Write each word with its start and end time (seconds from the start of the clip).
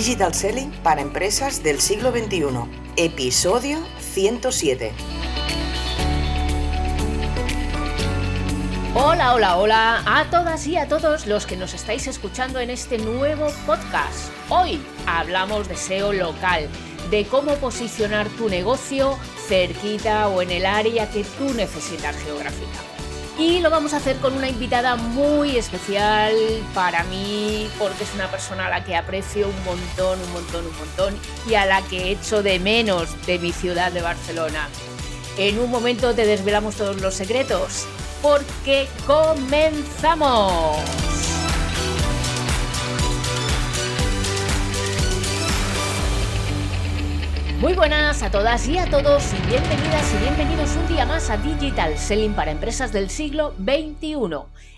Digital 0.00 0.32
Selling 0.32 0.70
para 0.82 1.02
empresas 1.02 1.62
del 1.62 1.78
siglo 1.78 2.10
XXI, 2.10 2.46
episodio 2.96 3.84
107. 3.98 4.92
Hola, 8.94 9.34
hola, 9.34 9.58
hola 9.58 10.02
a 10.06 10.30
todas 10.30 10.66
y 10.66 10.78
a 10.78 10.88
todos 10.88 11.26
los 11.26 11.44
que 11.44 11.58
nos 11.58 11.74
estáis 11.74 12.06
escuchando 12.06 12.60
en 12.60 12.70
este 12.70 12.96
nuevo 12.96 13.48
podcast. 13.66 14.32
Hoy 14.48 14.80
hablamos 15.04 15.68
de 15.68 15.76
SEO 15.76 16.14
local, 16.14 16.70
de 17.10 17.26
cómo 17.26 17.52
posicionar 17.56 18.26
tu 18.30 18.48
negocio 18.48 19.18
cerquita 19.48 20.28
o 20.28 20.40
en 20.40 20.50
el 20.50 20.64
área 20.64 21.10
que 21.10 21.24
tú 21.24 21.52
necesitas 21.52 22.16
geográfica. 22.16 22.99
Y 23.40 23.60
lo 23.60 23.70
vamos 23.70 23.94
a 23.94 23.96
hacer 23.96 24.18
con 24.18 24.34
una 24.34 24.50
invitada 24.50 24.96
muy 24.96 25.56
especial 25.56 26.34
para 26.74 27.04
mí, 27.04 27.70
porque 27.78 28.04
es 28.04 28.12
una 28.14 28.30
persona 28.30 28.66
a 28.66 28.68
la 28.68 28.84
que 28.84 28.94
aprecio 28.94 29.48
un 29.48 29.64
montón, 29.64 30.20
un 30.20 30.32
montón, 30.34 30.66
un 30.66 30.76
montón, 30.76 31.14
y 31.48 31.54
a 31.54 31.64
la 31.64 31.80
que 31.80 32.10
echo 32.10 32.42
de 32.42 32.58
menos 32.58 33.08
de 33.24 33.38
mi 33.38 33.50
ciudad 33.50 33.92
de 33.92 34.02
Barcelona. 34.02 34.68
En 35.38 35.58
un 35.58 35.70
momento 35.70 36.14
te 36.14 36.26
desvelamos 36.26 36.74
todos 36.76 37.00
los 37.00 37.14
secretos, 37.14 37.86
porque 38.20 38.86
comenzamos. 39.06 40.76
Muy 47.60 47.74
buenas 47.74 48.22
a 48.22 48.30
todas 48.30 48.66
y 48.68 48.78
a 48.78 48.88
todos 48.88 49.34
y 49.34 49.46
bienvenidas 49.46 50.14
y 50.14 50.16
bienvenidos 50.16 50.76
un 50.76 50.88
día 50.88 51.04
más 51.04 51.28
a 51.28 51.36
Digital 51.36 51.98
Selling 51.98 52.32
para 52.32 52.52
empresas 52.52 52.90
del 52.90 53.10
siglo 53.10 53.54
XXI, 53.58 54.16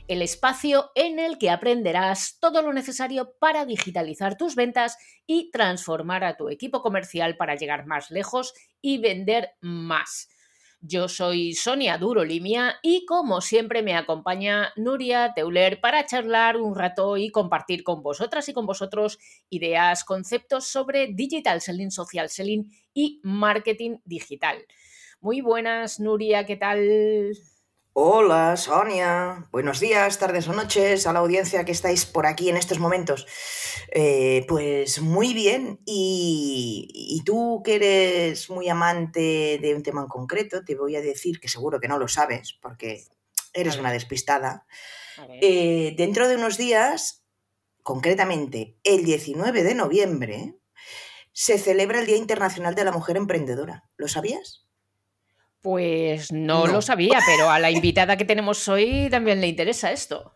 el 0.09 0.21
espacio 0.21 0.91
en 0.97 1.21
el 1.21 1.39
que 1.39 1.51
aprenderás 1.51 2.39
todo 2.41 2.61
lo 2.61 2.73
necesario 2.73 3.35
para 3.39 3.67
digitalizar 3.67 4.37
tus 4.37 4.57
ventas 4.57 4.99
y 5.29 5.53
transformar 5.53 6.25
a 6.25 6.37
tu 6.37 6.49
equipo 6.49 6.83
comercial 6.83 7.37
para 7.37 7.55
llegar 7.55 7.87
más 7.87 8.11
lejos 8.11 8.53
y 8.81 8.99
vender 8.99 9.51
más. 9.61 10.29
Yo 10.85 11.07
soy 11.07 11.55
Sonia 11.55 11.97
Duro 11.97 12.25
Limia 12.25 12.75
y 12.83 13.07
como 13.07 13.41
siempre 13.41 13.83
me 13.85 13.95
acompaña 13.95 14.73
Nuria 14.75 15.33
Teuler 15.33 15.81
para 15.81 16.05
charlar 16.07 16.57
un 16.57 16.75
rato 16.75 17.17
y 17.17 17.31
compartir 17.31 17.85
con 17.85 18.03
vosotras 18.03 18.49
y 18.49 18.53
con 18.53 18.67
vosotros 18.67 19.17
ideas, 19.49 20.03
conceptos 20.03 20.67
sobre 20.67 21.07
digital 21.15 21.61
selling, 21.61 21.93
social 21.93 22.29
selling 22.29 22.69
y 22.93 23.21
marketing 23.23 23.99
digital. 24.05 24.59
Muy 25.21 25.41
buenas, 25.41 26.01
Nuria, 26.01 26.47
¿qué 26.47 26.57
tal? 26.57 27.33
Hola, 27.95 28.57
Sonia. 28.57 29.47
Buenos 29.53 29.79
días, 29.79 30.19
tardes 30.19 30.49
o 30.49 30.55
noches 30.55 31.07
a 31.07 31.13
la 31.13 31.19
audiencia 31.19 31.67
que 31.67 31.73
estáis 31.73 32.07
por 32.07 32.25
aquí 32.25 32.49
en 32.49 32.57
estos 32.57 32.79
momentos. 32.79 33.27
Eh, 33.91 34.47
pues 34.49 35.03
muy 35.03 35.35
bien. 35.35 35.79
Y, 35.85 37.23
tú 37.27 37.61
que 37.63 37.75
eres 37.75 38.49
muy 38.49 38.71
amante 38.71 39.59
de 39.61 39.75
un 39.75 39.83
tema 39.83 40.01
en 40.01 40.09
concreto, 40.09 40.65
te 40.65 40.75
voy 40.75 40.97
a 40.97 41.03
decir 41.03 41.39
que 41.39 41.49
seguro 41.49 41.81
que 41.81 41.89
no 41.89 41.99
lo 41.99 42.09
sabes 42.09 42.59
porque 42.63 43.05
eres 43.53 43.77
una 43.77 43.93
despistada. 43.93 44.67
Eh, 45.43 45.93
dentro 45.95 46.29
de 46.29 46.37
unos 46.37 46.57
días, 46.57 47.27
concretamente 47.83 48.79
el 48.85 49.05
19 49.05 49.63
de 49.65 49.75
noviembre, 49.75 50.57
se 51.33 51.59
celebra 51.59 52.01
el 52.01 52.07
Día 52.07 52.17
Internacional 52.17 52.75
de 52.75 52.85
la 52.85 52.93
Mujer 52.93 53.19
Emprendedora. 53.19 53.85
¿Lo 53.99 54.09
sabías? 54.09 54.67
Pues 55.63 56.33
no, 56.33 56.67
lo 56.67 56.83
sabía, 56.83 57.21
pero 57.25 57.49
a 57.49 57.61
la 57.61 57.71
invitada 57.71 58.17
que 58.17 58.25
tenemos 58.25 58.69
hoy 58.69 59.09
también 59.11 59.41
le 59.41 59.47
interesa 59.47 59.93
esto. 59.93 60.35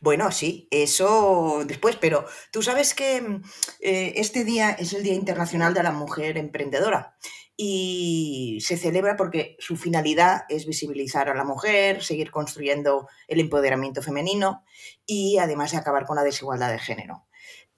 Bueno, 0.00 0.32
sí, 0.32 0.66
eso 0.70 1.62
después, 1.66 1.96
pero 1.96 2.24
tú 2.50 2.62
sabes 2.62 2.94
que 2.94 3.20
mm, 3.20 3.42
eh, 3.80 4.12
este 4.16 4.44
día 4.44 4.70
es 4.70 4.94
el 4.94 5.02
Día 5.02 5.12
Internacional 5.14 5.74
de 5.74 5.82
la 5.82 5.92
Mujer 5.92 6.38
Emprendedora 6.38 7.16
y 7.54 8.58
se 8.62 8.78
celebra 8.78 9.16
porque 9.18 9.56
su 9.58 9.76
finalidad 9.76 10.44
es 10.48 10.64
visibilizar 10.64 11.28
a 11.28 11.34
la 11.34 11.44
mujer, 11.44 12.02
seguir 12.02 12.30
construyendo 12.30 13.06
el 13.28 13.40
empoderamiento 13.40 14.00
femenino 14.00 14.64
y 15.04 15.36
además 15.36 15.72
de 15.72 15.76
acabar 15.76 16.06
con 16.06 16.16
la 16.16 16.22
desigualdad 16.22 16.72
de 16.72 16.78
género. 16.78 17.26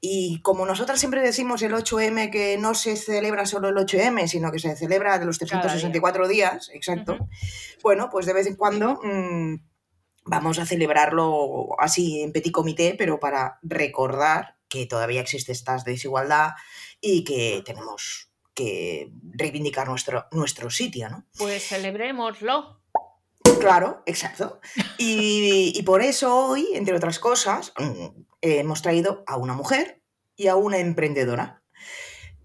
Y 0.04 0.40
como 0.42 0.66
nosotras 0.66 0.98
siempre 0.98 1.22
decimos 1.22 1.62
el 1.62 1.72
8M 1.74 2.28
que 2.32 2.58
no 2.58 2.74
se 2.74 2.96
celebra 2.96 3.46
solo 3.46 3.68
el 3.68 3.76
8M, 3.76 4.26
sino 4.26 4.50
que 4.50 4.58
se 4.58 4.74
celebra 4.74 5.20
de 5.20 5.26
los 5.26 5.38
364 5.38 6.26
días, 6.26 6.70
exacto, 6.74 7.28
bueno, 7.84 8.08
pues 8.10 8.26
de 8.26 8.32
vez 8.32 8.48
en 8.48 8.56
cuando 8.56 8.98
mm, 9.00 9.54
vamos 10.24 10.58
a 10.58 10.66
celebrarlo 10.66 11.76
así 11.78 12.20
en 12.20 12.32
petit 12.32 12.50
comité, 12.50 12.96
pero 12.98 13.20
para 13.20 13.60
recordar 13.62 14.56
que 14.68 14.86
todavía 14.86 15.20
existe 15.20 15.52
esta 15.52 15.76
desigualdad 15.76 16.50
y 17.00 17.22
que 17.22 17.62
tenemos 17.64 18.32
que 18.54 19.12
reivindicar 19.22 19.86
nuestro, 19.86 20.26
nuestro 20.32 20.69
sitio, 20.69 21.10
¿no? 21.10 21.26
Pues 21.38 21.69
celebrémoslo. 21.69 22.81
Claro, 23.60 24.03
exacto. 24.06 24.60
Y, 24.98 25.80
por 25.84 26.03
eso 26.03 26.36
hoy, 26.36 26.69
entre 26.75 26.97
otras 26.97 27.19
cosas, 27.19 27.72
mm, 27.78 28.06
hemos 28.41 28.82
traído 28.82 29.22
a 29.26 29.36
una 29.36 29.54
mujer 29.54 30.03
y 30.36 30.48
a 30.48 30.56
una 30.56 30.78
emprendedora 30.78 31.62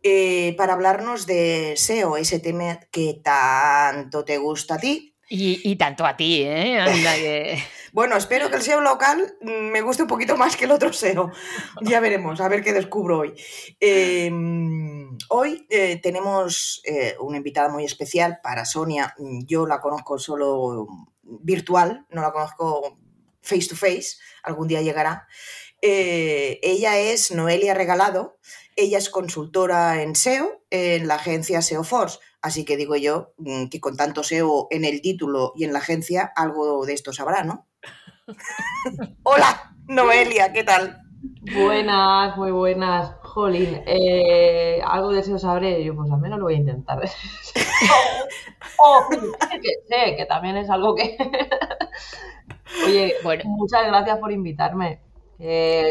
eh, 0.03 0.53
para 0.57 0.74
hablarnos 0.74 1.25
de 1.25 1.74
SEO, 1.75 2.18
ese 2.18 2.40
tema 2.40 2.80
que 2.91 3.19
tanto 3.24 4.24
te 4.25 4.38
gusta 4.38 4.75
a 4.75 4.78
ti. 4.78 5.17
Y, 5.30 5.76
tanto 5.76 6.06
a 6.06 6.16
ti, 6.16 6.44
¿eh? 6.46 7.62
bueno, 7.92 8.16
espero 8.16 8.50
que 8.50 8.56
el 8.56 8.62
SEO 8.62 8.80
local 8.80 9.36
me 9.42 9.82
guste 9.82 10.04
un 10.04 10.08
poquito 10.08 10.38
más 10.38 10.56
que 10.56 10.66
el 10.66 10.72
otro 10.72 10.94
SEO. 10.94 11.32
Ya 11.82 12.00
veremos, 12.00 12.40
a 12.40 12.48
ver 12.48 12.64
qué 12.64 12.72
descubro 12.72 13.20
hoy. 13.20 13.34
Em, 13.82 15.18
hoy 15.28 15.68
eh, 15.70 16.00
tenemos 16.02 16.82
eh, 16.86 17.16
una 17.20 17.38
invitada 17.38 17.68
muy 17.68 17.84
especial 17.84 18.40
para 18.42 18.64
Sonia. 18.64 19.14
Yo 19.46 19.68
la 19.68 19.82
conozco 19.82 20.18
solo 20.18 20.88
virtual, 21.24 22.06
no 22.10 22.22
la 22.22 22.32
conozco 22.32 22.98
face 23.42 23.68
to 23.68 23.76
face, 23.76 24.18
algún 24.44 24.70
día 24.70 24.82
llegará. 24.82 25.28
Eh, 25.82 26.60
ella 26.64 26.98
es 26.98 27.32
Noelia 27.32 27.74
Regalado, 27.74 28.38
ella 28.78 28.98
es 28.98 29.10
consultora 29.10 30.02
en 30.02 30.16
SEO 30.16 30.64
en 30.70 31.08
la 31.08 31.16
agencia 31.16 31.62
SEO 31.62 31.84
Force, 31.84 32.20
así 32.47 32.66
que 32.66 32.78
digo 32.78 32.96
yo 32.96 33.34
mm, 33.38 33.68
que 33.68 33.80
con 33.80 33.96
tanto 33.96 34.24
SEO 34.24 34.68
en 34.72 34.85
el 34.85 35.02
título 35.02 35.53
y 35.56 35.66
en 35.66 35.74
la 35.74 35.80
agencia, 35.80 36.31
algo 36.35 36.85
de 36.85 36.94
esto 36.94 37.13
sabrá, 37.13 37.44
¿no? 37.44 37.68
Hola, 39.24 39.75
Noelia, 39.88 40.52
¿qué 40.52 40.63
tal? 40.63 41.02
Buenas, 41.53 42.38
muy 42.38 42.52
buenas. 42.52 43.16
Jolín, 43.22 43.81
eh, 43.86 44.81
algo 44.84 45.12
de 45.12 45.24
SEO 45.24 45.38
sabré, 45.38 45.84
yo 45.84 45.96
pues 45.96 46.12
al 46.12 46.19
menos 46.19 46.40
lo 46.40 46.46
voy 46.46 46.56
a 46.56 46.57
intentar. 46.57 47.00
o, 48.80 49.09
que 49.09 49.74
sé, 49.88 50.16
que 50.16 50.25
también 50.25 50.57
es 50.57 50.69
algo 50.69 50.96
que... 50.96 51.18
Oye, 52.86 53.16
bueno. 53.24 53.44
muchas 53.46 53.86
gracias 53.88 54.18
por 54.19 54.31
invitarme 54.31 55.02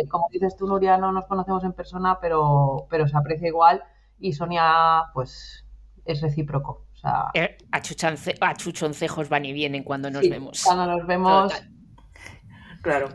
como 0.08 0.26
dices 0.32 0.56
tú, 0.56 0.66
Nuria, 0.66 0.98
no 0.98 1.12
nos 1.12 1.26
conocemos 1.26 1.62
en 1.64 1.72
persona, 1.72 2.18
pero, 2.20 2.86
pero 2.90 3.06
se 3.06 3.16
aprecia 3.16 3.48
igual 3.48 3.82
y 4.18 4.32
Sonia, 4.32 5.04
pues, 5.14 5.65
es 6.06 6.20
recíproco. 6.20 6.86
O 6.92 6.96
sea, 6.96 7.30
eh, 7.34 7.56
a, 7.70 7.80
chuchoncejos 8.54 9.28
van 9.28 9.44
y 9.44 9.52
vienen 9.52 9.82
cuando 9.82 10.10
nos 10.10 10.28
vemos. 10.28 10.62
Cuando 10.64 10.86
nos 10.86 11.06
vemos. 11.06 11.52
Claro. 12.82 13.08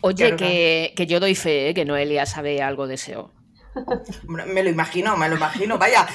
Oye, 0.00 0.36
que, 0.36 1.06
yo 1.06 1.20
doy 1.20 1.34
fe, 1.34 1.70
¿eh? 1.70 1.74
que 1.74 1.84
Noelia 1.84 2.26
sabe 2.26 2.62
algo 2.62 2.86
de 2.86 2.96
SEO. 2.96 3.32
Me 4.26 4.62
lo 4.62 4.70
imagino, 4.70 5.18
me 5.18 5.28
lo 5.28 5.36
imagino. 5.36 5.76
Vaya, 5.76 6.06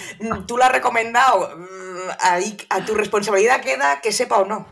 tú 0.48 0.58
la 0.58 0.66
has 0.66 0.72
recomendado. 0.72 1.56
Mm, 1.58 2.10
ahí 2.20 2.58
a 2.70 2.84
tu 2.84 2.96
responsabilidad 2.96 3.62
queda 3.62 4.02
que 4.02 4.12
sepa 4.12 4.40
o 4.40 4.46
no. 4.46 4.66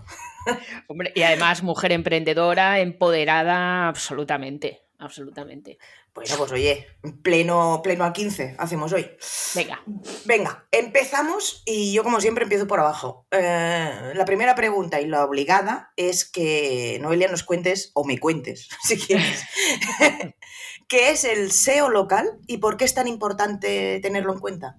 Hombre, 0.88 1.12
y 1.16 1.22
además 1.22 1.62
mujer 1.62 1.92
emprendedora, 1.92 2.80
empoderada, 2.80 3.88
absolutamente, 3.88 4.82
absolutamente. 4.98 5.78
Bueno, 6.20 6.36
pues 6.38 6.52
oye, 6.52 6.86
pleno, 7.24 7.80
pleno 7.82 8.04
al 8.04 8.12
15 8.12 8.58
hacemos 8.60 8.92
hoy. 8.92 9.10
Venga. 9.56 9.82
Venga, 10.26 10.66
empezamos 10.70 11.64
y 11.66 11.94
yo 11.94 12.04
como 12.04 12.20
siempre 12.20 12.44
empiezo 12.44 12.68
por 12.68 12.82
abajo. 12.82 13.26
Eh, 13.32 14.12
la 14.14 14.26
primera 14.26 14.54
pregunta 14.54 15.00
y 15.00 15.08
la 15.08 15.24
obligada 15.24 15.94
es 15.96 16.30
que 16.30 16.98
Noelia 17.02 17.30
nos 17.30 17.44
cuentes, 17.44 17.92
o 17.94 18.04
me 18.04 18.20
cuentes, 18.20 18.68
si 18.84 18.98
quieres, 18.98 19.46
qué 20.90 21.12
es 21.12 21.24
el 21.24 21.54
SEO 21.54 21.88
local 21.88 22.38
y 22.48 22.58
por 22.58 22.76
qué 22.76 22.84
es 22.84 22.94
tan 22.94 23.08
importante 23.08 24.02
tenerlo 24.02 24.34
en 24.34 24.40
cuenta. 24.40 24.76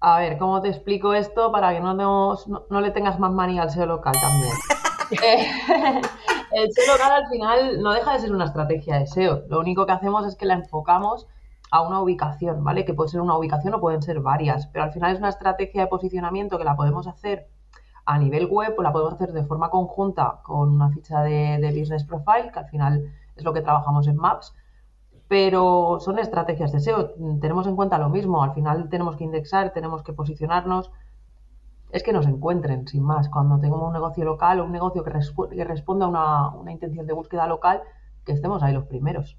A 0.00 0.18
ver, 0.18 0.36
¿cómo 0.36 0.60
te 0.60 0.68
explico 0.68 1.14
esto 1.14 1.52
para 1.52 1.72
que 1.72 1.78
no, 1.78 1.94
no, 1.94 2.80
le 2.80 2.90
tengas 2.90 3.20
más 3.20 3.30
manía 3.30 3.62
al 3.62 3.70
SEO 3.70 3.86
local 3.86 4.14
también? 4.20 4.52
Eh, 5.10 5.50
el 6.52 6.72
SEO 6.72 6.92
local 6.92 7.12
al 7.12 7.28
final 7.28 7.82
no 7.82 7.92
deja 7.92 8.12
de 8.12 8.20
ser 8.20 8.32
una 8.32 8.44
estrategia 8.44 8.98
de 8.98 9.06
SEO. 9.06 9.44
Lo 9.48 9.60
único 9.60 9.86
que 9.86 9.92
hacemos 9.92 10.26
es 10.26 10.36
que 10.36 10.46
la 10.46 10.54
enfocamos 10.54 11.26
a 11.70 11.82
una 11.82 12.00
ubicación, 12.00 12.64
¿vale? 12.64 12.84
Que 12.84 12.94
puede 12.94 13.10
ser 13.10 13.20
una 13.20 13.36
ubicación 13.36 13.74
o 13.74 13.80
pueden 13.80 14.02
ser 14.02 14.20
varias, 14.20 14.66
pero 14.68 14.84
al 14.84 14.92
final 14.92 15.12
es 15.12 15.18
una 15.18 15.28
estrategia 15.28 15.82
de 15.82 15.86
posicionamiento 15.86 16.58
que 16.58 16.64
la 16.64 16.76
podemos 16.76 17.06
hacer 17.06 17.48
a 18.04 18.18
nivel 18.18 18.46
web 18.46 18.74
o 18.76 18.82
la 18.82 18.92
podemos 18.92 19.14
hacer 19.14 19.32
de 19.32 19.44
forma 19.44 19.70
conjunta 19.70 20.40
con 20.42 20.70
una 20.74 20.90
ficha 20.90 21.22
de, 21.22 21.58
de 21.58 21.78
business 21.78 22.04
profile, 22.04 22.50
que 22.52 22.58
al 22.58 22.68
final 22.68 23.12
es 23.36 23.44
lo 23.44 23.52
que 23.52 23.60
trabajamos 23.60 24.08
en 24.08 24.16
Maps, 24.16 24.52
pero 25.28 25.98
son 26.00 26.18
estrategias 26.18 26.72
de 26.72 26.80
SEO. 26.80 27.14
Tenemos 27.40 27.66
en 27.68 27.76
cuenta 27.76 27.98
lo 27.98 28.08
mismo, 28.08 28.42
al 28.42 28.52
final 28.52 28.88
tenemos 28.88 29.16
que 29.16 29.22
indexar, 29.22 29.72
tenemos 29.72 30.02
que 30.02 30.12
posicionarnos. 30.12 30.90
Es 31.92 32.02
que 32.02 32.12
nos 32.12 32.26
encuentren, 32.26 32.86
sin 32.86 33.02
más. 33.02 33.28
Cuando 33.28 33.58
tengo 33.60 33.86
un 33.86 33.92
negocio 33.92 34.24
local 34.24 34.60
o 34.60 34.64
un 34.64 34.72
negocio 34.72 35.02
que, 35.02 35.10
responda 35.64 36.06
a 36.06 36.54
una, 36.56 36.72
intención 36.72 37.06
de 37.06 37.12
búsqueda 37.12 37.46
local, 37.46 37.82
que 38.24 38.32
estemos 38.32 38.62
ahí 38.62 38.72
los 38.72 38.86
primeros. 38.86 39.36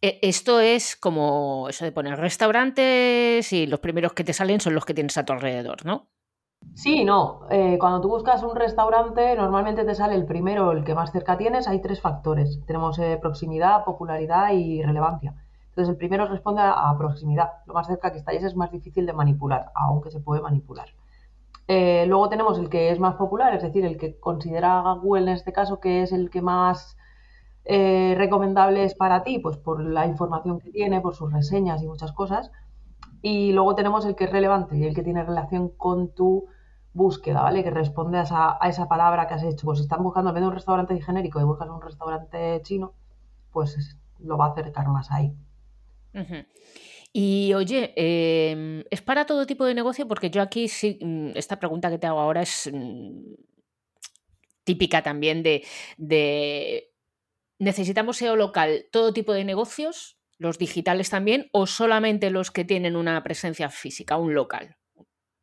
E, 0.00 0.18
esto 0.22 0.60
es 0.60 0.94
como 0.96 1.68
eso 1.68 1.84
de 1.84 1.92
poner 1.92 2.18
restaurantes 2.18 3.52
y 3.52 3.66
los 3.66 3.80
primeros 3.80 4.12
que 4.12 4.24
te 4.24 4.32
salen 4.32 4.60
son 4.60 4.74
los 4.74 4.84
que 4.84 4.94
tienes 4.94 5.16
a 5.16 5.24
tu 5.24 5.32
alrededor, 5.32 5.84
¿no? 5.84 6.08
Sí, 6.74 7.04
no. 7.04 7.42
Eh, 7.50 7.76
cuando 7.78 8.00
tú 8.00 8.08
buscas 8.08 8.42
un 8.42 8.54
restaurante, 8.54 9.34
normalmente 9.36 9.84
te 9.84 9.94
sale 9.94 10.14
el 10.14 10.26
primero, 10.26 10.72
el 10.72 10.84
que 10.84 10.94
más 10.94 11.12
cerca 11.12 11.36
tienes. 11.36 11.68
Hay 11.68 11.80
tres 11.80 12.00
factores. 12.00 12.60
Tenemos 12.66 12.98
eh, 12.98 13.18
proximidad, 13.20 13.84
popularidad 13.84 14.52
y 14.52 14.82
relevancia. 14.82 15.34
Entonces, 15.70 15.92
el 15.92 15.96
primero 15.96 16.26
responde 16.26 16.62
a, 16.64 16.92
proximidad. 16.98 17.50
Lo 17.66 17.74
más 17.74 17.86
cerca 17.86 18.10
que 18.10 18.18
estáis 18.18 18.42
es 18.42 18.56
más 18.56 18.72
difícil 18.72 19.06
de 19.06 19.12
manipular, 19.12 19.70
aunque 19.74 20.10
se 20.10 20.18
puede 20.20 20.42
manipular. 20.42 20.88
Eh, 21.68 22.06
luego 22.06 22.28
tenemos 22.28 22.58
el 22.58 22.68
que 22.68 22.90
es 22.90 22.98
más 22.98 23.14
popular, 23.16 23.54
es 23.54 23.62
decir, 23.62 23.84
el 23.84 23.98
que 23.98 24.18
considera 24.18 24.80
Google 25.02 25.22
en 25.22 25.28
este 25.28 25.52
caso 25.52 25.80
que 25.80 26.02
es 26.02 26.12
el 26.12 26.30
que 26.30 26.42
más 26.42 26.96
recomendable 27.70 28.82
es 28.84 28.94
para 28.94 29.22
ti, 29.24 29.40
pues 29.40 29.58
por 29.58 29.84
la 29.84 30.06
información 30.06 30.58
que 30.58 30.70
tiene, 30.70 31.02
por 31.02 31.14
sus 31.14 31.30
reseñas 31.30 31.82
y 31.82 31.86
muchas 31.86 32.12
cosas. 32.12 32.50
Y 33.20 33.52
luego 33.52 33.74
tenemos 33.74 34.06
el 34.06 34.14
que 34.16 34.24
es 34.24 34.30
relevante 34.30 34.78
y 34.78 34.84
el 34.84 34.94
que 34.94 35.02
tiene 35.02 35.22
relación 35.22 35.68
con 35.68 36.14
tu 36.14 36.46
búsqueda, 36.94 37.42
¿vale? 37.42 37.62
Que 37.62 37.70
responde 37.70 38.18
a 38.18 38.22
esa, 38.22 38.56
a 38.60 38.68
esa 38.68 38.88
palabra 38.88 39.26
que 39.26 39.34
has 39.34 39.42
hecho. 39.42 39.66
Pues 39.66 39.78
si 39.78 39.84
están 39.84 40.02
buscando 40.02 40.30
en 40.30 40.34
vez 40.34 40.42
de 40.42 40.48
un 40.48 40.54
restaurante 40.54 41.00
genérico 41.00 41.40
y 41.40 41.44
buscas 41.44 41.68
un 41.68 41.82
restaurante 41.82 42.60
chino, 42.62 42.94
pues 43.52 43.98
lo 44.18 44.36
va 44.36 44.46
a 44.46 44.50
acercar 44.50 44.88
más 44.88 45.10
ahí. 45.10 45.34
Y 47.20 47.52
oye, 47.54 47.92
em, 47.96 48.84
¿es 48.90 49.02
para 49.02 49.26
todo 49.26 49.44
tipo 49.44 49.64
de 49.64 49.74
negocio? 49.74 50.06
Porque 50.06 50.30
yo 50.30 50.40
aquí 50.40 50.68
sí, 50.68 51.00
mm, 51.02 51.30
esta 51.34 51.58
pregunta 51.58 51.90
que 51.90 51.98
te 51.98 52.06
hago 52.06 52.20
ahora 52.20 52.42
es 52.42 52.70
mm, 52.72 53.34
típica 54.62 55.02
también 55.02 55.42
de, 55.42 55.64
¿necesitamos 57.58 58.18
SEO 58.18 58.36
local 58.36 58.86
todo 58.92 59.12
tipo 59.12 59.32
de 59.32 59.44
negocios? 59.44 60.14
los 60.38 60.58
digitales 60.58 61.10
también 61.10 61.48
o 61.52 61.66
solamente 61.66 62.30
los 62.30 62.52
que 62.52 62.64
tienen 62.64 62.94
una 62.94 63.20
presencia 63.24 63.68
física, 63.68 64.16
un 64.16 64.34
local? 64.34 64.76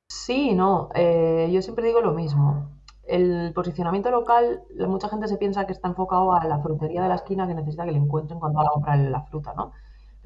Sí, 0.07 0.54
no, 0.54 0.88
eh, 0.95 1.50
yo 1.51 1.62
siempre 1.62 1.86
digo 1.86 2.00
lo 2.00 2.13
mismo. 2.13 2.71
El 3.04 3.51
posicionamiento 3.54 4.10
local, 4.12 4.63
mucha 4.88 5.10
gente 5.10 5.28
se 5.28 5.36
piensa 5.36 5.66
que 5.68 5.74
está 5.74 5.89
enfocado 5.89 6.31
a 6.31 6.45
la 6.45 6.60
frutería 6.60 7.01
de 7.01 7.10
la 7.10 7.16
esquina 7.16 7.45
que 7.45 7.54
necesita 7.54 7.83
que 7.83 7.92
le 7.92 7.98
encuentren 7.98 8.39
cuando 8.39 8.60
va 8.60 8.63
a 8.63 8.71
comprar 8.71 8.98
la 8.98 9.24
fruta, 9.24 9.54
¿no? 9.54 9.74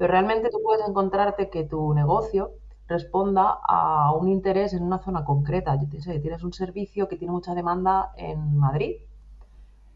Pero 0.00 0.12
realmente 0.12 0.50
tú 0.50 0.58
puedes 0.64 0.88
encontrarte 0.88 1.50
que 1.50 1.62
tu 1.64 1.94
negocio 1.94 2.54
responda 2.88 3.60
a 3.68 4.12
un 4.14 4.28
interés 4.28 4.72
en 4.72 4.82
una 4.82 4.98
zona 4.98 5.24
concreta. 5.24 5.76
Yo 5.80 5.88
te 5.88 6.00
sé, 6.00 6.18
tienes 6.18 6.42
un 6.42 6.52
servicio 6.52 7.06
que 7.06 7.16
tiene 7.16 7.32
mucha 7.32 7.54
demanda 7.54 8.10
en 8.16 8.56
Madrid 8.56 8.96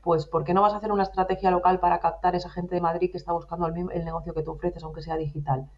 pues 0.02 0.26
¿por 0.26 0.44
qué 0.44 0.52
no 0.54 0.60
vas 0.62 0.74
a 0.74 0.76
hacer 0.76 0.92
una 0.92 1.02
estrategia 1.02 1.50
local 1.50 1.80
para 1.80 1.98
captar 1.98 2.34
esa 2.36 2.50
gente 2.50 2.74
de 2.74 2.80
Madrid 2.82 3.10
que 3.10 3.16
está 3.16 3.32
buscando 3.32 3.66
el, 3.66 3.74
el 3.90 4.04
negocio 4.04 4.34
que 4.34 4.42
tú 4.42 4.52
ofreces, 4.52 4.84
aunque 4.84 5.00
sea 5.02 5.16
digital? 5.16 5.70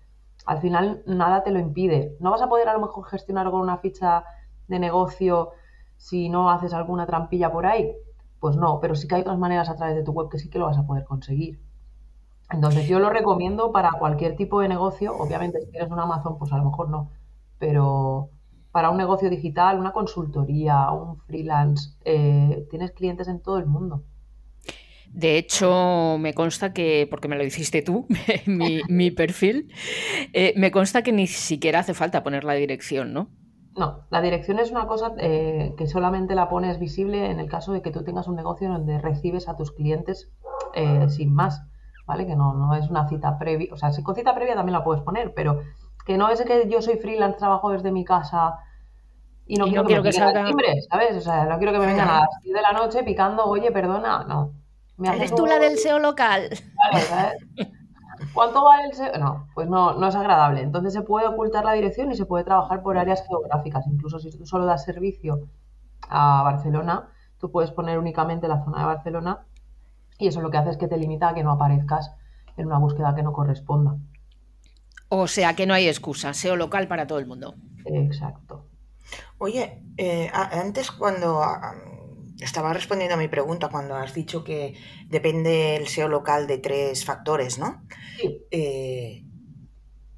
Al 0.46 0.60
final 0.60 1.02
nada 1.06 1.44
te 1.44 1.52
lo 1.52 1.60
impide. 1.60 2.16
No 2.20 2.32
vas 2.32 2.42
a 2.42 2.48
poder 2.48 2.68
a 2.68 2.74
lo 2.74 2.80
mejor 2.80 3.04
gestionar 3.06 3.50
con 3.50 3.60
una 3.60 3.78
ficha 3.78 4.24
de 4.68 4.80
negocio 4.80 5.52
si 5.96 6.28
no 6.28 6.50
haces 6.50 6.74
alguna 6.74 7.06
trampilla 7.06 7.52
por 7.52 7.66
ahí. 7.66 7.94
Pues 8.40 8.56
no, 8.56 8.80
pero 8.80 8.96
sí 8.96 9.08
que 9.08 9.14
hay 9.14 9.20
otras 9.22 9.38
maneras 9.38 9.70
a 9.70 9.76
través 9.76 9.96
de 9.96 10.02
tu 10.02 10.12
web 10.12 10.28
que 10.28 10.38
sí 10.38 10.50
que 10.50 10.58
lo 10.58 10.66
vas 10.66 10.78
a 10.78 10.86
poder 10.86 11.04
conseguir. 11.04 11.60
Entonces 12.50 12.86
yo 12.88 12.98
lo 12.98 13.10
recomiendo 13.10 13.72
para 13.72 13.90
cualquier 13.98 14.36
tipo 14.36 14.60
de 14.60 14.68
negocio. 14.68 15.16
Obviamente 15.16 15.60
si 15.60 15.70
tienes 15.70 15.90
un 15.90 15.98
Amazon, 15.98 16.38
pues 16.38 16.52
a 16.52 16.58
lo 16.58 16.64
mejor 16.64 16.88
no. 16.88 17.10
Pero 17.58 18.30
para 18.70 18.90
un 18.90 18.98
negocio 18.98 19.30
digital, 19.30 19.78
una 19.78 19.92
consultoría, 19.92 20.90
un 20.90 21.18
freelance, 21.18 21.96
eh, 22.04 22.66
tienes 22.70 22.92
clientes 22.92 23.26
en 23.28 23.40
todo 23.40 23.58
el 23.58 23.66
mundo. 23.66 24.04
De 25.16 25.38
hecho, 25.38 26.18
me 26.20 26.34
consta 26.34 26.74
que, 26.74 27.08
porque 27.10 27.26
me 27.26 27.36
lo 27.36 27.44
hiciste 27.44 27.80
tú, 27.80 28.06
mi, 28.46 29.10
perfil, 29.12 29.72
eh, 30.34 30.52
me 30.56 30.70
consta 30.70 31.02
que 31.02 31.12
ni 31.12 31.26
siquiera 31.26 31.78
hace 31.78 31.94
falta 31.94 32.22
poner 32.22 32.44
la 32.44 32.52
dirección, 32.52 33.14
¿no? 33.14 33.30
No, 33.76 34.00
la 34.10 34.20
dirección 34.20 34.58
es 34.58 34.70
una 34.70 34.86
cosa 34.86 35.14
eh, 35.18 35.74
que 35.78 35.86
solamente 35.86 36.34
la 36.34 36.50
pones 36.50 36.78
visible 36.78 37.30
en 37.30 37.40
el 37.40 37.48
caso 37.48 37.72
de 37.72 37.82
que 37.82 37.90
tú 37.90 38.04
tengas 38.04 38.28
un 38.28 38.36
negocio 38.36 38.68
donde 38.68 38.98
recibes 38.98 39.48
a 39.48 39.56
tus 39.56 39.70
clientes 39.70 40.30
eh, 40.74 41.06
sin 41.08 41.32
más, 41.32 41.62
¿vale? 42.06 42.26
Que 42.26 42.36
no, 42.36 42.54
no 42.54 42.74
es 42.74 42.88
una 42.88 43.08
cita 43.08 43.38
previa, 43.38 43.72
o 43.72 43.76
sea, 43.76 43.92
si 43.92 44.02
con 44.02 44.14
cita 44.14 44.34
previa 44.34 44.54
también 44.54 44.74
la 44.74 44.84
puedes 44.84 45.02
poner, 45.02 45.34
pero 45.34 45.60
que 46.04 46.16
no 46.16 46.28
es 46.28 46.40
que 46.42 46.68
yo 46.68 46.80
soy 46.80 46.96
freelance, 46.96 47.38
trabajo 47.38 47.70
desde 47.70 47.90
mi 47.90 48.04
casa 48.04 48.56
y 49.46 49.56
no, 49.56 49.66
quiero, 49.66 49.84
que, 49.84 50.00
me 50.00 50.12
salga... 50.12 50.48
¿sabes? 50.90 51.16
O 51.16 51.20
sea, 51.20 51.44
no 51.44 51.58
quiero 51.58 51.72
que 51.72 51.78
me 51.78 51.86
vengan 51.86 52.08
a 52.08 52.20
las 52.20 52.28
10 52.42 52.54
de 52.54 52.62
la 52.62 52.72
noche 52.72 53.02
picando, 53.04 53.44
oye, 53.44 53.70
perdona, 53.70 54.24
no, 54.24 54.52
¿Eres 54.98 55.34
tú 55.34 55.46
la 55.46 55.58
del 55.58 55.76
SEO 55.78 55.98
local? 55.98 56.48
¿Cuánto 58.32 58.64
vale 58.64 58.88
el 58.88 58.94
SEO? 58.94 59.18
No, 59.18 59.48
pues 59.54 59.68
no, 59.68 59.94
no 59.94 60.08
es 60.08 60.14
agradable. 60.14 60.62
Entonces 60.62 60.94
se 60.94 61.02
puede 61.02 61.26
ocultar 61.26 61.64
la 61.64 61.72
dirección 61.72 62.10
y 62.10 62.16
se 62.16 62.24
puede 62.24 62.44
trabajar 62.44 62.82
por 62.82 62.96
áreas 62.96 63.24
geográficas. 63.26 63.86
Incluso 63.86 64.18
si 64.18 64.30
tú 64.30 64.46
solo 64.46 64.64
das 64.64 64.84
servicio 64.84 65.48
a 66.08 66.42
Barcelona, 66.42 67.10
tú 67.38 67.50
puedes 67.50 67.70
poner 67.72 67.98
únicamente 67.98 68.48
la 68.48 68.64
zona 68.64 68.78
de 68.78 68.84
Barcelona 68.86 69.46
y 70.18 70.28
eso 70.28 70.40
lo 70.40 70.50
que 70.50 70.58
hace 70.58 70.70
es 70.70 70.76
que 70.76 70.88
te 70.88 70.96
limita 70.96 71.28
a 71.28 71.34
que 71.34 71.42
no 71.42 71.52
aparezcas 71.52 72.12
en 72.56 72.66
una 72.66 72.78
búsqueda 72.78 73.14
que 73.14 73.22
no 73.22 73.32
corresponda. 73.32 73.96
O 75.08 75.28
sea 75.28 75.54
que 75.54 75.66
no 75.66 75.74
hay 75.74 75.88
excusa, 75.88 76.34
SEO 76.34 76.56
local 76.56 76.88
para 76.88 77.06
todo 77.06 77.18
el 77.18 77.26
mundo. 77.26 77.54
Exacto. 77.84 78.66
Oye, 79.38 79.82
eh, 79.96 80.30
antes 80.32 80.90
cuando 80.90 81.40
estaba 82.40 82.72
respondiendo 82.72 83.14
a 83.14 83.18
mi 83.18 83.28
pregunta 83.28 83.68
cuando 83.68 83.94
has 83.94 84.14
dicho 84.14 84.42
que 84.42 84.74
depende 85.08 85.76
el 85.76 85.86
SEO 85.86 86.08
local 86.08 86.46
de 86.46 86.58
tres 86.58 87.04
factores, 87.04 87.58
¿no? 87.58 87.82
Sí. 88.20 88.42
Eh, 88.50 89.24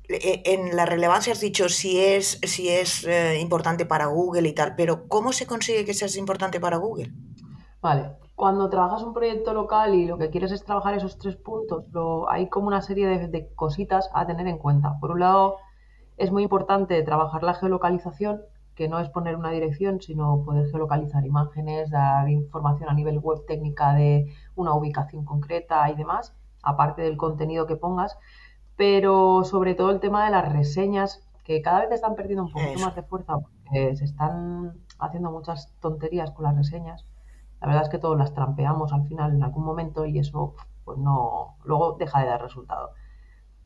e, 0.09 0.43
en 0.47 0.75
la 0.75 0.87
relevancia 0.87 1.33
has 1.33 1.41
dicho 1.41 1.69
si 1.69 2.01
es, 2.01 2.41
si 2.43 2.71
es 2.71 3.05
eh, 3.05 3.39
importante 3.41 3.85
para 3.85 4.07
Google 4.07 4.49
y 4.49 4.55
tal, 4.55 4.75
pero 4.75 5.07
¿cómo 5.07 5.33
se 5.33 5.47
consigue 5.47 5.85
que 5.85 5.95
sea 5.95 6.09
importante 6.19 6.61
para 6.61 6.79
Google? 6.79 7.13
Vale, 7.83 8.13
cuando 8.39 8.71
trabajas 8.71 9.03
un 9.03 9.15
proyecto 9.15 9.53
local 9.53 9.97
y 9.97 10.07
lo 10.07 10.17
que 10.17 10.31
quieres 10.31 10.53
es 10.53 10.65
trabajar 10.65 10.95
esos 10.95 11.19
tres 11.19 11.35
puntos, 11.35 11.87
hay 12.29 12.49
como 12.49 12.69
una 12.69 12.83
serie 12.83 13.09
de, 13.09 13.27
de 13.27 13.53
cositas 13.57 14.09
a 14.15 14.29
tener 14.29 14.47
en 14.47 14.59
cuenta. 14.59 14.97
Por 15.01 15.11
un 15.11 15.19
lado, 15.19 15.57
es 16.17 16.31
muy 16.31 16.45
importante 16.45 17.03
trabajar 17.03 17.43
la 17.43 17.55
geolocalización, 17.55 18.43
que 18.77 18.89
no 18.89 19.01
es 19.01 19.09
poner 19.09 19.35
una 19.35 19.51
dirección, 19.51 20.01
sino 20.01 20.45
poder 20.45 20.71
geolocalizar 20.71 21.27
imágenes, 21.27 21.91
dar 21.91 22.29
información 22.29 22.89
a 22.89 22.95
nivel 22.95 23.19
web 23.19 23.45
técnica 23.45 23.93
de 23.95 24.33
una 24.55 24.73
ubicación 24.73 25.25
concreta 25.25 25.91
y 25.91 25.97
demás, 25.97 26.33
aparte 26.63 27.03
del 27.03 27.17
contenido 27.17 27.67
que 27.67 27.75
pongas. 27.75 28.17
Pero 28.77 29.43
sobre 29.43 29.75
todo 29.75 29.91
el 29.91 29.99
tema 29.99 30.25
de 30.25 30.31
las 30.31 30.53
reseñas, 30.53 31.29
que 31.43 31.61
cada 31.61 31.81
vez 31.81 31.91
están 31.91 32.15
perdiendo 32.15 32.45
un 32.45 32.53
poquito 32.53 32.79
más 32.79 32.95
de 32.95 33.03
fuerza 33.03 33.39
porque 33.39 33.97
se 33.97 34.05
están 34.05 34.75
haciendo 35.01 35.33
muchas 35.33 35.73
tonterías 35.81 36.31
con 36.31 36.45
las 36.45 36.55
reseñas. 36.55 37.05
La 37.61 37.67
verdad 37.67 37.83
es 37.85 37.89
que 37.89 37.99
todos 37.99 38.17
las 38.17 38.35
trampeamos 38.35 38.93
al 38.93 39.07
final 39.07 39.35
en 39.35 39.43
algún 39.43 39.65
momento 39.65 40.07
y 40.07 40.19
eso 40.19 40.55
pues 40.85 40.99
no 40.99 41.57
luego 41.65 41.97
deja 41.99 42.21
de 42.21 42.27
dar 42.27 42.43
resultado. 42.43 42.93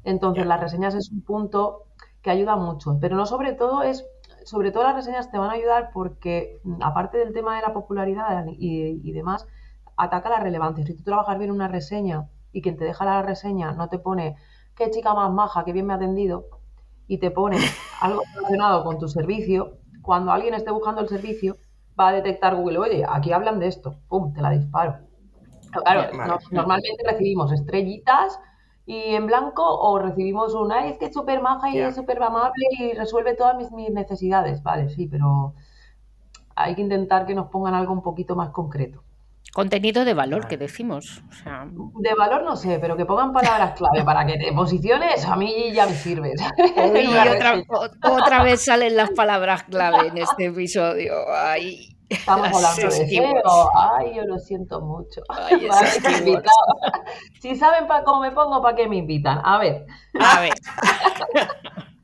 Entonces 0.04 0.46
las 0.46 0.60
reseñas 0.60 0.94
es 0.94 1.10
un 1.10 1.22
punto 1.22 1.84
que 2.22 2.30
ayuda 2.30 2.56
mucho, 2.56 2.98
pero 3.00 3.16
no 3.16 3.26
sobre 3.26 3.52
todo 3.52 3.82
es 3.82 4.04
sobre 4.44 4.72
todo 4.72 4.82
las 4.84 4.96
reseñas 4.96 5.30
te 5.30 5.38
van 5.38 5.50
a 5.50 5.54
ayudar 5.54 5.90
porque, 5.92 6.60
mm, 6.64 6.82
aparte 6.82 7.18
del 7.18 7.32
tema 7.32 7.56
de 7.56 7.62
la 7.62 7.72
popularidad 7.72 8.46
y, 8.48 9.12
demás, 9.12 9.46
ataca 9.96 10.28
la 10.30 10.40
relevancia. 10.40 10.84
Si 10.84 10.94
tú 10.96 11.02
trabajas 11.04 11.38
bien 11.38 11.50
una 11.50 11.68
reseña 11.68 12.28
y 12.52 12.62
quien 12.62 12.76
te 12.76 12.84
deja 12.84 13.04
la 13.04 13.22
reseña 13.22 13.72
no 13.72 13.88
te 13.88 13.98
pone 13.98 14.36
qué 14.74 14.90
chica 14.90 15.14
más 15.14 15.32
maja, 15.32 15.64
qué 15.64 15.72
bien 15.72 15.86
me 15.86 15.92
ha 15.92 15.96
atendido, 15.96 16.46
y 17.06 17.18
te 17.18 17.30
pone 17.30 17.58
algo 18.00 18.22
relacionado 18.34 18.84
con 18.84 18.98
tu 18.98 19.08
servicio, 19.08 19.78
cuando 20.02 20.32
alguien 20.32 20.54
esté 20.54 20.70
buscando 20.70 21.00
el 21.00 21.08
servicio, 21.08 21.56
va 21.98 22.08
a 22.08 22.12
detectar 22.12 22.56
Google, 22.56 22.78
oye, 22.78 23.04
aquí 23.08 23.32
hablan 23.32 23.58
de 23.58 23.68
esto, 23.68 23.96
pum, 24.08 24.32
te 24.32 24.40
la 24.40 24.50
disparo. 24.50 24.98
Claro, 25.70 26.38
normalmente 26.50 27.02
recibimos 27.04 27.50
estrellitas 27.50 28.38
y 28.84 29.14
en 29.14 29.26
blanco 29.26 29.62
o 29.64 29.98
recibimos 29.98 30.54
una, 30.54 30.86
es 30.86 30.98
que 30.98 31.06
es 31.06 31.14
súper 31.14 31.40
maja 31.40 31.70
y 31.70 31.78
es 31.78 31.94
súper 31.94 32.22
amable 32.22 32.66
y 32.78 32.92
resuelve 32.92 33.34
todas 33.34 33.56
mis, 33.56 33.70
mis, 33.72 33.90
necesidades. 33.90 34.62
Vale, 34.62 34.90
sí, 34.90 35.06
pero 35.06 35.54
hay 36.56 36.74
que 36.74 36.82
intentar 36.82 37.26
que 37.26 37.34
nos 37.34 37.48
pongan 37.48 37.74
algo 37.74 37.92
un 37.92 38.02
poquito 38.02 38.36
más 38.36 38.50
concreto. 38.50 39.02
Contenido 39.52 40.06
de 40.06 40.14
valor, 40.14 40.48
que 40.48 40.56
decimos. 40.56 41.22
De 42.00 42.14
valor 42.14 42.42
no 42.42 42.56
sé, 42.56 42.78
pero 42.80 42.96
que 42.96 43.04
pongan 43.04 43.34
palabras 43.34 43.74
clave 43.76 44.02
para 44.02 44.24
que 44.24 44.38
te 44.38 44.50
posiciones, 44.52 45.26
a 45.26 45.36
mí 45.36 45.72
ya 45.74 45.86
me 45.86 45.92
sirve. 45.92 46.32
y 46.34 47.06
otra, 47.28 47.62
otra, 48.02 48.42
vez 48.42 48.64
salen 48.64 48.96
las 48.96 49.10
palabras 49.10 49.64
clave 49.64 50.08
en 50.08 50.18
este 50.18 50.46
episodio. 50.46 51.12
Ay. 51.36 51.88
Estamos 52.08 52.48
hablando 52.48 52.82
de 52.82 53.08
SEO. 53.08 53.70
Ay, 53.74 54.14
yo 54.16 54.24
lo 54.24 54.38
siento 54.38 54.80
mucho. 54.80 55.22
si 57.40 57.56
saben 57.56 57.86
para 57.86 58.04
cómo 58.04 58.22
me 58.22 58.30
pongo, 58.32 58.62
¿para 58.62 58.76
qué 58.76 58.88
me 58.88 58.96
invitan? 58.96 59.40
A 59.44 59.58
ver. 59.58 59.86
A 60.18 60.40
ver. 60.40 60.52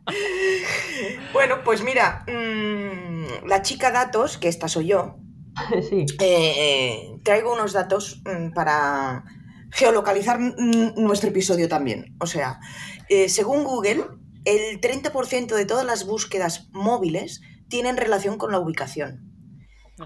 bueno, 1.33 1.57
pues 1.65 1.83
mira, 1.83 2.25
mm, 2.27 3.47
la 3.47 3.63
chica 3.63 3.91
datos, 3.91 4.39
que 4.39 4.49
esta 4.49 4.69
soy 4.69 4.89
yo, 4.89 5.17
sí. 5.89 6.07
Eh, 6.21 7.19
traigo 7.23 7.53
unos 7.53 7.73
datos 7.73 8.23
mm, 8.25 8.53
para 8.53 9.25
geolocalizar 9.71 10.39
nuestro 10.41 11.31
episodio 11.31 11.69
también. 11.69 12.17
O 12.21 12.27
sea, 12.27 12.61
eh, 13.09 13.29
según 13.29 13.65
Google, 13.65 14.07
el 14.45 14.81
30% 14.81 15.55
de 15.55 15.67
todas 15.67 15.85
las 15.85 16.07
búsquedas 16.07 16.69
móviles 16.73 17.43
tienen 17.69 17.97
relación 17.97 18.39
con 18.39 18.53
la 18.53 18.59
ubicación. 18.59 19.25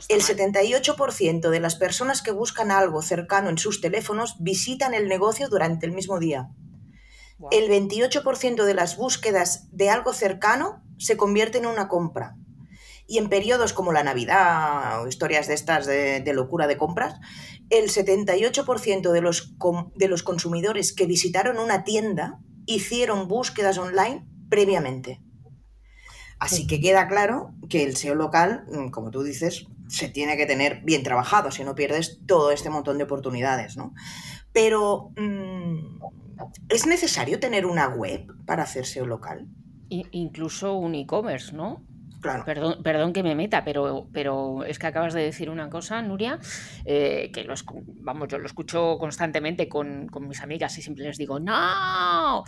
el 0.09 0.23
78% 0.23 1.51
de 1.51 1.61
las 1.61 1.77
personas 1.77 2.23
que 2.23 2.33
buscan 2.33 2.71
algo 2.71 3.03
cercano 3.03 3.51
en 3.51 3.59
sus 3.59 3.83
teléfonos 3.83 4.37
visitan 4.41 4.95
el 4.95 5.07
negocio 5.07 5.51
durante 5.51 5.85
el 5.85 5.93
mismo 5.93 6.19
día. 6.19 6.49
El 7.51 7.69
28% 7.69 8.65
de 8.65 8.75
las 8.75 8.97
búsquedas 8.97 9.69
de 9.71 9.91
algo 9.91 10.15
cercano 10.15 10.83
se 10.99 11.19
convierte 11.19 11.59
en 11.59 11.67
una 11.67 11.89
compra. 11.89 12.37
Y 13.07 13.19
en 13.19 13.29
periodos 13.29 13.73
como 13.73 13.93
la 13.93 14.05
Navidad 14.05 15.03
o 15.03 15.09
historias 15.09 15.49
de 15.49 15.55
estas 15.55 15.87
de, 15.87 16.33
locura 16.33 16.67
de 16.67 16.77
compras, 16.77 17.19
el 17.71 17.91
78% 17.91 19.13
de 19.13 19.21
los, 19.21 19.55
de 19.97 20.09
los 20.09 20.23
consumidores 20.23 20.93
que 20.93 21.07
visitaron 21.07 21.59
una 21.59 21.85
tienda 21.85 22.39
hicieron 22.67 23.29
búsquedas 23.29 23.79
online 23.79 24.27
previamente. 24.49 25.21
Así 26.39 26.67
que 26.67 26.81
queda 26.81 27.07
claro 27.07 27.55
que 27.69 27.85
el 27.85 27.97
SEO 27.97 28.17
local, 28.17 28.65
mm, 28.69 28.89
como 28.91 29.11
tú 29.11 29.23
dices, 29.23 29.67
se 29.89 30.09
tiene 30.09 30.37
que 30.37 30.47
tener 30.47 30.83
bien 30.83 31.05
trabajado, 31.05 31.51
si 31.51 31.63
no 31.63 31.75
pierdes 31.75 32.21
todo 32.27 32.51
este 32.51 32.69
montón 32.69 32.99
de 32.99 33.05
oportunidades, 33.05 33.77
¿no? 33.77 33.95
Pero, 34.53 35.13
mm, 35.17 36.01
¿es 36.69 36.87
necesario 36.87 37.39
tener 37.39 37.65
una 37.65 37.89
web 37.89 38.27
para 38.45 38.65
hacer 38.65 38.87
SEO 38.87 39.07
local? 39.07 39.47
incluso 40.11 40.73
un 40.73 40.95
e-commerce, 40.95 41.53
¿no? 41.53 41.85
Perdón, 42.23 42.83
perdón 42.83 43.13
que 43.13 43.23
me 43.23 43.35
meta, 43.35 43.65
pero, 43.65 44.09
pero 44.13 44.65
es 44.65 44.79
que 44.79 44.87
acabas 44.87 45.13
de 45.13 45.23
decir 45.23 45.51
una 45.51 45.69
cosa, 45.69 46.01
Nuria, 46.03 46.39
eh, 46.85 47.31
que 47.33 47.45
los, 47.45 47.65
vamos, 48.01 48.29
yo 48.29 48.39
lo 48.39 48.47
escucho 48.47 48.97
constantemente 48.99 49.69
con, 49.69 50.09
mis 50.21 50.41
amigas 50.41 50.79
y 50.79 50.83
siempre 50.83 51.05
les 51.05 51.19
digo, 51.19 51.41
no. 51.41 52.45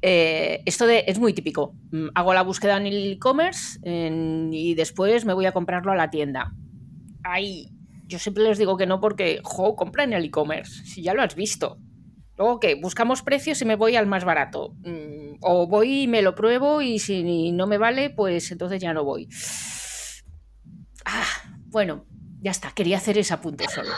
Eh, 0.00 0.62
esto 0.64 0.88
es 0.88 1.18
muy 1.18 1.34
típico. 1.34 1.74
Mm, 1.90 2.08
hago 2.14 2.32
la 2.32 2.42
búsqueda 2.42 2.78
en 2.78 2.86
el 2.86 3.12
e-commerce 3.12 3.78
y 3.84 4.74
después 4.74 5.24
me 5.24 5.34
voy 5.34 5.46
a 5.46 5.52
comprarlo 5.52 5.92
a 5.92 5.96
la 5.96 6.10
tienda. 6.10 6.52
Ahí, 7.22 7.68
yo 8.06 8.18
siempre 8.18 8.44
les 8.44 8.58
digo 8.58 8.76
que 8.76 8.86
no 8.86 9.00
porque, 9.00 9.40
jo, 9.42 9.76
compra 9.76 10.04
en 10.04 10.14
el 10.14 10.24
e-commerce, 10.24 10.84
si 10.86 11.02
ya 11.02 11.14
lo 11.14 11.22
has 11.22 11.34
visto. 11.34 11.78
Luego, 12.36 12.58
¿qué? 12.58 12.74
Buscamos 12.74 13.22
precios 13.22 13.62
y 13.62 13.64
me 13.64 13.76
voy 13.76 13.96
al 13.96 14.06
más 14.06 14.24
barato. 14.24 14.74
O 15.46 15.66
voy 15.66 16.02
y 16.02 16.08
me 16.08 16.22
lo 16.22 16.34
pruebo 16.34 16.80
y 16.80 16.98
si 16.98 17.52
no 17.52 17.66
me 17.66 17.76
vale, 17.76 18.08
pues 18.10 18.50
entonces 18.50 18.80
ya 18.80 18.94
no 18.94 19.04
voy. 19.04 19.28
Ah, 21.04 21.26
bueno, 21.66 22.06
ya 22.40 22.50
está, 22.50 22.70
quería 22.70 22.96
hacer 22.96 23.18
ese 23.18 23.34
apunte 23.34 23.66
solo. 23.68 23.90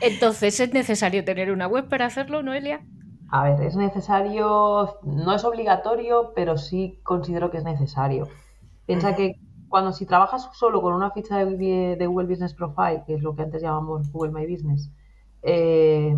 Entonces, 0.00 0.58
¿es 0.60 0.72
necesario 0.72 1.24
tener 1.24 1.52
una 1.52 1.66
web 1.66 1.88
para 1.88 2.06
hacerlo, 2.06 2.42
Noelia? 2.42 2.86
A 3.30 3.44
ver, 3.44 3.60
es 3.62 3.76
necesario, 3.76 4.98
no 5.02 5.34
es 5.34 5.44
obligatorio, 5.44 6.32
pero 6.34 6.56
sí 6.56 7.00
considero 7.02 7.50
que 7.50 7.58
es 7.58 7.64
necesario. 7.64 8.28
Piensa 8.86 9.14
que 9.14 9.40
cuando 9.68 9.92
si 9.92 10.06
trabajas 10.06 10.48
solo 10.54 10.80
con 10.80 10.94
una 10.94 11.10
ficha 11.10 11.44
de, 11.44 11.96
de 11.96 12.06
Google 12.06 12.28
Business 12.28 12.54
Profile, 12.54 13.02
que 13.06 13.14
es 13.14 13.22
lo 13.22 13.34
que 13.34 13.42
antes 13.42 13.60
llamamos 13.62 14.10
Google 14.12 14.32
My 14.32 14.50
Business, 14.50 14.90
eh, 15.42 16.14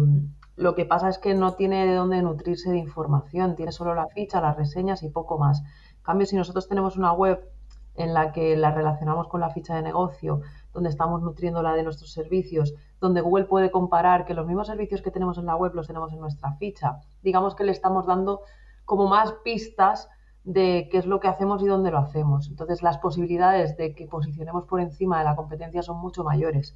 lo 0.59 0.75
que 0.75 0.85
pasa 0.85 1.09
es 1.09 1.19
que 1.19 1.35
no 1.35 1.55
tiene 1.55 1.87
de 1.87 1.95
dónde 1.95 2.21
nutrirse 2.21 2.71
de 2.71 2.79
información, 2.79 3.55
tiene 3.55 3.71
solo 3.71 3.95
la 3.95 4.09
ficha, 4.09 4.41
las 4.41 4.57
reseñas 4.57 5.05
y 5.05 5.09
poco 5.09 5.39
más. 5.39 5.61
En 5.61 6.03
cambio, 6.03 6.27
si 6.27 6.37
nosotros 6.37 6.69
tenemos 6.69 6.97
una 6.97 7.13
web 7.13 7.49
en 7.95 8.13
la 8.13 8.33
que 8.33 8.57
la 8.57 8.73
relacionamos 8.73 9.29
con 9.29 9.41
la 9.41 9.51
ficha 9.51 9.77
de 9.77 9.83
negocio, 9.83 10.41
donde 10.73 10.91
estamos 10.91 11.23
nutriéndola 11.23 11.75
de 11.75 11.85
nuestros 11.85 12.13
servicios, 12.13 12.75
donde 13.01 13.21
Google 13.21 13.45
puede 13.45 13.71
comparar 13.71 14.25
que 14.25 14.35
los 14.35 14.47
mismos 14.47 14.67
servicios 14.67 15.01
que 15.01 15.13
tenemos 15.13 15.39
en 15.39 15.47
la 15.47 15.55
web 15.55 15.75
los 15.75 15.87
tenemos 15.87 16.13
en 16.13 16.21
nuestra 16.21 16.53
ficha, 16.55 17.01
digamos 17.23 17.55
que 17.55 17.65
le 17.65 17.73
estamos 17.73 18.07
dando 18.07 18.43
como 18.85 19.07
más 19.07 19.33
pistas 19.45 20.09
de 20.43 20.89
qué 20.91 20.99
es 20.99 21.07
lo 21.07 21.21
que 21.21 21.29
hacemos 21.29 21.63
y 21.63 21.67
dónde 21.67 21.91
lo 21.91 21.99
hacemos. 21.99 22.49
Entonces, 22.49 22.83
las 22.83 22.99
posibilidades 22.99 23.77
de 23.77 23.95
que 23.95 24.07
posicionemos 24.07 24.65
por 24.65 24.81
encima 24.81 25.19
de 25.19 25.25
la 25.25 25.37
competencia 25.37 25.83
son 25.83 25.99
mucho 25.99 26.25
mayores. 26.25 26.75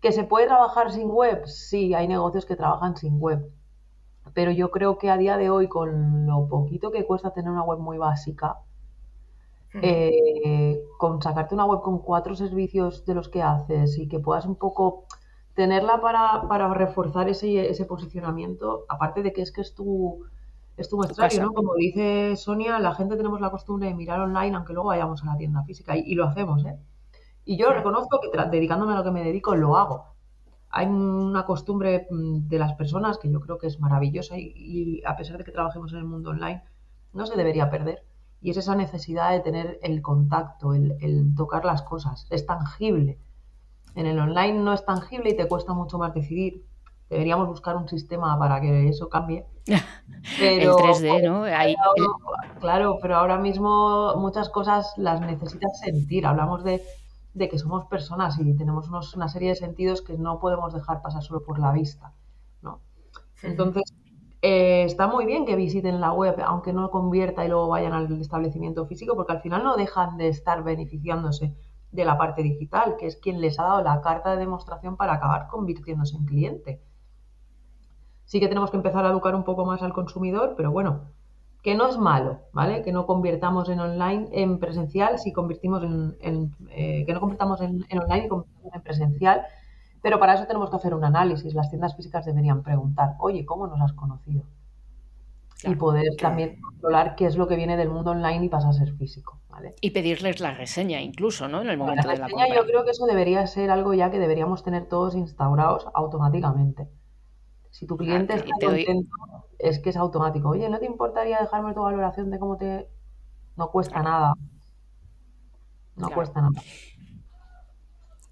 ¿Que 0.00 0.12
se 0.12 0.24
puede 0.24 0.46
trabajar 0.46 0.92
sin 0.92 1.10
web? 1.10 1.46
Sí, 1.46 1.94
hay 1.94 2.06
negocios 2.06 2.46
que 2.46 2.56
trabajan 2.56 2.96
sin 2.96 3.18
web. 3.18 3.50
Pero 4.32 4.52
yo 4.52 4.70
creo 4.70 4.98
que 4.98 5.10
a 5.10 5.16
día 5.16 5.36
de 5.36 5.50
hoy, 5.50 5.68
con 5.68 6.26
lo 6.26 6.48
poquito 6.48 6.90
que 6.90 7.04
cuesta 7.04 7.32
tener 7.32 7.50
una 7.50 7.64
web 7.64 7.78
muy 7.78 7.98
básica, 7.98 8.58
eh, 9.82 10.80
con 10.96 11.20
sacarte 11.20 11.54
una 11.54 11.66
web 11.66 11.82
con 11.82 11.98
cuatro 11.98 12.34
servicios 12.34 13.04
de 13.04 13.14
los 13.14 13.28
que 13.28 13.42
haces 13.42 13.98
y 13.98 14.08
que 14.08 14.18
puedas 14.18 14.46
un 14.46 14.56
poco 14.56 15.04
tenerla 15.54 16.00
para, 16.00 16.72
reforzar 16.72 17.28
ese, 17.28 17.68
ese, 17.68 17.84
posicionamiento, 17.84 18.84
aparte 18.88 19.22
de 19.22 19.32
que 19.32 19.42
es 19.42 19.52
que 19.52 19.60
es 19.60 19.74
tu, 19.74 20.24
es 20.76 20.88
tu 20.88 20.96
muestrario, 20.96 21.42
¿no? 21.42 21.52
Como 21.52 21.74
dice 21.74 22.36
Sonia, 22.36 22.78
la 22.78 22.94
gente 22.94 23.16
tenemos 23.16 23.40
la 23.40 23.50
costumbre 23.50 23.88
de 23.88 23.94
mirar 23.94 24.20
online 24.20 24.56
aunque 24.56 24.72
luego 24.72 24.88
vayamos 24.88 25.22
a 25.22 25.26
la 25.26 25.36
tienda 25.36 25.62
física 25.64 25.96
y, 25.96 26.04
y 26.06 26.14
lo 26.14 26.24
hacemos, 26.26 26.64
¿eh? 26.64 26.78
Y 27.48 27.56
yo 27.56 27.72
reconozco 27.72 28.20
que 28.20 28.28
dedicándome 28.50 28.92
a 28.92 28.96
lo 28.96 29.04
que 29.04 29.10
me 29.10 29.24
dedico 29.24 29.54
lo 29.56 29.78
hago. 29.78 30.04
Hay 30.68 30.84
una 30.84 31.46
costumbre 31.46 32.06
mm, 32.10 32.46
de 32.46 32.58
las 32.58 32.74
personas 32.74 33.16
que 33.16 33.30
yo 33.30 33.40
creo 33.40 33.56
que 33.56 33.68
es 33.68 33.80
maravillosa 33.80 34.34
y, 34.36 35.02
a 35.06 35.16
pesar 35.16 35.38
de 35.38 35.44
que 35.44 35.50
trabajemos 35.50 35.90
en 35.94 36.00
el 36.00 36.04
mundo 36.04 36.28
online, 36.28 36.62
no 37.14 37.24
se 37.24 37.38
debería 37.38 37.70
perder. 37.70 38.04
Y 38.42 38.50
es 38.50 38.58
esa 38.58 38.74
necesidad 38.74 39.30
de 39.30 39.40
tener 39.40 39.78
el 39.82 40.02
contacto, 40.02 40.74
el, 40.74 41.34
tocar 41.34 41.64
las 41.64 41.80
cosas. 41.80 42.26
Es 42.28 42.44
tangible. 42.44 43.18
En 43.94 44.04
el 44.04 44.18
online 44.18 44.58
no 44.58 44.74
es 44.74 44.84
tangible 44.84 45.30
y 45.30 45.36
te 45.36 45.48
cuesta 45.48 45.72
mucho 45.72 45.96
más 45.96 46.12
decidir. 46.12 46.66
Deberíamos 47.08 47.48
buscar 47.48 47.78
un 47.78 47.88
sistema 47.88 48.38
para 48.38 48.60
que 48.60 48.90
eso 48.90 49.08
cambie. 49.08 49.46
el 49.66 50.68
3D, 50.68 51.22
¿no? 51.24 51.44
Claro, 52.60 52.98
pero 53.00 53.16
ahora 53.16 53.38
mismo 53.38 54.16
muchas 54.16 54.50
cosas 54.50 54.92
las 54.98 55.22
necesitas 55.22 55.80
sentir. 55.80 56.26
Hablamos 56.26 56.62
de 56.62 56.82
de 57.34 57.48
que 57.48 57.58
somos 57.58 57.86
personas 57.86 58.38
y 58.38 58.54
tenemos 58.54 58.88
una 59.14 59.28
serie 59.28 59.50
de 59.50 59.54
sentidos 59.54 60.02
que 60.02 60.16
no 60.16 60.40
podemos 60.40 60.72
dejar 60.72 61.02
pasar 61.02 61.22
solo 61.22 61.42
por 61.42 61.58
la 61.58 61.72
vista. 61.72 62.12
¿no? 62.62 62.80
Entonces, 63.42 63.94
eh, 64.40 64.84
está 64.84 65.08
muy 65.08 65.26
bien 65.26 65.46
que 65.46 65.56
visiten 65.56 66.00
la 66.00 66.12
web, 66.12 66.36
aunque 66.44 66.72
no 66.72 66.90
convierta 66.90 67.44
y 67.44 67.48
luego 67.48 67.68
vayan 67.68 67.92
al 67.92 68.20
establecimiento 68.20 68.86
físico, 68.86 69.16
porque 69.16 69.32
al 69.32 69.40
final 69.40 69.64
no 69.64 69.76
dejan 69.76 70.16
de 70.16 70.28
estar 70.28 70.62
beneficiándose 70.62 71.54
de 71.90 72.04
la 72.04 72.18
parte 72.18 72.42
digital, 72.42 72.96
que 72.98 73.06
es 73.06 73.16
quien 73.16 73.40
les 73.40 73.58
ha 73.58 73.64
dado 73.64 73.82
la 73.82 74.00
carta 74.00 74.30
de 74.30 74.36
demostración 74.36 74.96
para 74.96 75.14
acabar 75.14 75.48
convirtiéndose 75.48 76.16
en 76.16 76.26
cliente. 76.26 76.82
Sí 78.24 78.40
que 78.40 78.48
tenemos 78.48 78.70
que 78.70 78.76
empezar 78.76 79.06
a 79.06 79.10
educar 79.10 79.34
un 79.34 79.44
poco 79.44 79.64
más 79.64 79.82
al 79.82 79.92
consumidor, 79.92 80.54
pero 80.56 80.70
bueno, 80.70 81.08
que 81.62 81.74
no 81.74 81.88
es 81.88 81.98
malo, 81.98 82.40
¿vale? 82.52 82.82
Que 82.82 82.92
no 82.92 83.06
convirtamos 83.06 83.68
en 83.68 83.80
online 83.80 84.28
en 84.32 84.58
presencial, 84.58 85.18
si 85.18 85.32
convertimos 85.32 85.82
en, 85.82 86.54
eh, 86.70 87.04
que 87.04 87.12
no 87.12 87.20
convirtamos 87.20 87.60
en, 87.60 87.84
online 87.90 88.26
y 88.26 88.28
convirtamos 88.28 88.74
en 88.74 88.82
presencial, 88.82 89.42
pero 90.00 90.18
para 90.20 90.34
eso 90.34 90.46
tenemos 90.46 90.70
que 90.70 90.76
hacer 90.76 90.94
un 90.94 91.04
análisis. 91.04 91.54
Las 91.54 91.68
tiendas 91.70 91.96
físicas 91.96 92.24
deberían 92.24 92.62
preguntar, 92.62 93.16
oye, 93.18 93.44
¿cómo 93.44 93.66
nos 93.66 93.80
has 93.80 93.92
conocido? 93.92 94.44
y 95.64 95.74
poder 95.74 96.14
también 96.16 96.60
controlar 96.60 97.16
qué 97.16 97.26
es 97.26 97.36
lo 97.36 97.48
que 97.48 97.56
viene 97.56 97.76
del 97.76 97.88
mundo 97.88 98.12
online 98.12 98.44
y 98.44 98.48
pasa 98.48 98.68
a 98.68 98.72
ser 98.72 98.92
físico, 98.92 99.40
¿vale? 99.48 99.74
Y 99.80 99.90
pedirles 99.90 100.38
la 100.38 100.54
reseña 100.54 101.00
incluso, 101.00 101.48
¿no? 101.48 101.62
En 101.62 101.68
el 101.68 101.76
momento 101.76 102.06
la 102.06 102.14
reseña 102.14 102.46
yo 102.54 102.64
creo 102.64 102.84
que 102.84 102.92
eso 102.92 103.06
debería 103.06 103.44
ser 103.48 103.70
algo 103.70 103.92
ya 103.92 104.10
que 104.10 104.20
deberíamos 104.20 104.62
tener 104.62 104.86
todos 104.86 105.16
instaurados 105.16 105.88
automáticamente. 105.94 106.86
Si 107.78 107.86
tu 107.86 107.96
cliente 107.96 108.34
está 108.34 108.50
contento, 108.60 109.16
es 109.56 109.78
que 109.78 109.90
es 109.90 109.96
automático. 109.96 110.48
Oye, 110.48 110.68
¿no 110.68 110.80
te 110.80 110.86
importaría 110.86 111.38
dejarme 111.38 111.74
tu 111.74 111.80
valoración 111.80 112.28
de 112.28 112.40
cómo 112.40 112.56
te... 112.56 112.88
No 113.54 113.70
cuesta 113.70 114.02
nada. 114.02 114.34
No 115.94 116.10
cuesta 116.10 116.40
nada. 116.40 116.60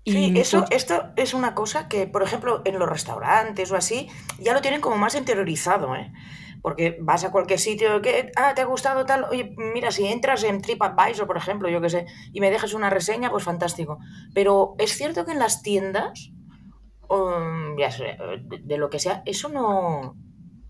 Sí, 0.05 0.33
eso, 0.35 0.65
esto 0.71 1.13
es 1.15 1.33
una 1.33 1.55
cosa 1.55 1.87
que, 1.87 2.09
por 2.09 2.25
ejemplo, 2.25 2.63
en 2.65 2.81
los 2.81 2.89
restaurantes 2.89 3.71
o 3.71 3.77
así, 3.77 4.09
ya 4.41 4.53
lo 4.53 4.63
tienen 4.63 4.81
como 4.81 4.97
más 4.97 5.15
interiorizado, 5.15 5.95
¿eh? 5.95 6.13
Porque 6.61 6.99
vas 7.01 7.23
a 7.23 7.31
cualquier 7.31 7.61
sitio 7.61 8.03
que, 8.03 8.33
ah, 8.35 8.53
te 8.57 8.63
ha 8.63 8.65
gustado 8.65 9.07
tal, 9.07 9.27
oye, 9.31 9.55
mira, 9.57 9.93
si 9.93 10.09
entras 10.09 10.43
en 10.43 10.61
TripAdvisor, 10.61 11.29
por 11.29 11.37
ejemplo, 11.37 11.69
yo 11.69 11.81
qué 11.81 11.91
sé, 11.91 12.07
y 12.33 12.41
me 12.41 12.51
dejas 12.51 12.75
una 12.75 12.91
reseña, 12.91 13.31
pues 13.31 13.45
fantástico. 13.45 13.99
Pero 14.35 14.75
es 14.79 14.97
cierto 14.97 15.25
que 15.25 15.31
en 15.31 15.39
las 15.39 15.63
tiendas 15.63 16.33
Um, 17.09 17.77
ya 17.79 17.91
sé, 17.91 18.19
de, 18.43 18.79
lo 18.79 18.91
que 18.91 18.99
sea, 18.99 19.23
eso 19.27 19.49
no, 19.49 20.17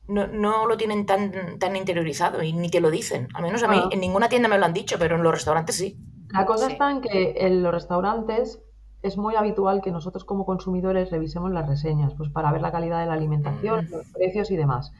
no, 0.07 0.67
lo 0.67 0.77
tienen 0.77 1.07
tan, 1.07 1.59
tan 1.59 1.77
interiorizado 1.77 2.43
y 2.43 2.53
ni 2.53 2.69
te 2.69 2.81
lo 2.81 2.91
dicen. 2.91 3.29
Al 3.35 3.43
menos 3.43 3.63
a 3.63 3.69
mí 3.69 3.83
en 3.91 4.01
ninguna 4.01 4.29
tienda 4.29 4.49
me 4.49 4.59
lo 4.59 4.67
han 4.67 4.75
dicho, 4.75 4.97
pero 4.99 5.17
en 5.17 5.23
los 5.23 5.33
restaurantes 5.33 5.77
sí. 5.77 5.99
La 6.31 6.45
cosa 6.45 6.69
está 6.69 6.91
en 6.91 7.01
que 7.01 7.35
en 7.39 7.63
los 7.63 7.73
restaurantes 7.73 8.63
es 9.03 9.17
muy 9.17 9.37
habitual 9.37 9.81
que 9.81 9.91
nosotros 9.91 10.25
como 10.25 10.45
consumidores 10.45 11.11
revisemos 11.11 11.51
las 11.53 11.69
reseñas, 11.69 12.15
pues 12.15 12.29
para 12.31 12.53
ver 12.53 12.61
la 12.61 12.73
calidad 12.73 13.01
de 13.01 13.07
la 13.07 13.15
alimentación, 13.15 13.89
los 13.91 14.07
precios 14.13 14.51
y 14.51 14.57
demás. 14.57 14.93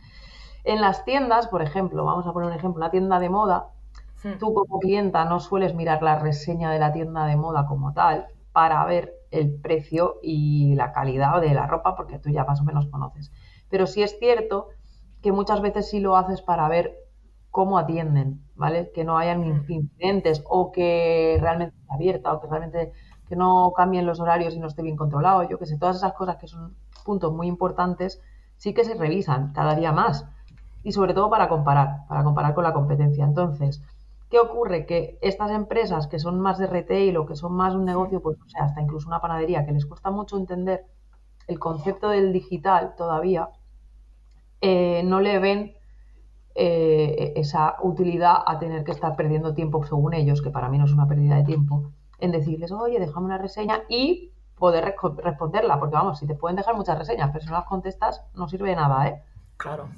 En 0.65 0.81
las 0.81 1.05
tiendas, 1.05 1.49
por 1.49 1.63
ejemplo, 1.63 2.05
vamos 2.05 2.27
a 2.27 2.33
poner 2.33 2.49
un 2.49 2.57
ejemplo, 2.57 2.81
una 2.81 2.91
tienda 2.91 3.19
de 3.19 3.29
moda, 3.29 3.69
hmm. 4.25 4.39
tú 4.39 4.55
como 4.55 4.79
clienta 4.79 5.25
no 5.25 5.41
sueles 5.41 5.75
mirar 5.75 6.03
la 6.03 6.19
reseña 6.19 6.71
de 6.71 6.79
la 6.79 6.93
tienda 6.93 7.27
de 7.27 7.37
moda 7.37 7.67
como 7.67 7.93
tal 7.93 8.27
para 8.53 8.85
ver 8.85 9.16
el 9.31 9.61
precio 9.61 10.17
y 10.23 10.75
la 10.75 10.93
calidad 10.93 11.41
de 11.41 11.55
la 11.55 11.67
ropa, 11.67 11.97
porque 11.97 12.19
tú 12.19 12.31
ya 12.31 12.45
más 12.45 12.61
o 12.61 12.65
menos 12.65 12.87
conoces. 12.87 13.33
Pero 13.69 13.87
sí 13.87 14.03
es 14.03 14.19
cierto 14.19 14.69
que 15.23 15.33
muchas 15.33 15.61
veces 15.61 15.89
sí 15.89 16.01
lo 16.01 16.17
haces 16.17 16.43
para 16.43 16.69
ver 16.69 16.97
cómo 17.51 17.79
atienden, 17.79 18.43
¿vale? 18.55 18.91
Que 18.95 19.05
no 19.05 19.19
hayan 19.19 19.41
hmm. 19.41 19.71
incidentes 19.71 20.45
o 20.49 20.73
que 20.73 21.39
realmente 21.41 21.75
esté 21.77 21.95
abierta 21.95 22.33
o 22.33 22.41
que 22.41 22.49
realmente 22.49 22.93
que 23.29 23.37
no 23.37 23.73
cambien 23.77 24.07
los 24.07 24.21
horarios 24.21 24.55
y 24.55 24.61
no 24.61 24.69
esté 24.69 24.83
bien 24.83 24.97
controlado, 24.97 25.43
yo 25.49 25.59
que 25.59 25.67
sé, 25.67 25.79
todas 25.79 25.97
esas 25.97 26.13
cosas 26.13 26.37
que 26.37 26.47
son 26.47 26.77
puntos 27.05 27.33
muy 27.33 27.49
importantes, 27.49 28.21
sí 28.57 28.73
que 28.73 28.85
se 28.85 28.95
revisan 28.95 29.53
cada 29.53 29.75
día 29.75 29.91
más 29.91 30.27
y 30.85 30.93
sobre 30.93 31.15
todo 31.15 31.29
para 31.29 31.49
comparar, 31.49 32.07
para 32.09 32.23
comparar 32.23 32.55
con 32.55 32.63
la 32.63 32.73
competencia. 32.73 33.25
Entonces, 33.25 33.83
¿qué 34.31 34.39
ocurre? 34.39 34.87
Que 34.87 35.19
estas 35.21 35.51
empresas 35.51 36.07
que 36.07 36.19
son 36.19 36.41
más 36.41 36.59
de 36.59 36.67
retail 36.67 37.17
o 37.17 37.27
que 37.27 37.37
son 37.37 37.53
más 37.53 37.75
un 37.75 37.85
negocio, 37.85 38.21
pues 38.21 38.39
o 38.41 38.49
sea, 38.49 38.65
hasta 38.65 38.81
incluso 38.81 39.09
una 39.09 39.21
panadería, 39.21 39.65
que 39.65 39.73
les 39.73 39.87
cuesta 39.87 40.11
mucho 40.11 40.37
entender 40.37 40.85
el 41.47 41.59
concepto 41.59 42.09
del 42.09 42.33
digital 42.33 42.95
todavía, 42.97 43.51
eh, 44.61 45.03
no 45.05 45.21
le 45.21 45.39
ven 45.39 45.77
eh, 46.55 47.35
esa 47.37 47.77
utilidad 47.83 48.37
a 48.47 48.59
tener 48.59 48.83
que 48.83 48.93
estar 48.93 49.15
perdiendo 49.15 49.55
tiempo 49.55 49.85
según 49.85 50.15
ellos, 50.15 50.43
que 50.43 50.51
para 50.51 50.69
mí 50.69 50.79
no 50.79 50.87
es 50.87 50.93
una 50.93 51.07
pérdida 51.07 51.37
de 51.37 51.45
tiempo, 51.45 51.93
en 52.19 52.33
decirles, 52.33 52.73
oye, 52.73 52.99
déjame 52.99 53.27
una 53.27 53.39
reseña 53.39 53.83
y 53.89 54.33
poder 54.57 54.95
responderla, 55.23 55.79
porque 55.79 55.97
vamos, 55.97 56.19
si 56.19 56.27
te 56.27 56.35
pueden 56.35 56.57
dejar 56.57 56.75
muchas 56.75 56.99
reseñas, 56.99 57.31
pero 57.31 57.45
si 57.45 57.51
no 57.51 57.57
las 57.57 57.67
contestas, 57.67 58.23
no 58.35 58.49
sirve 58.49 58.71
de 58.71 58.77
nada, 58.77 59.07
¿eh? 59.07 59.23
Claro. 59.59 59.89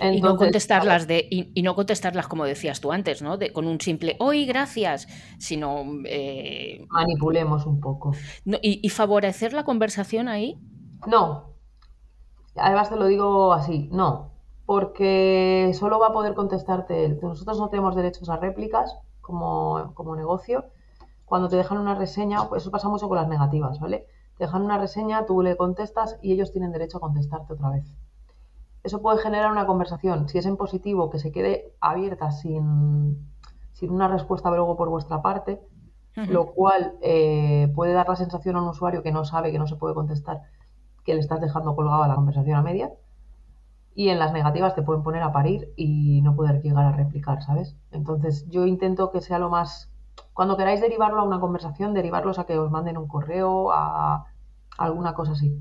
Y 0.00 0.20
no 0.20 0.36
contestarlas 0.36 1.06
de 1.06 1.26
y, 1.30 1.62
no 1.62 1.74
contestarlas 1.74 2.28
como 2.28 2.44
decías 2.44 2.80
tú 2.80 2.92
antes, 2.92 3.22
¿no? 3.22 3.36
De, 3.36 3.52
con 3.52 3.66
un 3.66 3.80
simple 3.80 4.16
hoy 4.20 4.46
gracias, 4.46 5.06
sino 5.38 5.84
eh, 6.06 6.86
manipulemos 6.88 7.66
un 7.66 7.80
poco. 7.80 8.12
y, 8.44 8.88
favorecer 8.88 9.52
la 9.52 9.64
conversación 9.64 10.28
ahí. 10.28 10.58
No. 11.06 11.52
Además 12.56 12.90
te 12.90 12.96
lo 12.96 13.06
digo 13.06 13.52
así, 13.52 13.88
no, 13.92 14.30
porque 14.66 15.72
solo 15.78 15.98
va 15.98 16.08
a 16.08 16.12
poder 16.12 16.34
contestarte 16.34 17.04
él. 17.04 17.18
Nosotros 17.22 17.58
no 17.58 17.68
tenemos 17.68 17.96
derechos 17.96 18.28
a 18.28 18.36
réplicas 18.36 18.94
como, 19.20 19.92
como 19.94 20.16
negocio 20.16 20.66
cuando 21.32 21.48
te 21.48 21.56
dejan 21.56 21.78
una 21.78 21.94
reseña, 21.94 22.46
pues 22.46 22.60
eso 22.60 22.70
pasa 22.70 22.90
mucho 22.90 23.08
con 23.08 23.16
las 23.16 23.26
negativas, 23.26 23.80
¿vale? 23.80 24.06
Te 24.36 24.44
dejan 24.44 24.60
una 24.60 24.76
reseña, 24.76 25.24
tú 25.24 25.40
le 25.40 25.56
contestas 25.56 26.18
y 26.20 26.30
ellos 26.30 26.52
tienen 26.52 26.72
derecho 26.72 26.98
a 26.98 27.00
contestarte 27.00 27.54
otra 27.54 27.70
vez. 27.70 27.86
Eso 28.82 29.00
puede 29.00 29.18
generar 29.18 29.50
una 29.50 29.66
conversación, 29.66 30.28
si 30.28 30.38
es 30.38 30.46
en 30.46 30.56
positivo, 30.56 31.10
que 31.10 31.18
se 31.18 31.30
quede 31.30 31.74
abierta 31.80 32.30
sin, 32.32 33.30
una 33.82 34.08
respuesta 34.08 34.50
luego 34.50 34.76
por 34.76 34.88
vuestra 34.88 35.22
parte, 35.22 35.60
lo 36.14 36.52
cual 36.52 36.94
eh, 37.00 37.72
puede 37.74 37.92
dar 37.92 38.08
la 38.08 38.16
sensación 38.16 38.56
a 38.56 38.62
un 38.62 38.68
usuario 38.68 39.02
que 39.02 39.12
no 39.12 39.24
sabe, 39.24 39.50
que 39.50 39.58
no 39.58 39.66
se 39.66 39.76
puede 39.76 39.94
contestar, 39.94 40.42
que 41.04 41.14
le 41.14 41.20
estás 41.20 41.40
dejando 41.40 41.74
colgada 41.74 42.06
la 42.06 42.14
conversación 42.14 42.56
a 42.56 42.62
media. 42.62 42.92
Y 43.94 44.08
en 44.08 44.18
las 44.18 44.32
negativas 44.32 44.74
te 44.74 44.82
pueden 44.82 45.02
poner 45.02 45.22
a 45.22 45.32
parir 45.32 45.72
y 45.76 46.22
no 46.22 46.34
poder 46.34 46.62
llegar 46.62 46.84
a 46.86 46.92
replicar, 46.92 47.42
¿sabes? 47.42 47.76
Entonces 47.90 48.48
yo 48.48 48.66
intento 48.66 49.10
que 49.10 49.20
sea 49.20 49.38
lo 49.38 49.50
más 49.50 49.92
cuando 50.32 50.56
queráis 50.56 50.80
derivarlo 50.80 51.20
a 51.20 51.24
una 51.24 51.40
conversación, 51.40 51.94
derivarlos 51.94 52.38
a 52.38 52.44
que 52.44 52.58
os 52.58 52.70
manden 52.70 52.96
un 52.98 53.06
correo, 53.08 53.70
a 53.72 54.26
alguna 54.78 55.14
cosa 55.14 55.32
así. 55.32 55.60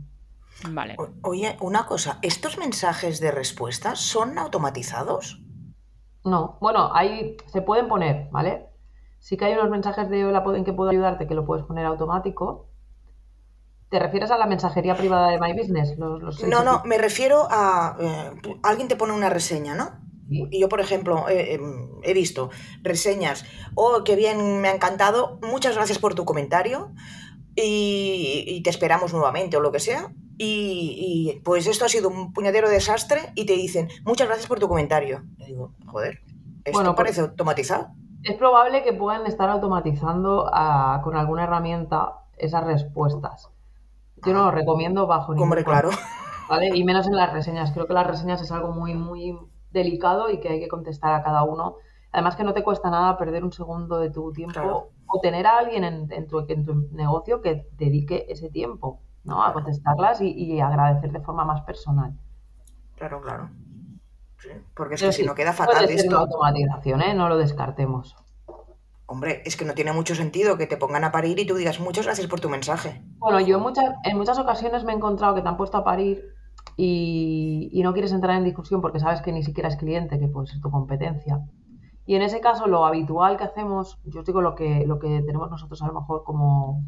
Vale. 0.69 0.95
oye, 1.23 1.57
una 1.59 1.85
cosa, 1.85 2.19
¿estos 2.21 2.57
mensajes 2.57 3.19
de 3.19 3.31
respuesta 3.31 3.95
son 3.95 4.37
automatizados? 4.37 5.41
No, 6.23 6.57
bueno, 6.61 6.91
ahí 6.93 7.37
se 7.47 7.61
pueden 7.61 7.87
poner, 7.87 8.29
¿vale? 8.31 8.67
Sí 9.19 9.37
que 9.37 9.45
hay 9.45 9.53
unos 9.53 9.69
mensajes 9.69 10.09
de 10.09 10.25
hola 10.25 10.43
en 10.55 10.63
que 10.63 10.73
puedo 10.73 10.89
ayudarte 10.89 11.27
que 11.27 11.33
lo 11.33 11.45
puedes 11.45 11.65
poner 11.65 11.85
automático. 11.85 12.69
¿Te 13.89 13.99
refieres 13.99 14.31
a 14.31 14.37
la 14.37 14.45
mensajería 14.45 14.95
privada 14.95 15.31
de 15.31 15.39
My 15.39 15.53
Business? 15.53 15.97
no, 15.97 16.63
no, 16.63 16.83
me 16.85 16.97
refiero 16.97 17.47
a... 17.49 17.97
Eh, 17.99 18.59
alguien 18.63 18.87
te 18.87 18.95
pone 18.95 19.13
una 19.13 19.29
reseña, 19.29 19.75
¿no? 19.75 20.01
Y 20.31 20.61
yo, 20.61 20.69
por 20.69 20.79
ejemplo, 20.79 21.27
em, 21.27 21.89
he 22.03 22.13
visto 22.13 22.51
reseñas, 22.83 23.43
oh, 23.75 24.03
qué 24.05 24.15
bien, 24.15 24.61
me 24.61 24.69
ha 24.69 24.73
encantado, 24.73 25.39
muchas 25.41 25.75
gracias 25.75 25.99
por 25.99 26.15
tu 26.15 26.23
comentario 26.23 26.93
y, 27.53 28.61
te 28.63 28.69
esperamos 28.69 29.11
nuevamente 29.11 29.57
o 29.57 29.59
lo 29.59 29.73
que 29.73 29.79
sea. 29.79 30.13
Y, 30.43 31.39
pues 31.43 31.67
esto 31.67 31.85
ha 31.85 31.89
sido 31.89 32.09
un 32.09 32.33
puñadero 32.33 32.67
desastre 32.67 33.31
y 33.35 33.45
te 33.45 33.53
dicen, 33.53 33.89
muchas 34.05 34.27
gracias 34.27 34.47
por 34.47 34.59
tu 34.59 34.67
comentario. 34.67 35.23
Y 35.37 35.45
digo, 35.45 35.73
joder, 35.85 36.19
esto 36.63 36.79
bueno, 36.79 36.95
pues 36.95 37.05
parece 37.05 37.21
automatizado. 37.21 37.89
Es 38.23 38.35
probable 38.37 38.81
que 38.81 38.91
puedan 38.91 39.27
estar 39.27 39.49
automatizando 39.49 40.49
ah, 40.51 41.01
con 41.03 41.15
alguna 41.15 41.43
herramienta 41.43 42.13
esas 42.37 42.63
respuestas. 42.63 43.51
Yo 44.25 44.33
no 44.33 44.45
lo 44.45 44.51
recomiendo 44.51 45.05
bajo 45.05 45.33
ningún 45.33 45.43
Hombre, 45.43 45.63
claro. 45.63 45.91
¿vale? 46.49 46.69
Y 46.73 46.83
menos 46.83 47.05
en 47.05 47.15
las 47.15 47.31
reseñas. 47.33 47.71
Creo 47.71 47.85
que 47.85 47.93
las 47.93 48.07
reseñas 48.07 48.41
es 48.41 48.51
algo 48.51 48.71
muy, 48.71 48.95
muy 48.95 49.37
delicado 49.69 50.31
y 50.31 50.39
que 50.39 50.49
hay 50.49 50.59
que 50.59 50.67
contestar 50.67 51.13
a 51.13 51.21
cada 51.21 51.43
uno. 51.43 51.75
Además 52.11 52.35
que 52.35 52.43
no 52.43 52.53
te 52.53 52.63
cuesta 52.63 52.89
nada 52.89 53.15
perder 53.15 53.43
un 53.43 53.53
segundo 53.53 53.99
de 53.99 54.09
tu 54.09 54.33
tiempo 54.33 54.89
o 55.05 55.19
tener 55.21 55.45
a 55.45 55.59
alguien 55.59 55.83
en, 55.83 56.27
tu, 56.27 56.43
negocio 56.91 57.41
que 57.41 57.67
dedique 57.73 58.25
ese 58.27 58.49
tiempo 58.49 59.01
¿no? 59.23 59.43
a 59.43 59.53
contestarlas 59.53 60.21
y, 60.21 60.59
agradecer 60.59 61.11
de 61.11 61.21
forma 61.21 61.45
más 61.45 61.61
personal. 61.61 62.13
Claro, 62.95 63.21
claro. 63.21 63.49
porque 64.75 64.95
es 64.95 65.01
que 65.01 65.11
si 65.11 65.25
no 65.25 65.35
queda 65.35 65.53
fatal 65.53 65.89
esto. 65.89 66.09
Una 66.09 66.19
automatización, 66.19 67.01
¿eh? 67.01 67.13
no 67.13 67.29
lo 67.29 67.37
descartemos. 67.37 68.15
Hombre, 69.05 69.41
es 69.45 69.57
que 69.57 69.65
no 69.65 69.73
tiene 69.73 69.91
mucho 69.91 70.15
sentido 70.15 70.57
que 70.57 70.67
te 70.67 70.77
pongan 70.77 71.03
a 71.03 71.11
parir 71.11 71.37
y 71.37 71.45
tú 71.45 71.55
digas 71.55 71.81
muchas 71.81 72.05
gracias 72.05 72.27
por 72.27 72.39
tu 72.39 72.47
mensaje. 72.47 73.03
Bueno, 73.17 73.41
yo 73.41 73.59
muchas, 73.59 73.95
en 74.05 74.17
muchas 74.17 74.39
ocasiones 74.39 74.85
me 74.85 74.93
he 74.93 74.95
encontrado 74.95 75.35
que 75.35 75.41
te 75.41 75.49
han 75.49 75.57
puesto 75.57 75.77
a 75.77 75.83
parir 75.83 76.33
y, 76.77 77.81
no 77.83 77.93
quieres 77.93 78.11
entrar 78.11 78.37
en 78.37 78.43
discusión 78.43 78.81
porque 78.81 78.99
sabes 78.99 79.21
que 79.21 79.31
ni 79.31 79.43
siquiera 79.43 79.69
es 79.69 79.75
cliente, 79.75 80.19
que 80.19 80.27
puede 80.27 80.47
ser 80.47 80.61
tu 80.61 80.71
competencia. 80.71 81.41
Y 82.05 82.15
en 82.15 82.21
ese 82.21 82.39
caso, 82.39 82.67
lo 82.67 82.85
habitual 82.85 83.37
que 83.37 83.43
hacemos, 83.43 83.99
yo 84.05 84.21
os 84.21 84.25
digo 84.25 84.41
lo 84.41 84.55
que, 84.55 84.85
lo 84.85 84.97
que 84.97 85.21
tenemos 85.21 85.49
nosotros 85.49 85.81
a 85.81 85.87
lo 85.87 85.93
mejor 85.93 86.23
como 86.23 86.83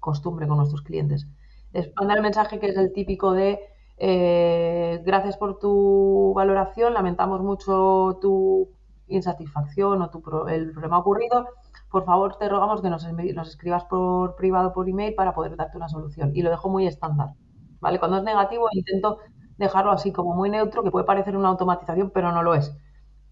costumbre 0.00 0.46
con 0.46 0.58
nuestros 0.58 0.82
clientes, 0.82 1.26
es 1.74 1.92
mandar 1.96 2.16
el 2.16 2.22
mensaje 2.22 2.58
que 2.58 2.68
es 2.68 2.76
el 2.76 2.92
típico 2.92 3.32
de 3.32 3.60
eh, 3.96 5.02
gracias 5.04 5.36
por 5.36 5.58
tu 5.58 6.32
valoración, 6.34 6.94
lamentamos 6.94 7.42
mucho 7.42 8.18
tu 8.20 8.70
insatisfacción 9.08 10.00
o 10.00 10.10
tu 10.10 10.22
el 10.48 10.72
problema 10.72 10.98
ocurrido, 10.98 11.46
por 11.90 12.04
favor 12.04 12.36
te 12.38 12.48
rogamos 12.48 12.80
que 12.80 12.90
nos, 12.90 13.06
nos 13.12 13.48
escribas 13.48 13.84
por 13.84 14.36
privado 14.36 14.72
por 14.72 14.88
email 14.88 15.14
para 15.14 15.34
poder 15.34 15.56
darte 15.56 15.76
una 15.76 15.88
solución. 15.88 16.32
Y 16.34 16.42
lo 16.42 16.50
dejo 16.50 16.68
muy 16.68 16.86
estándar. 16.86 17.34
¿vale? 17.80 17.98
Cuando 17.98 18.16
es 18.18 18.24
negativo 18.24 18.68
intento 18.72 19.18
dejarlo 19.58 19.92
así 19.92 20.12
como 20.12 20.34
muy 20.34 20.50
neutro, 20.50 20.82
que 20.82 20.90
puede 20.90 21.04
parecer 21.04 21.36
una 21.36 21.48
automatización, 21.48 22.10
pero 22.10 22.32
no 22.32 22.42
lo 22.42 22.54
es. 22.54 22.76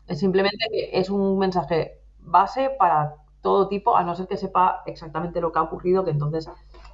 Es 0.06 0.18
simplemente 0.18 0.64
que 0.70 0.90
es 0.98 1.10
un 1.10 1.38
mensaje 1.38 2.02
base 2.18 2.70
para 2.78 3.16
todo 3.40 3.68
tipo, 3.68 3.96
a 3.96 4.04
no 4.04 4.14
ser 4.14 4.28
que 4.28 4.36
sepa 4.36 4.82
exactamente 4.86 5.40
lo 5.40 5.50
que 5.50 5.58
ha 5.58 5.62
ocurrido, 5.62 6.04
que 6.04 6.10
entonces 6.10 6.48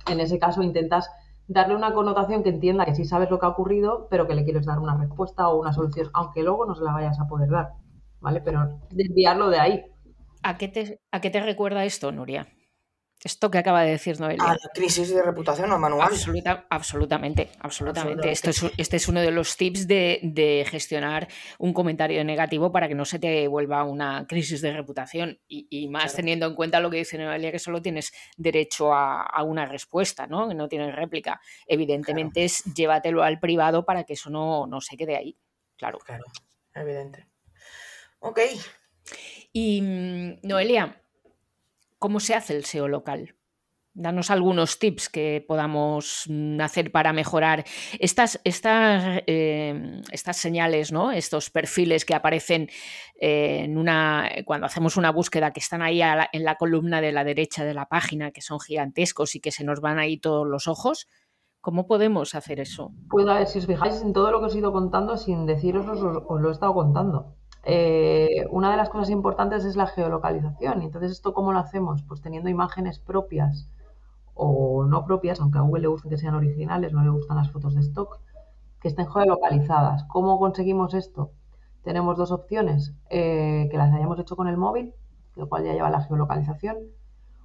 en 0.09 0.21
ese 0.21 0.39
caso 0.39 0.63
intentas 0.63 1.11
darle 1.49 1.75
una 1.75 1.93
connotación 1.93 2.43
que 2.43 2.51
entienda 2.51 2.85
que 2.85 2.95
sí 2.95 3.05
sabes 3.05 3.31
lo 3.31 3.39
que 3.39 3.47
ha 3.47 3.51
ocurrido, 3.51 4.07
pero 4.11 4.27
que 4.27 4.35
le 4.35 4.45
quieres 4.45 4.67
dar 4.67 4.79
una 4.79 4.97
respuesta 4.97 5.49
o 5.49 5.59
una 5.59 5.73
solución, 5.73 6.11
aunque 6.13 6.43
luego 6.43 6.67
no 6.67 6.75
se 6.75 6.85
la 6.85 6.93
vayas 6.93 7.19
a 7.19 7.27
poder 7.27 7.51
dar, 7.51 7.73
¿vale? 8.21 8.41
Pero 8.43 8.79
desviarlo 8.91 9.49
de 9.51 9.59
ahí. 9.59 9.85
¿A 10.43 10.57
qué 10.57 10.69
te, 10.69 11.01
a 11.11 11.21
qué 11.21 11.31
te 11.31 11.41
recuerda 11.41 11.85
esto, 11.85 12.13
Nuria? 12.13 12.47
Esto 13.25 13.51
que 13.51 13.59
acaba 13.59 13.83
de 13.83 13.91
decir 13.91 14.21
Noelia. 14.21 14.45
A 14.45 14.53
la 14.53 14.71
crisis 14.73 15.13
de 15.13 15.23
reputación 15.23 15.73
o 15.73 15.79
manual. 15.79 16.13
absolutamente, 16.71 17.51
absolutamente. 17.59 18.31
Esto 18.31 18.51
es, 18.51 18.65
este 18.77 18.97
es 18.97 19.09
uno 19.09 19.21
de 19.21 19.33
los 19.33 19.57
tips 19.57 19.89
de, 19.89 20.65
gestionar 20.71 21.27
un 21.59 21.73
comentario 21.73 22.23
negativo 22.25 22.71
para 22.71 22.87
que 22.87 22.95
no 22.95 23.05
se 23.05 23.19
te 23.19 23.49
vuelva 23.49 23.83
una 23.83 24.25
crisis 24.29 24.61
de 24.61 24.73
reputación. 24.73 25.41
Y, 25.49 25.89
más 25.89 26.15
teniendo 26.15 26.47
en 26.47 26.55
cuenta 26.55 26.79
lo 26.79 26.91
que 26.91 26.99
dice 26.99 27.19
Noelia, 27.19 27.51
que 27.51 27.59
solo 27.59 27.83
tienes 27.83 28.13
derecho 28.37 28.95
a, 28.95 29.43
una 29.43 29.67
respuesta, 29.67 30.27
¿no? 30.27 30.49
Que 30.49 30.55
no 30.55 30.69
tienes 30.69 30.95
réplica. 30.95 31.41
Evidentemente 31.67 32.45
es 32.45 32.63
llévatelo 32.75 33.23
al 33.23 33.41
privado 33.41 33.85
para 33.85 34.05
que 34.05 34.13
eso 34.13 34.31
no, 34.31 34.67
no 34.67 34.81
se 34.81 34.97
quede 34.97 35.17
ahí. 35.17 35.37
Claro. 35.77 35.99
Claro, 35.99 36.25
evidente. 36.75 37.27
Ok. 38.21 38.41
Y 39.53 39.81
mm, 39.83 40.47
Noelia, 40.47 41.03
¿Cómo 41.99 42.21
se 42.21 42.35
hace 42.35 42.57
el 42.57 42.65
SEO 42.65 42.87
local? 42.87 43.35
Danos 43.93 44.31
algunos 44.31 44.79
tips 44.79 45.09
que 45.09 45.45
podamos 45.47 46.25
mm, 46.29 46.61
hacer 46.61 46.93
para 46.93 47.13
mejorar 47.13 47.65
estas, 47.99 48.41
estas, 48.45 49.23
em, 49.27 50.01
estas 50.13 50.37
señales, 50.37 50.93
¿no? 50.93 51.11
estos 51.11 51.51
perfiles 51.51 52.05
que 52.05 52.15
aparecen 52.15 52.69
eh, 53.21 53.63
en 53.65 53.77
una, 53.77 54.31
cuando 54.45 54.67
hacemos 54.67 54.97
una 54.97 55.11
búsqueda, 55.11 55.53
que 55.53 55.59
están 55.59 55.83
ahí 55.83 56.01
en 56.01 56.45
la 56.45 56.55
columna 56.55 57.01
de 57.01 57.11
la 57.11 57.25
derecha 57.25 57.65
de 57.65 57.75
la 57.75 57.87
página, 57.87 58.31
que 58.31 58.43
son 58.43 58.61
gigantescos 58.61 59.35
y 59.35 59.41
que 59.41 59.51
se 59.51 59.65
nos 59.65 59.81
van 59.81 59.99
ahí 59.99 60.19
todos 60.19 60.47
los 60.47 60.69
ojos. 60.69 61.09
¿Cómo 61.61 61.89
podemos 61.89 62.37
hacer 62.37 62.61
eso? 62.61 62.93
Pues 63.11 63.27
ver, 63.27 63.49
si 63.49 63.59
os 63.59 63.67
fijáis 63.67 64.01
en 64.03 64.13
todo 64.13 64.31
lo 64.31 64.39
que 64.39 64.47
os 64.47 64.55
he 64.55 64.59
ido 64.59 64.73
contando, 64.73 65.17
sin 65.17 65.45
deciros 65.45 65.89
os, 65.89 66.23
os 66.25 66.41
lo 66.41 66.49
he 66.49 66.53
estado 66.53 66.75
contando. 66.75 67.38
Eh, 67.71 68.47
una 68.51 68.71
de 68.71 68.79
las 68.79 68.89
cosas 68.89 69.11
importantes 69.11 69.63
es 69.67 69.77
la 69.77 69.87
geolocalización. 69.87 70.81
Entonces, 70.81 71.13
¿esto 71.13 71.35
cómo 71.35 71.53
lo 71.53 71.59
hacemos? 71.59 72.03
Pues 72.03 72.23
teniendo 72.23 72.49
imágenes 72.49 72.99
propias 72.99 73.69
o 74.33 74.87
no 74.87 75.05
propias, 75.05 75.39
aunque 75.39 75.59
a 75.59 75.61
Google 75.61 75.83
le 75.83 75.89
gusta 75.89 76.09
que 76.09 76.17
sean 76.17 76.35
originales, 76.35 76.95
no 76.95 77.03
le 77.03 77.11
gustan 77.11 77.37
las 77.37 77.51
fotos 77.51 77.75
de 77.75 77.83
stock, 77.83 78.21
que 78.81 78.89
estén 78.89 79.07
geolocalizadas. 79.07 80.05
¿Cómo 80.05 80.39
conseguimos 80.39 80.95
esto? 80.95 81.33
Tenemos 81.83 82.17
dos 82.17 82.33
opciones, 82.33 82.95
eh, 83.11 83.69
que 83.71 83.77
las 83.77 83.93
hayamos 83.93 84.19
hecho 84.19 84.35
con 84.35 84.49
el 84.49 84.57
móvil, 84.57 84.95
lo 85.37 85.51
cual 85.51 85.65
ya 85.65 85.75
lleva 85.75 85.91
la 85.91 86.01
geolocalización, 86.01 86.79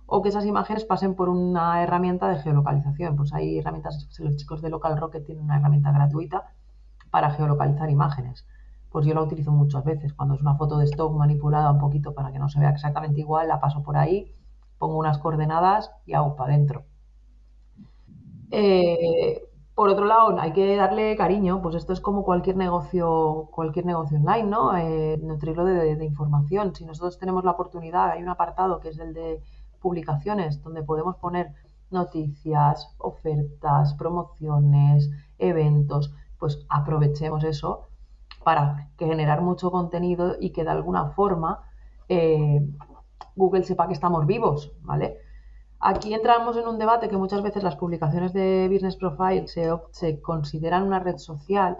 o 0.05 0.21
que 0.21 0.29
esas 0.29 0.45
imágenes 0.45 0.85
pasen 0.85 1.15
por 1.15 1.27
una 1.27 1.83
herramienta 1.83 2.29
de 2.29 2.37
geolocalización. 2.37 3.17
Pues 3.17 3.33
hay 3.33 3.59
herramientas, 3.59 4.07
los 4.19 4.37
chicos 4.37 4.61
de 4.61 4.69
Local 4.69 4.97
Rocket 4.97 5.25
tienen 5.25 5.43
una 5.43 5.57
herramienta 5.57 5.91
gratuita 5.91 6.53
para 7.11 7.31
geolocalizar 7.31 7.89
imágenes. 7.89 8.45
Pues 8.93 9.05
yo 9.05 9.13
la 9.13 9.23
utilizo 9.23 9.51
muchas 9.51 9.83
veces. 9.83 10.13
Cuando 10.13 10.35
es 10.35 10.41
una 10.41 10.55
foto 10.55 10.77
de 10.77 10.85
stock 10.85 11.13
manipulada 11.13 11.69
un 11.69 11.79
poquito 11.79 12.13
para 12.13 12.31
que 12.31 12.39
no 12.39 12.47
se 12.47 12.61
vea 12.61 12.69
exactamente 12.69 13.19
igual, 13.19 13.49
la 13.49 13.59
paso 13.59 13.83
por 13.83 13.97
ahí 13.97 14.33
pongo 14.83 14.97
unas 14.97 15.17
coordenadas 15.17 15.91
y 16.05 16.13
hago 16.13 16.35
para 16.35 16.53
adentro. 16.53 16.83
Eh, 18.51 19.41
por 19.73 19.87
otro 19.87 20.03
lado, 20.03 20.37
hay 20.41 20.51
que 20.51 20.75
darle 20.75 21.15
cariño, 21.15 21.61
pues 21.61 21.75
esto 21.75 21.93
es 21.93 22.01
como 22.01 22.25
cualquier 22.25 22.57
negocio, 22.57 23.47
cualquier 23.51 23.85
negocio 23.85 24.17
online, 24.17 24.43
¿no? 24.43 24.75
Eh, 24.75 25.17
nutrirlo 25.23 25.63
de, 25.63 26.03
información. 26.03 26.75
Si 26.75 26.83
nosotros 26.83 27.17
tenemos 27.17 27.45
la 27.45 27.51
oportunidad, 27.51 28.11
hay 28.11 28.21
un 28.21 28.27
apartado 28.27 28.81
que 28.81 28.89
es 28.89 28.99
el 28.99 29.13
de 29.13 29.41
publicaciones, 29.79 30.61
donde 30.61 30.83
podemos 30.83 31.15
poner 31.15 31.53
noticias, 31.89 32.93
ofertas, 32.97 33.93
promociones, 33.93 35.09
eventos, 35.37 36.13
pues 36.37 36.59
aprovechemos 36.67 37.45
eso 37.45 37.87
para 38.43 38.89
generar 38.97 39.41
mucho 39.41 39.71
contenido 39.71 40.35
y 40.39 40.51
que 40.51 40.63
de 40.63 40.69
alguna 40.69 41.11
forma 41.11 41.63
eh, 42.09 42.61
Google 43.35 43.63
sepa 43.63 43.87
que 43.87 43.93
estamos 43.93 44.25
vivos, 44.25 44.73
¿vale? 44.81 45.17
Aquí 45.85 46.13
entramos 46.13 46.55
en 46.55 46.65
un 46.65 46.77
debate 46.77 47.09
que 47.09 47.17
muchas 47.17 47.41
veces 47.41 47.61
las 47.61 47.75
publicaciones 47.75 48.31
de 48.31 48.69
Business 48.71 48.95
Profile 48.95 49.47
se, 49.47 50.21
consideran 50.21 50.83
una 50.83 50.99
red 50.99 51.17
social 51.17 51.79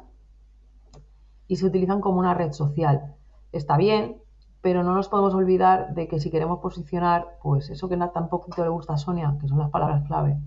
y 1.47 1.55
se 1.55 1.65
utilizan 1.65 2.01
como 2.01 2.19
una 2.19 2.33
red 2.33 2.51
social. 2.51 3.15
Está 3.53 3.77
bien, 3.77 4.17
pero 4.61 4.83
no 4.83 4.93
nos 4.93 5.07
podemos 5.07 5.33
olvidar 5.33 5.93
de 5.93 6.09
que 6.09 6.19
si 6.19 6.29
queremos 6.29 6.59
posicionar, 6.59 7.37
pues 7.41 7.69
eso 7.69 7.87
que 7.87 7.95
tan 7.95 8.27
poquito 8.27 8.63
le 8.63 8.69
gusta 8.69 8.93
a 8.93 8.97
Sonia, 8.97 9.37
que 9.39 9.47
son 9.47 9.59
las 9.59 9.69
palabras 9.69 10.05
clave. 10.05 10.37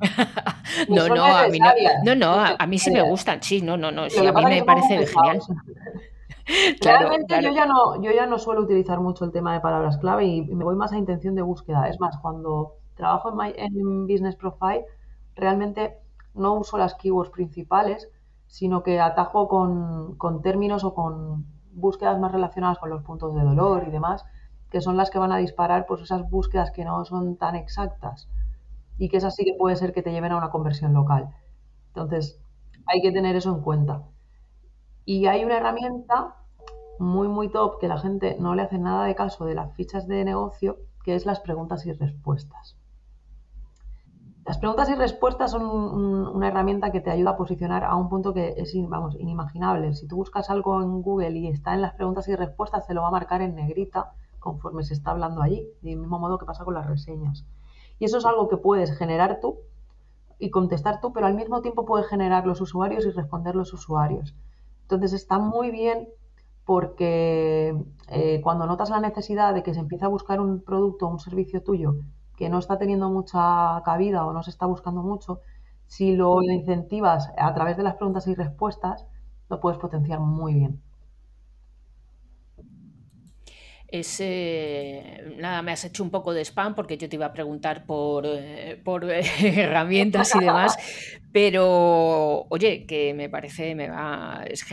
no, 0.88 1.08
no, 1.08 1.24
a 1.24 1.48
mí 1.48 1.58
no, 2.04 2.14
no, 2.14 2.34
a, 2.34 2.66
mí 2.66 2.78
sí 2.78 2.90
me 2.90 3.02
gustan, 3.02 3.42
sí, 3.42 3.62
no, 3.62 3.76
no, 3.76 3.90
no, 3.90 4.10
sí, 4.10 4.26
a 4.26 4.32
mí 4.32 4.44
me 4.44 4.64
parece 4.64 5.06
genial. 5.06 5.40
Realmente 6.80 7.42
Yo, 7.42 7.50
ya 7.50 7.66
no, 7.66 8.00
yo 8.00 8.12
ya 8.12 8.26
no 8.26 8.38
suelo 8.38 8.62
utilizar 8.62 9.00
mucho 9.00 9.24
el 9.24 9.32
tema 9.32 9.52
de 9.52 9.60
palabras 9.60 9.98
clave 9.98 10.26
y 10.26 10.42
me 10.42 10.62
voy 10.62 10.76
más 10.76 10.92
a 10.92 10.96
intención 10.96 11.34
de 11.34 11.42
búsqueda. 11.42 11.88
Es 11.88 11.98
más, 11.98 12.16
cuando 12.18 12.74
trabajo 12.94 13.36
en, 13.42 14.06
Business 14.06 14.36
Profile, 14.36 14.84
realmente 15.34 15.98
no 16.34 16.54
uso 16.54 16.78
las 16.78 16.94
keywords 16.94 17.30
principales, 17.30 18.08
sino 18.46 18.84
que 18.84 19.00
atajo 19.00 19.48
con, 19.48 20.16
con 20.18 20.40
términos 20.40 20.84
o 20.84 20.94
con 20.94 21.46
búsquedas 21.72 22.20
más 22.20 22.30
relacionadas 22.30 22.78
con 22.78 22.90
los 22.90 23.02
puntos 23.02 23.34
de 23.34 23.42
dolor 23.42 23.84
y 23.88 23.90
demás, 23.90 24.24
que 24.70 24.80
son 24.80 24.96
las 24.96 25.10
que 25.10 25.18
van 25.18 25.32
a 25.32 25.38
disparar 25.38 25.86
pues 25.86 26.00
esas 26.02 26.30
búsquedas 26.30 26.70
que 26.70 26.84
no 26.84 27.04
son 27.04 27.36
tan 27.36 27.56
exactas 27.56 28.28
y 28.98 29.08
que 29.08 29.18
esas 29.18 29.34
sí 29.34 29.44
que 29.44 29.54
puede 29.58 29.76
ser 29.76 29.92
que 29.92 30.02
te 30.02 30.12
lleven 30.12 30.32
a 30.32 30.36
una 30.36 30.50
conversión 30.50 30.92
local. 30.92 31.30
Entonces, 31.88 32.40
hay 32.86 33.00
que 33.02 33.12
tener 33.12 33.36
eso 33.36 33.54
en 33.54 33.62
cuenta. 33.62 34.02
Y 35.04 35.26
hay 35.26 35.44
una 35.44 35.58
herramienta 35.58 36.36
muy, 36.98 37.28
muy 37.28 37.50
top 37.50 37.78
que 37.78 37.88
la 37.88 37.98
gente 37.98 38.36
no 38.40 38.54
le 38.54 38.62
hace 38.62 38.78
nada 38.78 39.04
de 39.04 39.14
caso 39.14 39.44
de 39.44 39.54
las 39.54 39.74
fichas 39.74 40.06
de 40.06 40.24
negocio, 40.24 40.78
que 41.04 41.14
es 41.14 41.26
las 41.26 41.40
preguntas 41.40 41.86
y 41.86 41.92
respuestas. 41.92 42.76
Las 44.44 44.58
preguntas 44.58 44.88
y 44.88 44.94
respuestas 44.94 45.50
son 45.50 45.64
una 45.64 46.48
herramienta 46.48 46.92
que 46.92 47.00
te 47.00 47.10
ayuda 47.10 47.30
a 47.30 47.36
posicionar 47.36 47.82
a 47.82 47.96
un 47.96 48.08
punto 48.08 48.32
que 48.32 48.54
es, 48.56 48.72
vamos, 48.88 49.16
inimaginable. 49.18 49.92
Si 49.94 50.06
tú 50.06 50.16
buscas 50.16 50.50
algo 50.50 50.80
en 50.82 51.02
Google 51.02 51.36
y 51.36 51.48
está 51.48 51.74
en 51.74 51.82
las 51.82 51.94
preguntas 51.94 52.28
y 52.28 52.36
respuestas, 52.36 52.86
te 52.86 52.94
lo 52.94 53.02
va 53.02 53.08
a 53.08 53.10
marcar 53.10 53.42
en 53.42 53.56
negrita 53.56 54.12
conforme 54.38 54.84
se 54.84 54.94
está 54.94 55.10
hablando 55.10 55.42
allí, 55.42 55.66
del 55.82 55.96
mismo 55.96 56.20
modo 56.20 56.38
que 56.38 56.46
pasa 56.46 56.64
con 56.64 56.74
las 56.74 56.86
reseñas. 56.86 57.44
Y 57.98 58.04
eso 58.06 58.18
es 58.18 58.26
algo 58.26 58.48
que 58.48 58.56
puedes 58.56 58.96
generar 58.98 59.40
tú 59.40 59.58
y 60.38 60.50
contestar 60.50 61.00
tú, 61.00 61.12
pero 61.12 61.26
al 61.26 61.34
mismo 61.34 61.62
tiempo 61.62 61.84
puedes 61.86 62.08
generar 62.08 62.46
los 62.46 62.60
usuarios 62.60 63.06
y 63.06 63.10
responder 63.10 63.54
los 63.56 63.72
usuarios. 63.72 64.34
Entonces 64.82 65.12
está 65.12 65.38
muy 65.38 65.70
bien 65.70 66.08
porque 66.64 67.74
eh, 68.08 68.40
cuando 68.42 68.66
notas 68.66 68.90
la 68.90 69.00
necesidad 69.00 69.54
de 69.54 69.62
que 69.62 69.74
se 69.74 69.80
empiece 69.80 70.04
a 70.04 70.08
buscar 70.08 70.40
un 70.40 70.62
producto 70.62 71.06
o 71.06 71.10
un 71.10 71.20
servicio 71.20 71.62
tuyo 71.62 71.96
que 72.36 72.48
no 72.50 72.58
está 72.58 72.78
teniendo 72.78 73.08
mucha 73.08 73.80
cabida 73.84 74.26
o 74.26 74.32
no 74.32 74.42
se 74.42 74.50
está 74.50 74.66
buscando 74.66 75.02
mucho, 75.02 75.40
si 75.86 76.14
lo 76.16 76.42
incentivas 76.42 77.30
a 77.38 77.54
través 77.54 77.76
de 77.78 77.82
las 77.84 77.94
preguntas 77.96 78.26
y 78.26 78.34
respuestas, 78.34 79.06
lo 79.48 79.60
puedes 79.60 79.78
potenciar 79.78 80.20
muy 80.20 80.54
bien. 80.54 80.82
Ese, 83.88 85.22
nada, 85.36 85.62
me 85.62 85.70
has 85.72 85.84
hecho 85.84 86.02
un 86.02 86.10
poco 86.10 86.34
de 86.34 86.44
spam 86.44 86.74
porque 86.74 86.98
yo 86.98 87.08
te 87.08 87.16
iba 87.16 87.26
a 87.26 87.32
preguntar 87.32 87.86
por, 87.86 88.24
eh, 88.26 88.80
por 88.84 89.04
herramientas 89.40 90.34
y 90.34 90.40
demás, 90.40 90.76
pero 91.32 92.46
oye, 92.48 92.84
que 92.86 93.14
me 93.14 93.28
parece, 93.28 93.74
me 93.74 93.88
va, 93.88 94.44
es 94.48 94.64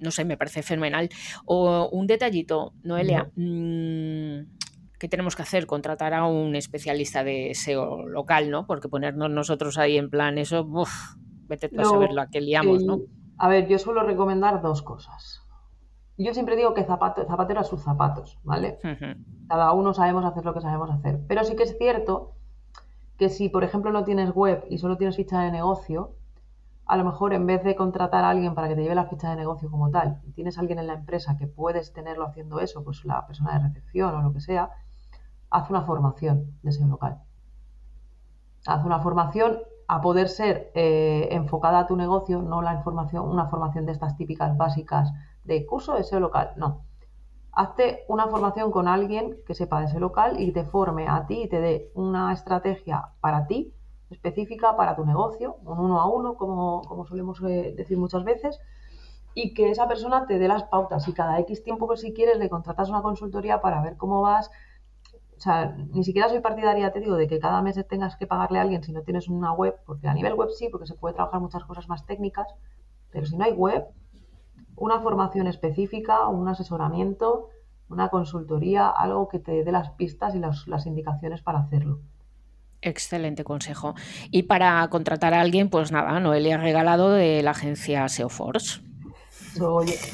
no 0.00 0.10
sé, 0.10 0.24
me 0.24 0.36
parece 0.36 0.62
fenomenal. 0.62 1.08
O 1.44 1.88
un 1.92 2.06
detallito, 2.06 2.72
Noelia, 2.82 3.30
mm, 3.36 4.40
¿qué 4.98 5.08
tenemos 5.08 5.36
que 5.36 5.42
hacer? 5.42 5.66
Contratar 5.66 6.14
a 6.14 6.26
un 6.26 6.56
especialista 6.56 7.24
de 7.24 7.54
SEO 7.54 8.06
local, 8.08 8.50
¿no? 8.50 8.66
Porque 8.66 8.88
ponernos 8.88 9.30
nosotros 9.30 9.78
ahí 9.78 9.98
en 9.98 10.10
plan 10.10 10.38
eso, 10.38 10.62
uff, 10.62 11.16
vete 11.48 11.70
a 11.78 11.84
saberlo 11.84 12.20
a 12.20 12.28
qué 12.28 12.40
liamos, 12.40 12.82
¿no? 12.84 13.00
A 13.38 13.48
ver, 13.48 13.68
yo 13.68 13.78
suelo 13.78 14.02
recomendar 14.02 14.60
dos 14.62 14.82
cosas 14.82 15.47
yo 16.24 16.34
siempre 16.34 16.56
digo 16.56 16.74
que 16.74 16.84
zapato, 16.84 17.24
zapatero 17.26 17.60
a 17.60 17.64
sus 17.64 17.82
zapatos, 17.82 18.38
¿vale? 18.42 18.78
Cada 19.48 19.72
uno 19.72 19.94
sabemos 19.94 20.24
hacer 20.24 20.44
lo 20.44 20.52
que 20.52 20.60
sabemos 20.60 20.90
hacer. 20.90 21.20
Pero 21.28 21.44
sí 21.44 21.54
que 21.54 21.62
es 21.62 21.78
cierto 21.78 22.32
que 23.16 23.28
si, 23.28 23.48
por 23.48 23.64
ejemplo, 23.64 23.92
no 23.92 24.04
tienes 24.04 24.34
web 24.34 24.64
y 24.68 24.78
solo 24.78 24.96
tienes 24.96 25.16
ficha 25.16 25.40
de 25.40 25.52
negocio, 25.52 26.14
a 26.86 26.96
lo 26.96 27.04
mejor 27.04 27.34
en 27.34 27.46
vez 27.46 27.62
de 27.62 27.76
contratar 27.76 28.24
a 28.24 28.30
alguien 28.30 28.54
para 28.54 28.68
que 28.68 28.74
te 28.74 28.82
lleve 28.82 28.94
la 28.94 29.06
ficha 29.06 29.30
de 29.30 29.36
negocio 29.36 29.70
como 29.70 29.90
tal, 29.90 30.20
y 30.26 30.32
tienes 30.32 30.58
a 30.58 30.62
alguien 30.62 30.78
en 30.78 30.86
la 30.86 30.94
empresa 30.94 31.36
que 31.36 31.46
puedes 31.46 31.92
tenerlo 31.92 32.24
haciendo 32.24 32.60
eso, 32.60 32.82
pues 32.82 33.04
la 33.04 33.26
persona 33.26 33.52
de 33.54 33.68
recepción 33.68 34.14
o 34.14 34.22
lo 34.22 34.32
que 34.32 34.40
sea, 34.40 34.70
haz 35.50 35.70
una 35.70 35.82
formación 35.82 36.58
de 36.62 36.70
ese 36.70 36.84
local. 36.84 37.22
Haz 38.66 38.84
una 38.84 39.00
formación 39.00 39.58
a 39.86 40.00
poder 40.00 40.28
ser 40.28 40.70
eh, 40.74 41.28
enfocada 41.30 41.80
a 41.80 41.86
tu 41.86 41.96
negocio, 41.96 42.42
no 42.42 42.60
la 42.60 42.74
información, 42.74 43.28
una 43.28 43.46
formación 43.46 43.86
de 43.86 43.92
estas 43.92 44.16
típicas 44.16 44.56
básicas 44.56 45.12
de 45.48 45.66
curso 45.66 45.94
de 45.94 46.04
SEO 46.04 46.20
local, 46.20 46.52
no. 46.56 46.84
Hazte 47.52 48.04
una 48.06 48.28
formación 48.28 48.70
con 48.70 48.86
alguien 48.86 49.38
que 49.46 49.54
sepa 49.54 49.80
de 49.80 49.86
ese 49.86 49.98
local 49.98 50.40
y 50.40 50.52
te 50.52 50.64
forme 50.64 51.08
a 51.08 51.26
ti 51.26 51.42
y 51.44 51.48
te 51.48 51.60
dé 51.60 51.90
una 51.94 52.32
estrategia 52.32 53.14
para 53.20 53.46
ti, 53.46 53.72
específica 54.10 54.76
para 54.76 54.94
tu 54.94 55.04
negocio, 55.04 55.56
un 55.64 55.80
uno 55.80 56.00
a 56.00 56.06
uno, 56.06 56.36
como, 56.36 56.82
como 56.82 57.06
solemos 57.06 57.40
eh, 57.42 57.74
decir 57.76 57.98
muchas 57.98 58.24
veces, 58.24 58.60
y 59.34 59.54
que 59.54 59.70
esa 59.70 59.88
persona 59.88 60.26
te 60.26 60.38
dé 60.38 60.48
las 60.48 60.64
pautas 60.64 61.08
y 61.08 61.12
cada 61.14 61.38
X 61.40 61.64
tiempo 61.64 61.86
que 61.86 61.92
pues, 61.92 62.00
si 62.02 62.12
quieres 62.12 62.38
le 62.38 62.50
contratas 62.50 62.90
una 62.90 63.02
consultoría 63.02 63.60
para 63.60 63.82
ver 63.82 63.96
cómo 63.96 64.20
vas. 64.20 64.50
O 65.36 65.40
sea, 65.40 65.76
ni 65.94 66.04
siquiera 66.04 66.28
soy 66.28 66.40
partidaria, 66.40 66.92
te 66.92 67.00
digo, 67.00 67.16
de 67.16 67.26
que 67.26 67.38
cada 67.38 67.62
mes 67.62 67.76
tengas 67.88 68.16
que 68.16 68.26
pagarle 68.26 68.58
a 68.58 68.62
alguien 68.62 68.82
si 68.82 68.92
no 68.92 69.02
tienes 69.02 69.28
una 69.28 69.52
web, 69.52 69.76
porque 69.86 70.08
a 70.08 70.14
nivel 70.14 70.34
web 70.34 70.50
sí, 70.50 70.68
porque 70.68 70.86
se 70.86 70.94
puede 70.94 71.14
trabajar 71.14 71.40
muchas 71.40 71.64
cosas 71.64 71.88
más 71.88 72.04
técnicas, 72.04 72.48
pero 73.10 73.24
si 73.26 73.36
no 73.36 73.44
hay 73.44 73.52
web, 73.52 73.86
una 74.78 75.00
formación 75.00 75.46
específica, 75.46 76.28
un 76.28 76.48
asesoramiento, 76.48 77.48
una 77.88 78.08
consultoría, 78.08 78.88
algo 78.88 79.28
que 79.28 79.38
te 79.38 79.64
dé 79.64 79.72
las 79.72 79.90
pistas 79.90 80.34
y 80.34 80.38
las, 80.38 80.86
indicaciones 80.86 81.42
para 81.42 81.60
hacerlo. 81.60 82.00
Excelente 82.80 83.44
consejo. 83.44 83.94
Y 84.30 84.44
para 84.44 84.86
contratar 84.88 85.34
a 85.34 85.40
alguien, 85.40 85.68
pues 85.68 85.90
nada, 85.90 86.20
Noelia 86.20 86.56
ha 86.56 86.58
regalado 86.58 87.10
de 87.10 87.42
la 87.42 87.50
agencia 87.50 88.08
SEOforce. 88.08 88.82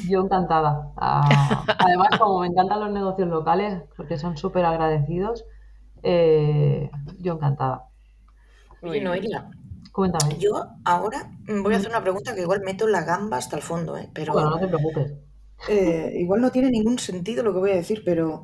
yo 0.09 0.21
encantada. 0.21 0.91
Ah, 0.97 1.63
además, 1.79 2.09
como 2.17 2.39
me 2.39 2.47
encantan 2.47 2.79
los 2.79 2.91
negocios 2.91 3.27
locales, 3.27 3.83
porque 3.95 4.17
son 4.17 4.37
súper 4.37 4.65
agradecidos, 4.65 5.45
eh, 6.01 6.89
yo 7.19 7.33
encantada. 7.33 7.85
Oye, 8.81 9.01
Noelia, 9.01 9.49
Cuéntame. 9.95 10.37
yo 10.37 10.51
ahora 10.83 11.31
voy 11.63 11.73
a 11.73 11.77
hacer 11.77 11.89
una 11.89 12.01
pregunta 12.01 12.35
que 12.35 12.41
igual 12.41 12.61
meto 12.65 12.85
la 12.87 13.03
gamba 13.05 13.37
hasta 13.37 13.55
el 13.55 13.61
fondo, 13.63 13.97
¿eh? 13.97 14.09
pero 14.13 14.33
Bueno, 14.33 14.49
no 14.51 14.59
te 14.59 14.67
preocupes. 14.67 15.13
eh, 15.69 16.11
igual 16.19 16.41
no 16.41 16.51
tiene 16.51 16.69
ningún 16.69 16.99
sentido 16.99 17.43
lo 17.43 17.53
que 17.53 17.59
voy 17.59 17.71
a 17.71 17.75
decir, 17.75 18.01
pero 18.03 18.43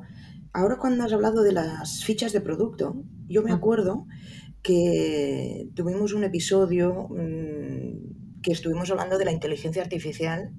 ahora 0.54 0.76
cuando 0.78 1.04
has 1.04 1.12
hablado 1.12 1.42
de 1.42 1.52
las 1.52 2.04
fichas 2.04 2.32
de 2.32 2.40
producto, 2.40 2.94
yo 3.28 3.42
me 3.42 3.50
Mm. 3.52 3.54
acuerdo 3.56 4.06
que 4.62 5.68
tuvimos 5.74 6.14
un 6.14 6.24
episodio 6.24 7.08
mm, 7.10 8.40
que 8.42 8.52
estuvimos 8.52 8.90
hablando 8.90 9.18
de 9.18 9.24
la 9.26 9.32
inteligencia 9.32 9.82
artificial 9.82 10.52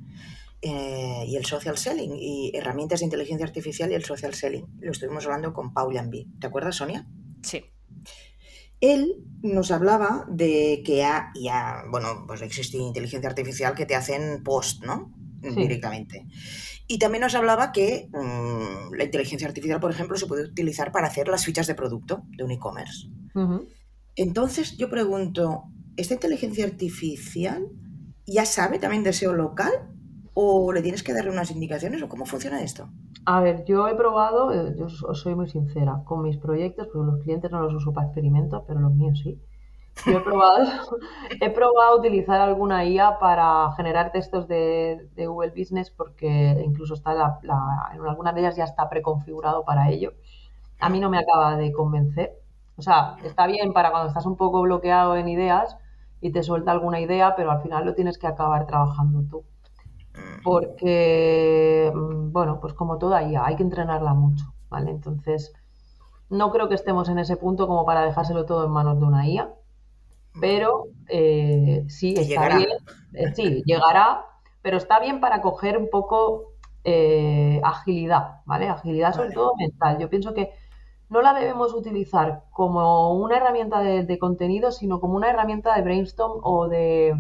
eh, 0.62 1.26
y 1.28 1.36
el 1.36 1.46
social 1.46 1.78
selling, 1.78 2.14
y 2.16 2.52
herramientas 2.56 3.00
de 3.00 3.06
inteligencia 3.06 3.46
artificial 3.46 3.92
y 3.92 3.96
el 3.96 4.06
social 4.06 4.34
selling. 4.34 4.66
Lo 4.80 4.92
estuvimos 4.92 5.26
hablando 5.26 5.52
con 5.54 5.74
Paul 5.74 5.94
Yambi. 5.94 6.28
¿Te 6.40 6.48
acuerdas, 6.48 6.76
Sonia? 6.78 7.06
Sí. 7.42 7.66
Él 8.84 9.24
nos 9.42 9.72
hablaba 9.72 10.26
de 10.30 10.84
que 10.86 10.98
ya, 10.98 11.32
ya, 11.42 11.84
bueno, 11.90 12.26
pues 12.28 12.42
existe 12.42 12.78
inteligencia 12.78 13.30
artificial 13.30 13.76
que 13.76 13.86
te 13.86 13.96
hacen 13.96 14.44
post, 14.44 14.84
¿no? 14.84 15.14
Sí. 15.42 15.56
Directamente. 15.56 16.26
Y 16.86 17.00
también 17.00 17.22
nos 17.22 17.34
hablaba 17.34 17.72
que 17.72 18.10
mm, 18.12 18.94
la 18.94 19.06
inteligencia 19.06 19.48
artificial, 19.48 19.80
por 19.80 19.92
ejemplo, 19.92 20.18
se 20.18 20.28
puede 20.28 20.44
utilizar 20.44 20.92
para 20.92 21.08
hacer 21.08 21.30
las 21.30 21.46
fichas 21.46 21.66
de 21.68 21.76
producto 21.76 22.24
de 22.36 22.44
un 22.44 22.52
e-commerce. 22.52 23.08
Entonces 24.18 24.76
yo 24.76 24.90
pregunto, 24.90 25.64
¿esta 25.96 26.16
inteligencia 26.16 26.66
artificial 26.66 27.66
ya 28.26 28.46
sabe 28.46 28.80
también 28.80 29.04
de 29.04 29.14
SEO 29.14 29.34
local? 29.34 29.72
¿O 30.36 30.72
le 30.74 30.82
tienes 30.86 31.04
que 31.04 31.14
darle 31.16 31.32
unas 31.32 31.52
indicaciones? 31.56 32.02
¿O 32.04 32.10
cómo 32.12 32.26
funciona 32.32 32.62
esto? 32.70 32.84
A 33.26 33.40
ver, 33.42 33.64
yo 33.66 33.88
he 33.88 33.96
probado, 33.96 34.52
eh, 34.52 34.76
yo 34.78 34.90
soy 34.90 35.36
muy 35.36 35.48
sincera, 35.50 36.02
con 36.06 36.22
mis 36.24 36.38
proyectos, 36.38 36.88
porque 36.92 37.12
los 37.12 37.22
clientes 37.24 37.52
no 37.52 37.62
los 37.62 37.74
uso 37.74 37.94
para 37.94 38.08
experimentos, 38.08 38.64
pero 38.68 38.80
los 38.82 38.94
míos 38.94 39.20
sí. 39.24 39.42
Yo 40.06 40.18
he 40.18 40.22
probado, 40.24 40.66
he 41.42 41.50
probado 41.52 42.00
utilizar 42.00 42.42
alguna 42.42 42.86
IA 42.86 43.20
para 43.20 43.72
generar 43.78 44.12
textos 44.12 44.48
de, 44.48 45.10
de 45.16 45.28
Google 45.28 45.52
Business, 45.58 45.92
porque 45.92 46.30
incluso 46.66 46.96
está 46.96 47.14
la, 47.14 47.40
la- 47.44 47.92
en 47.96 48.02
algunas 48.08 48.36
de 48.36 48.42
ellas 48.42 48.56
ya 48.58 48.66
está 48.66 48.90
preconfigurado 48.90 49.66
para 49.66 49.90
ello. 49.92 50.14
A 50.80 50.90
mí 50.90 51.00
no 51.00 51.10
me 51.10 51.20
acaba 51.20 51.58
de 51.58 51.72
convencer. 51.74 52.34
O 52.78 52.82
sea, 52.84 53.18
está 53.24 53.48
bien 53.48 53.74
para 53.74 53.92
cuando 53.92 54.10
estás 54.10 54.26
un 54.28 54.38
poco 54.38 54.62
bloqueado 54.64 55.16
en 55.18 55.28
ideas 55.30 55.78
y 56.22 56.32
te 56.32 56.44
suelta 56.44 56.72
alguna 56.72 57.00
idea, 57.02 57.36
pero 57.36 57.52
al 57.52 57.62
final 57.64 57.86
lo 57.86 57.96
tienes 57.96 58.18
que 58.20 58.28
acabar 58.28 58.68
trabajando 58.68 59.24
tú 59.30 59.46
porque, 60.44 61.92
mm, 61.96 62.32
bueno, 62.32 62.60
pues 62.62 62.74
como 62.74 62.98
toda 62.98 63.24
IA, 63.24 63.46
hay 63.48 63.56
que 63.56 63.64
entrenarla 63.64 64.14
mucho, 64.14 64.46
¿vale? 64.70 64.92
Entonces, 64.92 65.54
no 66.30 66.52
creo 66.52 66.70
que 66.70 66.76
estemos 66.76 67.10
en 67.10 67.20
ese 67.20 67.38
punto 67.38 67.68
como 67.68 67.86
para 67.86 68.06
dejárselo 68.06 68.46
todo 68.46 68.66
en 68.66 68.72
manos 68.72 69.00
de 69.00 69.06
una 69.06 69.28
IA, 69.28 69.54
pero 70.40 70.90
eh, 71.10 71.86
sí, 71.90 72.18
está 72.20 72.28
llegará. 72.28 72.50
bien, 72.50 72.68
eh, 73.14 73.34
sí, 73.36 73.64
llegará, 73.66 74.26
pero 74.62 74.78
está 74.78 75.00
bien 75.00 75.20
para 75.22 75.42
coger 75.42 75.78
un 75.78 75.90
poco 75.90 76.54
eh, 76.84 77.62
agilidad, 77.64 78.42
¿vale? 78.46 78.68
Agilidad 78.70 79.14
sobre 79.14 79.30
Vale. 79.30 79.34
todo 79.34 79.56
mental. 79.58 80.00
Yo 80.00 80.10
pienso 80.10 80.34
que 80.34 80.52
no 81.10 81.22
la 81.22 81.34
debemos 81.34 81.74
utilizar 81.74 82.46
como 82.52 83.14
una 83.16 83.38
herramienta 83.38 83.82
de, 83.82 84.04
de 84.06 84.20
contenido, 84.20 84.72
sino 84.72 85.00
como 85.00 85.16
una 85.16 85.30
herramienta 85.30 85.76
de 85.76 85.84
brainstorm 85.84 86.40
o 86.44 86.68
de 86.70 87.14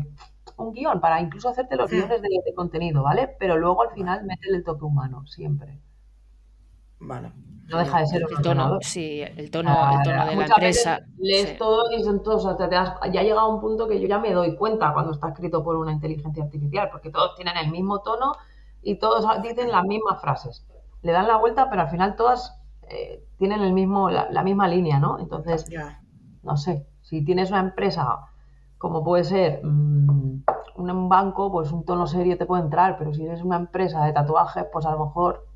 un 0.57 0.73
guion, 0.73 0.99
para 1.01 1.21
incluso 1.21 1.49
hacerte 1.49 1.75
los 1.75 1.89
guiones 1.89 2.21
de, 2.21 2.29
de 2.45 2.53
contenido, 2.53 3.03
¿vale? 3.03 3.35
Pero 3.39 3.57
luego 3.57 3.81
al 3.83 3.91
final 3.91 4.23
métele 4.25 4.57
el 4.57 4.63
toque 4.63 4.85
humano, 4.85 5.25
siempre. 5.27 5.79
Vale. 6.99 7.31
No 7.67 7.77
deja 7.79 7.99
de 7.99 8.07
ser 8.07 8.23
un 8.25 8.37
El 8.37 8.41
tono, 8.43 8.79
sí, 8.81 9.21
el 9.21 9.49
tono, 9.51 9.71
el 9.91 10.01
tono 10.03 10.25
de 10.25 10.35
la 10.35 10.35
veces 10.35 10.49
empresa. 10.51 10.99
lees 11.17 11.49
sí. 11.49 11.55
todo 11.57 11.91
y 11.91 12.03
son 12.03 12.21
todos, 12.23 12.45
o 12.45 12.57
sea, 12.57 12.69
te 12.69 12.75
das- 12.75 12.95
ya 13.11 13.21
ha 13.21 13.23
llegado 13.23 13.49
un 13.53 13.61
punto 13.61 13.87
que 13.87 13.99
yo 14.01 14.07
ya 14.07 14.19
me 14.19 14.33
doy 14.33 14.55
cuenta 14.55 14.93
cuando 14.93 15.11
está 15.11 15.29
escrito 15.29 15.63
por 15.63 15.75
una 15.77 15.91
inteligencia 15.91 16.43
artificial, 16.43 16.89
porque 16.91 17.09
todos 17.09 17.35
tienen 17.35 17.57
el 17.57 17.71
mismo 17.71 18.01
tono 18.01 18.33
y 18.81 18.95
todos 18.99 19.25
dicen 19.41 19.71
las 19.71 19.83
mismas 19.85 20.21
frases. 20.21 20.65
Le 21.01 21.11
dan 21.13 21.27
la 21.27 21.37
vuelta, 21.37 21.69
pero 21.69 21.81
al 21.83 21.89
final 21.89 22.15
todas 22.15 22.53
eh, 22.89 23.23
tienen 23.37 23.61
el 23.61 23.73
mismo, 23.73 24.09
la, 24.09 24.29
la 24.29 24.43
misma 24.43 24.67
línea, 24.67 24.99
¿no? 24.99 25.19
Entonces, 25.19 25.65
no 26.43 26.57
sé, 26.57 26.85
si 27.01 27.23
tienes 27.23 27.49
una 27.49 27.61
empresa 27.61 28.19
como 28.83 29.01
puede 29.01 29.23
ser 29.23 29.61
mm, 29.63 30.43
un 30.75 31.07
banco, 31.07 31.49
pues 31.49 31.71
un 31.71 31.85
tono 31.85 32.05
serio 32.05 32.37
te 32.37 32.45
puede 32.45 32.63
entrar, 32.63 32.97
pero 32.97 33.13
si 33.13 33.25
eres 33.25 33.41
una 33.41 33.55
empresa 33.55 34.03
de 34.03 34.11
tatuajes, 34.11 34.65
pues 34.73 34.85
a 34.85 34.91
lo 34.91 35.05
mejor 35.05 35.47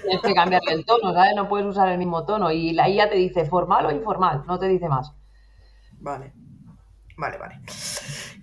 tienes 0.00 0.22
que 0.22 0.32
cambiarle 0.32 0.72
el 0.72 0.86
tono, 0.86 1.12
¿sabes? 1.12 1.32
No 1.36 1.50
puedes 1.50 1.66
usar 1.66 1.90
el 1.90 1.98
mismo 1.98 2.24
tono 2.24 2.50
y 2.50 2.72
la 2.72 2.88
IA 2.88 3.10
te 3.10 3.16
dice 3.16 3.44
formal 3.44 3.84
o 3.84 3.90
informal, 3.92 4.44
no 4.46 4.58
te 4.58 4.68
dice 4.68 4.88
más. 4.88 5.12
Vale. 6.00 6.32
Vale, 7.18 7.36
vale. 7.36 7.60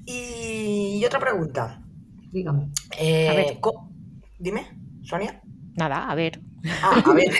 Y 0.06 1.04
otra 1.04 1.20
pregunta. 1.20 1.82
Dígame. 2.32 2.70
Eh, 3.00 3.30
A 3.30 3.34
ver. 3.34 3.58
Dime, 4.38 4.78
Sonia. 5.02 5.42
Nada, 5.78 6.10
a 6.10 6.16
ver. 6.16 6.40
Ah, 6.84 7.02
a 7.06 7.14
ver. 7.14 7.32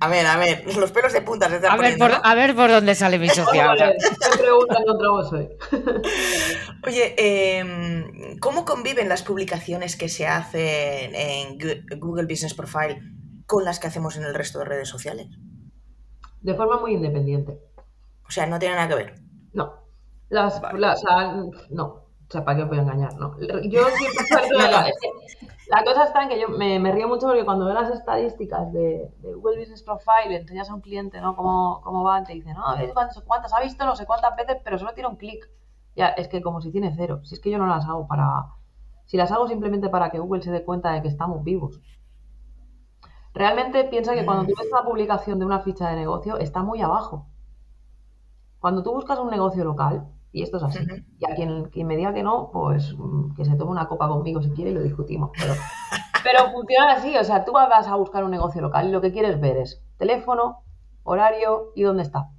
a 0.00 0.08
ver, 0.08 0.26
a 0.26 0.36
ver. 0.36 0.76
Los 0.76 0.92
pelos 0.92 1.12
de 1.12 1.20
punta 1.22 1.48
se 1.48 1.56
están 1.56 1.72
A 1.72 1.76
ver, 1.76 1.98
por, 1.98 2.10
¿no? 2.10 2.20
a 2.22 2.34
ver 2.34 2.54
por 2.54 2.70
dónde 2.70 2.94
sale 2.94 3.18
mi 3.18 3.28
socia 3.28 3.66
ahora. 3.66 3.86
Joder, 3.86 3.98
¿Qué 4.32 4.38
pregunta 4.38 4.76
contra 4.86 5.10
vos 5.10 5.32
hoy? 5.32 5.48
Oye, 6.86 7.14
em, 7.58 8.38
¿cómo 8.38 8.64
conviven 8.64 9.08
las 9.08 9.22
publicaciones 9.22 9.96
que 9.96 10.08
se 10.08 10.26
hacen 10.26 11.14
en 11.14 11.58
Google 11.98 12.26
Business 12.26 12.54
Profile 12.54 13.00
con 13.46 13.64
las 13.64 13.78
que 13.80 13.88
hacemos 13.88 14.16
en 14.16 14.24
el 14.24 14.34
resto 14.34 14.60
de 14.60 14.64
redes 14.66 14.88
sociales? 14.88 15.26
De 16.40 16.54
forma 16.54 16.78
muy 16.80 16.92
independiente. 16.94 17.58
O 18.26 18.30
sea, 18.30 18.46
no 18.46 18.58
tiene 18.58 18.76
nada 18.76 18.88
que 18.88 18.94
ver. 18.94 19.14
No. 19.52 19.74
Las, 20.28 20.60
Vale. 20.60 20.78
las- 20.78 21.02
o 21.02 21.06
sea, 21.08 21.34
no. 21.70 22.03
O 22.34 22.36
sea, 22.36 22.44
¿para 22.44 22.56
qué 22.56 22.62
os 22.64 22.68
voy 22.68 22.78
a 22.78 22.82
engañar? 22.82 23.14
No. 23.14 23.38
Yo 23.38 23.86
siempre 23.90 24.58
la, 25.68 25.84
cosa 25.84 26.02
está 26.02 26.24
en 26.24 26.28
que 26.30 26.40
yo 26.40 26.48
me, 26.48 26.80
me 26.80 26.90
río 26.90 27.06
mucho 27.06 27.28
porque 27.28 27.44
cuando 27.44 27.64
veo 27.64 27.74
las 27.74 27.90
estadísticas 27.90 28.72
de, 28.72 29.08
de 29.18 29.34
Google 29.34 29.60
Business 29.60 29.84
Profile, 29.84 30.30
le 30.30 30.36
enseñas 30.38 30.68
a 30.68 30.74
un 30.74 30.80
cliente, 30.80 31.20
¿no? 31.20 31.36
Cómo, 31.36 31.80
cómo 31.84 32.02
van, 32.02 32.24
te 32.24 32.32
dice, 32.32 32.52
no, 32.52 32.66
a 32.66 32.74
ver 32.74 32.92
cuántas, 32.92 33.22
cuántas 33.22 33.52
ha 33.52 33.60
visto, 33.60 33.86
no 33.86 33.94
sé 33.94 34.04
cuántas 34.04 34.34
veces, 34.34 34.56
pero 34.64 34.80
solo 34.80 34.94
tiene 34.94 35.10
un 35.10 35.14
clic. 35.14 35.48
Ya, 35.94 36.08
es 36.08 36.26
que 36.26 36.42
como 36.42 36.60
si 36.60 36.72
tiene 36.72 36.92
cero. 36.96 37.20
Si 37.22 37.36
es 37.36 37.40
que 37.40 37.52
yo 37.52 37.58
no 37.58 37.68
las 37.68 37.86
hago 37.86 38.08
para. 38.08 38.46
Si 39.04 39.16
las 39.16 39.30
hago 39.30 39.46
simplemente 39.46 39.88
para 39.88 40.10
que 40.10 40.18
Google 40.18 40.42
se 40.42 40.50
dé 40.50 40.64
cuenta 40.64 40.90
de 40.90 41.02
que 41.02 41.08
estamos 41.08 41.44
vivos. 41.44 41.80
Realmente 43.32 43.84
piensa 43.84 44.14
que 44.14 44.24
cuando 44.24 44.44
tú 44.44 44.54
ves 44.58 44.72
una 44.72 44.82
publicación 44.82 45.38
de 45.38 45.44
una 45.44 45.60
ficha 45.60 45.88
de 45.88 45.94
negocio, 45.94 46.36
está 46.38 46.64
muy 46.64 46.80
abajo. 46.80 47.28
Cuando 48.58 48.82
tú 48.82 48.92
buscas 48.92 49.20
un 49.20 49.30
negocio 49.30 49.62
local, 49.62 50.08
y 50.34 50.42
esto 50.42 50.56
es 50.56 50.64
así, 50.64 50.80
y 51.20 51.30
a 51.30 51.36
quien, 51.36 51.66
quien 51.66 51.86
me 51.86 51.96
diga 51.96 52.12
que 52.12 52.24
no, 52.24 52.50
pues 52.52 52.92
mm, 52.98 53.36
que 53.36 53.44
se 53.44 53.54
tome 53.54 53.70
una 53.70 53.86
copa 53.86 54.08
conmigo 54.08 54.42
si 54.42 54.50
quiere 54.50 54.72
y 54.72 54.74
lo 54.74 54.82
discutimos. 54.82 55.30
Pero, 55.38 55.54
pero 56.24 56.50
funciona 56.50 56.94
así, 56.94 57.16
o 57.16 57.22
sea, 57.22 57.44
tú 57.44 57.52
vas 57.52 57.86
a 57.86 57.94
buscar 57.94 58.24
un 58.24 58.32
negocio 58.32 58.60
local 58.60 58.88
y 58.88 58.90
lo 58.90 59.00
que 59.00 59.12
quieres 59.12 59.40
ver 59.40 59.58
es 59.58 59.80
teléfono, 59.96 60.64
horario 61.04 61.70
y 61.76 61.84
dónde 61.84 62.02
está. 62.02 62.30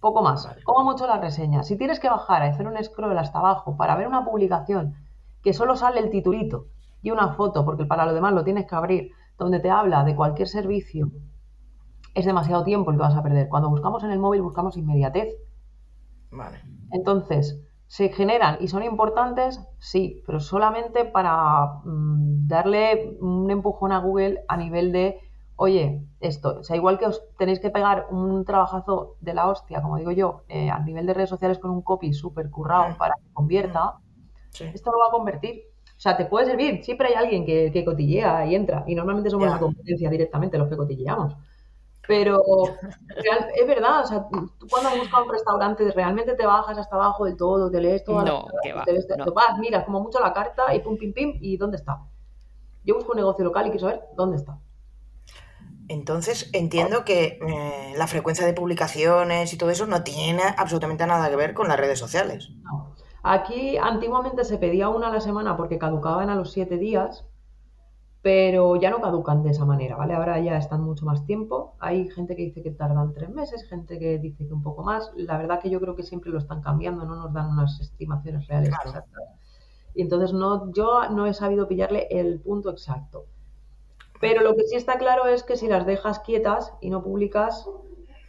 Poco 0.00 0.22
más. 0.22 0.48
Como 0.64 0.84
mucho 0.84 1.06
la 1.06 1.18
reseña. 1.18 1.64
Si 1.64 1.76
tienes 1.76 2.00
que 2.00 2.08
bajar 2.08 2.40
a 2.40 2.46
hacer 2.46 2.66
un 2.66 2.82
scroll 2.82 3.18
hasta 3.18 3.40
abajo 3.40 3.76
para 3.76 3.94
ver 3.94 4.08
una 4.08 4.24
publicación 4.24 4.94
que 5.42 5.52
solo 5.52 5.76
sale 5.76 6.00
el 6.00 6.08
titulito 6.08 6.68
y 7.02 7.10
una 7.10 7.34
foto, 7.34 7.66
porque 7.66 7.84
para 7.84 8.06
lo 8.06 8.14
demás 8.14 8.32
lo 8.32 8.42
tienes 8.42 8.66
que 8.66 8.74
abrir, 8.74 9.10
donde 9.36 9.60
te 9.60 9.68
habla 9.68 10.02
de 10.02 10.16
cualquier 10.16 10.48
servicio, 10.48 11.10
es 12.14 12.24
demasiado 12.24 12.64
tiempo 12.64 12.90
el 12.90 12.96
que 12.96 13.02
vas 13.02 13.16
a 13.16 13.22
perder. 13.22 13.50
Cuando 13.50 13.68
buscamos 13.68 14.02
en 14.02 14.12
el 14.12 14.18
móvil 14.18 14.40
buscamos 14.40 14.78
inmediatez. 14.78 15.34
Vale. 16.30 16.58
Entonces, 16.90 17.60
¿se 17.86 18.08
generan 18.10 18.58
y 18.60 18.68
son 18.68 18.82
importantes? 18.82 19.60
Sí, 19.78 20.22
pero 20.26 20.40
solamente 20.40 21.04
para 21.04 21.80
mm, 21.84 22.46
darle 22.48 23.16
un 23.20 23.50
empujón 23.50 23.92
a 23.92 23.98
Google 24.00 24.44
a 24.48 24.56
nivel 24.56 24.92
de, 24.92 25.18
oye, 25.56 26.02
esto, 26.20 26.58
o 26.60 26.62
sea, 26.64 26.76
igual 26.76 26.98
que 26.98 27.06
os 27.06 27.22
tenéis 27.38 27.60
que 27.60 27.70
pegar 27.70 28.06
un 28.10 28.44
trabajazo 28.44 29.16
de 29.20 29.34
la 29.34 29.48
hostia, 29.48 29.82
como 29.82 29.96
digo 29.98 30.10
yo, 30.12 30.42
eh, 30.48 30.70
a 30.70 30.78
nivel 30.80 31.06
de 31.06 31.14
redes 31.14 31.30
sociales 31.30 31.58
con 31.58 31.70
un 31.70 31.82
copy 31.82 32.12
súper 32.12 32.50
currado 32.50 32.90
Mm. 32.90 32.96
para 32.96 33.14
que 33.14 33.32
convierta, 33.32 33.94
Sí. 34.50 34.64
esto 34.74 34.90
no 34.90 34.98
va 34.98 35.08
a 35.08 35.10
convertir. 35.12 35.62
O 35.96 36.00
sea, 36.00 36.16
te 36.16 36.26
puede 36.26 36.46
servir, 36.46 36.84
siempre 36.84 37.08
hay 37.08 37.14
alguien 37.14 37.44
que, 37.46 37.70
que 37.72 37.84
cotillea 37.84 38.44
y 38.46 38.54
entra, 38.54 38.84
y 38.86 38.94
normalmente 38.94 39.30
somos 39.30 39.48
la 39.48 39.58
competencia 39.58 40.10
directamente 40.10 40.58
los 40.58 40.68
que 40.68 40.76
cotilleamos. 40.76 41.36
Pero 42.06 42.42
real- 43.08 43.50
es 43.54 43.66
verdad, 43.66 44.02
o 44.02 44.06
sea, 44.06 44.26
tú 44.28 44.66
cuando 44.70 44.90
buscas 44.96 45.20
un 45.22 45.32
restaurante 45.32 45.90
realmente 45.92 46.34
te 46.34 46.46
bajas 46.46 46.78
hasta 46.78 46.96
abajo 46.96 47.24
del 47.24 47.36
todo, 47.36 47.70
te 47.70 47.80
lees 47.80 48.04
todas 48.04 48.24
No, 48.26 48.46
las 48.52 48.62
que 48.62 48.72
va, 48.72 48.84
te 48.84 48.92
ves- 48.92 49.08
no. 49.16 49.24
te 49.24 49.30
vas, 49.30 49.58
miras 49.58 49.84
como 49.84 50.00
mucho 50.00 50.20
la 50.20 50.32
carta 50.32 50.74
y 50.74 50.80
pum, 50.80 50.96
pim, 50.96 51.12
pim, 51.12 51.38
y 51.40 51.56
¿dónde 51.56 51.76
está? 51.78 52.00
Yo 52.84 52.94
busco 52.94 53.12
un 53.12 53.16
negocio 53.18 53.44
local 53.44 53.66
y 53.66 53.70
quiero 53.70 53.88
saber 53.88 54.02
dónde 54.16 54.36
está. 54.36 54.58
Entonces 55.88 56.50
entiendo 56.52 57.04
que 57.04 57.38
eh, 57.46 57.94
la 57.96 58.06
frecuencia 58.08 58.44
de 58.44 58.52
publicaciones 58.54 59.52
y 59.52 59.56
todo 59.58 59.70
eso 59.70 59.86
no 59.86 60.02
tiene 60.02 60.42
absolutamente 60.56 61.06
nada 61.06 61.28
que 61.30 61.36
ver 61.36 61.54
con 61.54 61.68
las 61.68 61.78
redes 61.78 61.98
sociales. 61.98 62.50
No. 62.62 62.94
Aquí 63.22 63.76
antiguamente 63.76 64.44
se 64.44 64.58
pedía 64.58 64.88
una 64.88 65.08
a 65.08 65.12
la 65.12 65.20
semana 65.20 65.56
porque 65.56 65.78
caducaban 65.78 66.30
a 66.30 66.34
los 66.36 66.52
siete 66.52 66.76
días, 66.76 67.24
pero 68.26 68.74
ya 68.74 68.90
no 68.90 69.00
caducan 69.00 69.44
de 69.44 69.50
esa 69.50 69.64
manera, 69.64 69.94
¿vale? 69.94 70.12
Ahora 70.14 70.40
ya 70.40 70.58
están 70.58 70.82
mucho 70.82 71.06
más 71.06 71.24
tiempo. 71.26 71.76
Hay 71.78 72.10
gente 72.10 72.34
que 72.34 72.42
dice 72.42 72.60
que 72.60 72.72
tardan 72.72 73.14
tres 73.14 73.30
meses, 73.30 73.62
gente 73.68 74.00
que 74.00 74.18
dice 74.18 74.48
que 74.48 74.52
un 74.52 74.64
poco 74.64 74.82
más. 74.82 75.12
La 75.14 75.38
verdad 75.38 75.60
que 75.60 75.70
yo 75.70 75.80
creo 75.80 75.94
que 75.94 76.02
siempre 76.02 76.32
lo 76.32 76.38
están 76.38 76.60
cambiando, 76.60 77.04
no 77.04 77.14
nos 77.14 77.32
dan 77.32 77.52
unas 77.52 77.78
estimaciones 77.78 78.48
reales 78.48 78.70
exactas. 78.70 79.22
Y 79.94 80.02
entonces 80.02 80.32
no, 80.32 80.72
yo 80.72 81.08
no 81.08 81.26
he 81.26 81.34
sabido 81.34 81.68
pillarle 81.68 82.08
el 82.10 82.40
punto 82.40 82.70
exacto. 82.70 83.26
Pero 84.20 84.42
lo 84.42 84.56
que 84.56 84.64
sí 84.64 84.74
está 84.74 84.98
claro 84.98 85.26
es 85.26 85.44
que 85.44 85.54
si 85.54 85.68
las 85.68 85.86
dejas 85.86 86.18
quietas 86.18 86.72
y 86.80 86.90
no 86.90 87.04
publicas, 87.04 87.70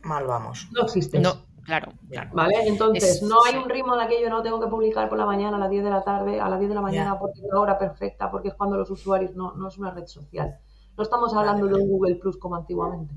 mal 0.03 0.27
vamos. 0.27 0.69
No 0.75 0.83
existen. 0.83 1.23
No, 1.23 1.31
Claro, 1.67 1.91
claro. 2.09 2.29
¿Vale? 2.31 2.65
Entonces, 2.65 3.21
no 3.21 3.43
hay 3.43 3.57
un 3.57 3.69
ritmo 3.69 3.97
de 3.97 4.05
aquello, 4.05 4.29
no 4.29 4.41
tengo 4.41 4.57
que 4.57 4.67
publicar 4.67 5.09
por 5.09 5.17
la 5.17 5.25
mañana 5.25 5.57
a 5.57 5.59
las 5.59 5.69
10 5.69 5.83
de 5.83 5.89
la 5.89 6.01
tarde, 6.01 6.39
a 6.39 6.47
las 6.47 6.59
10 6.59 6.69
de 6.69 6.75
la 6.75 6.81
mañana 6.81 7.19
porque 7.19 7.41
es 7.41 7.45
la 7.51 7.59
hora 7.59 7.77
perfecta, 7.77 8.31
porque 8.31 8.47
es 8.47 8.53
cuando 8.53 8.77
los 8.77 8.89
usuarios, 8.89 9.35
no, 9.35 9.53
no 9.53 9.67
es 9.67 9.77
una 9.77 9.91
red 9.91 10.05
social. 10.05 10.57
No 10.95 11.03
estamos 11.03 11.33
hablando 11.33 11.67
de 11.67 11.73
un 11.73 11.89
Google 11.89 12.15
Plus 12.15 12.37
como 12.37 12.55
antiguamente. 12.55 13.13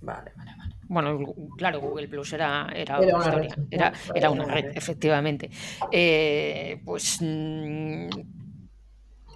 Vale, 0.00 0.30
vale, 0.36 0.52
vale. 0.56 0.74
Bueno, 0.86 1.34
claro, 1.56 1.80
Google 1.80 2.06
Plus 2.06 2.32
era, 2.34 2.68
era, 2.72 3.00
una, 3.00 3.30
red, 3.32 3.50
era, 3.68 3.92
era 4.14 4.30
una 4.30 4.44
red, 4.44 4.76
efectivamente. 4.76 5.50
Eh, 5.90 6.80
pues 6.84 7.18
mm, 7.20 8.10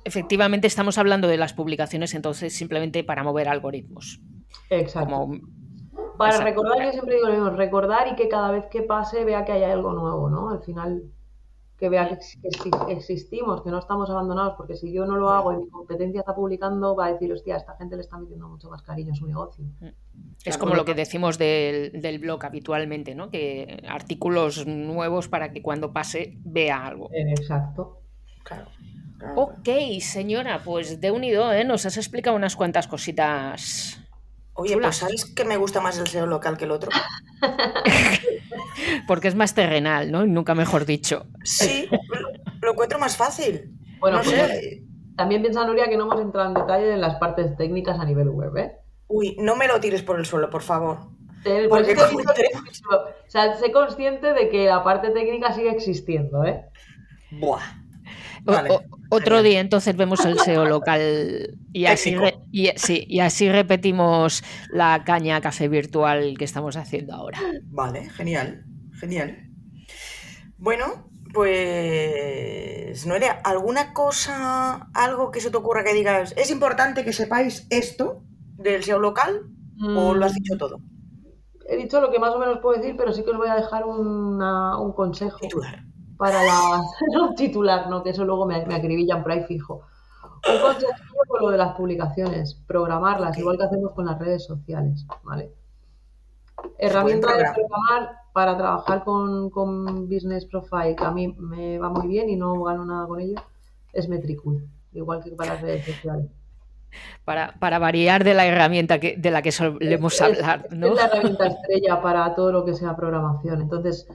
efectivamente 0.05 0.69
estamos 0.69 0.99
hablando 0.99 1.27
de 1.27 1.37
las 1.37 1.53
publicaciones 1.53 2.15
entonces 2.15 2.55
simplemente 2.55 3.03
para 3.03 3.25
mover 3.25 3.49
algoritmos. 3.49 4.21
Exacto. 4.71 5.11
Como 5.11 5.62
para 6.23 6.45
recordar, 6.45 6.85
yo 6.85 6.93
siempre 6.93 7.15
digo 7.17 7.27
lo 7.27 7.33
mismo, 7.33 7.51
recordar 7.51 8.09
y 8.09 8.15
que 8.15 8.29
cada 8.29 8.51
vez 8.51 8.67
que 8.67 8.83
pase 8.83 9.25
vea 9.25 9.45
que 9.45 9.53
hay 9.53 9.65
algo 9.65 9.93
nuevo, 9.93 10.31
¿no? 10.31 10.51
Al 10.51 10.63
final, 10.63 11.03
que 11.79 11.89
vea 11.89 12.09
que, 12.09 12.19
existimos, 12.93 13.63
que 13.63 13.71
no 13.71 13.79
estamos 13.79 14.09
abandonados, 14.09 14.55
porque 14.57 14.77
si 14.77 14.93
yo 14.93 15.05
no 15.05 15.17
lo 15.17 15.31
hago 15.31 15.53
y 15.53 15.57
mi 15.57 15.69
competencia 15.69 16.21
está 16.21 16.35
publicando, 16.35 16.95
va 16.95 17.07
a 17.07 17.13
decir, 17.13 17.33
hostia, 17.33 17.57
esta 17.57 17.77
gente 17.77 17.97
le 17.97 18.03
está 18.03 18.19
metiendo 18.19 18.49
mucho 18.49 18.71
más 18.71 18.83
cariño 18.83 19.13
a 19.13 19.17
su 19.17 19.27
negocio. 19.27 19.65
Mm. 19.81 19.89
Es 20.45 20.59
como 20.59 20.75
lo 20.75 20.85
que 20.85 20.95
decimos 20.95 21.39
del, 21.39 22.01
del, 22.01 22.19
blog 22.19 22.45
habitualmente, 22.45 23.15
¿no? 23.15 23.31
Que 23.31 23.83
artículos 23.89 24.67
nuevos 24.67 25.29
para 25.29 25.53
que 25.53 25.63
cuando 25.63 25.93
pase 25.93 26.39
vea 26.45 26.87
algo. 26.87 27.09
Exacto. 27.13 27.99
Claro. 28.45 28.67
Ok, 29.37 29.69
señora, 30.01 30.61
pues 30.65 31.01
de 31.01 31.11
unido, 31.11 31.53
¿eh? 31.53 31.65
Nos 31.65 31.87
has 31.87 31.97
explicado 31.97 32.37
unas 32.37 32.57
cuantas 32.57 32.89
cositas 32.89 34.02
Oye, 34.55 34.77
pues 34.77 34.97
¿sabes 34.97 35.25
que 35.25 35.45
me 35.45 35.57
gusta 35.57 35.81
más 35.81 35.99
el 35.99 36.07
SEO 36.07 36.27
local 36.27 36.57
que 36.57 36.65
el 36.65 36.73
otro? 36.73 36.91
Porque 39.07 39.29
es 39.29 39.35
más 39.35 39.55
terrenal, 39.55 40.11
¿no? 40.11 40.27
Nunca 40.27 40.55
mejor 40.55 40.85
dicho. 40.85 41.27
Sí, 41.43 41.89
lo 42.61 42.73
encuentro 42.73 42.99
más 42.99 43.17
fácil. 43.17 43.73
Bueno, 43.99 44.21
pues 44.23 44.81
también 45.17 45.43
piensa 45.43 45.65
Nuria 45.65 45.89
que 45.89 45.97
no 45.97 46.05
hemos 46.05 46.21
entrado 46.21 46.49
en 46.49 46.55
detalle 46.55 46.93
en 46.93 47.01
las 47.01 47.17
partes 47.17 47.57
técnicas 47.57 47.99
a 47.99 48.05
nivel 48.05 48.29
web, 48.31 48.57
¿eh? 48.57 48.77
Uy, 49.09 49.37
no 49.39 49.57
me 49.57 49.67
lo 49.67 49.81
tires 49.81 50.03
por 50.03 50.19
el 50.19 50.27
suelo, 50.27 50.51
por 50.51 50.63
favor. 50.63 50.99
Porque 51.69 51.93
o 51.97 53.29
sea, 53.29 53.55
sé 53.55 53.73
consciente 53.73 54.33
de 54.33 54.49
que 54.49 54.67
la 54.67 54.85
parte 54.85 55.11
técnica 55.11 55.53
sigue 55.53 55.71
existiendo, 55.71 56.45
¿eh? 56.45 56.65
Buah 57.31 57.63
otro 59.13 59.43
día 59.43 59.61
entonces 59.61 59.97
vemos 59.97 60.25
el 60.25 60.39
SEO 60.41 60.65
local 60.65 61.59
y 61.73 61.87
así, 61.87 62.17
y, 62.51 63.21
así 63.21 63.49
repetimos 63.51 64.43
la 64.71 65.05
caña 65.05 65.41
café 65.41 65.69
virtual 65.69 66.37
que 66.39 66.45
estamos 66.45 66.77
haciendo 66.77 67.15
ahora. 67.15 67.39
Vale, 67.65 68.09
genial, 68.11 68.65
genial. 68.99 69.51
Bueno, 70.57 71.11
pues 71.33 73.07
Noelia, 73.07 73.33
¿alguna 73.45 73.93
cosa, 73.93 74.89
algo 74.95 75.31
que 75.31 75.41
se 75.41 75.51
te 75.51 75.57
ocurra 75.57 75.85
que 75.85 75.95
digas, 75.95 76.35
es 76.37 76.51
importante 76.51 77.05
que 77.05 77.13
sepáis 77.13 77.67
esto 77.71 78.23
del 78.57 78.83
SEO 78.83 78.99
local 78.99 79.43
o 79.95 80.15
lo 80.15 80.25
has 80.25 80.35
dicho 80.35 80.57
todo? 80.57 80.79
He 81.69 81.77
dicho 81.77 82.01
lo 82.01 82.11
que 82.11 82.19
más 82.19 82.35
o 82.35 82.39
menos 82.39 82.59
puedo 82.61 82.79
decir, 82.79 82.97
pero 82.97 83.13
sí 83.13 83.23
que 83.25 83.31
os 83.31 83.37
voy 83.37 83.49
a 83.49 83.57
dejar 83.57 83.85
un 83.85 84.93
consejo 84.95 85.39
para 86.23 86.41
la 86.45 86.81
no, 87.13 87.35
titular, 87.35 87.91
¿no? 87.91 88.01
que 88.05 88.11
eso 88.11 88.25
luego 88.25 88.47
me, 88.47 88.65
me 88.65 88.77
acribillan 88.77 89.25
por 89.25 89.33
ahí 89.33 89.43
fijo. 89.43 89.83
Un 90.49 90.61
consejo 90.61 90.93
con 91.27 91.41
lo 91.41 91.51
de 91.51 91.59
las 91.59 91.75
publicaciones, 91.75 92.55
programarlas, 92.65 93.37
igual 93.39 93.59
que 93.59 93.65
hacemos 93.65 93.91
con 93.91 94.07
las 94.07 94.21
redes 94.21 94.45
sociales, 94.45 95.05
¿vale? 95.25 95.53
Herramienta 96.79 97.37
de 97.37 97.43
programar 97.43 98.19
para 98.33 98.57
trabajar 98.57 99.03
con, 99.03 99.51
con, 99.51 100.09
Business 100.09 100.47
Profile, 100.47 100.95
que 100.95 101.05
a 101.05 101.11
mí 101.11 101.35
me 101.37 101.79
va 101.79 101.89
muy 101.89 102.07
bien 102.07 102.29
y 102.29 102.37
no 102.37 102.63
gano 102.63 102.85
nada 102.85 103.09
con 103.09 103.19
ello, 103.19 103.43
es 103.93 104.09
Metricool, 104.09 104.65
igual 104.93 105.25
que 105.25 105.33
para 105.33 105.55
las 105.55 105.63
redes 105.63 105.85
sociales. 105.85 106.31
Para, 107.25 107.55
para, 107.59 107.81
variar 107.81 108.23
de 108.23 108.35
la 108.35 108.47
herramienta 108.47 109.01
que, 109.01 109.17
de 109.17 109.31
la 109.33 109.43
que 109.43 109.51
solemos 109.51 110.21
hablar. 110.21 110.69
¿no? 110.71 110.87
Es 110.87 110.95
la 110.95 111.07
herramienta 111.07 111.47
estrella 111.47 112.01
para 112.01 112.33
todo 112.35 112.53
lo 112.53 112.65
que 112.65 112.75
sea 112.75 112.95
programación. 112.95 113.63
Entonces, 113.63 114.07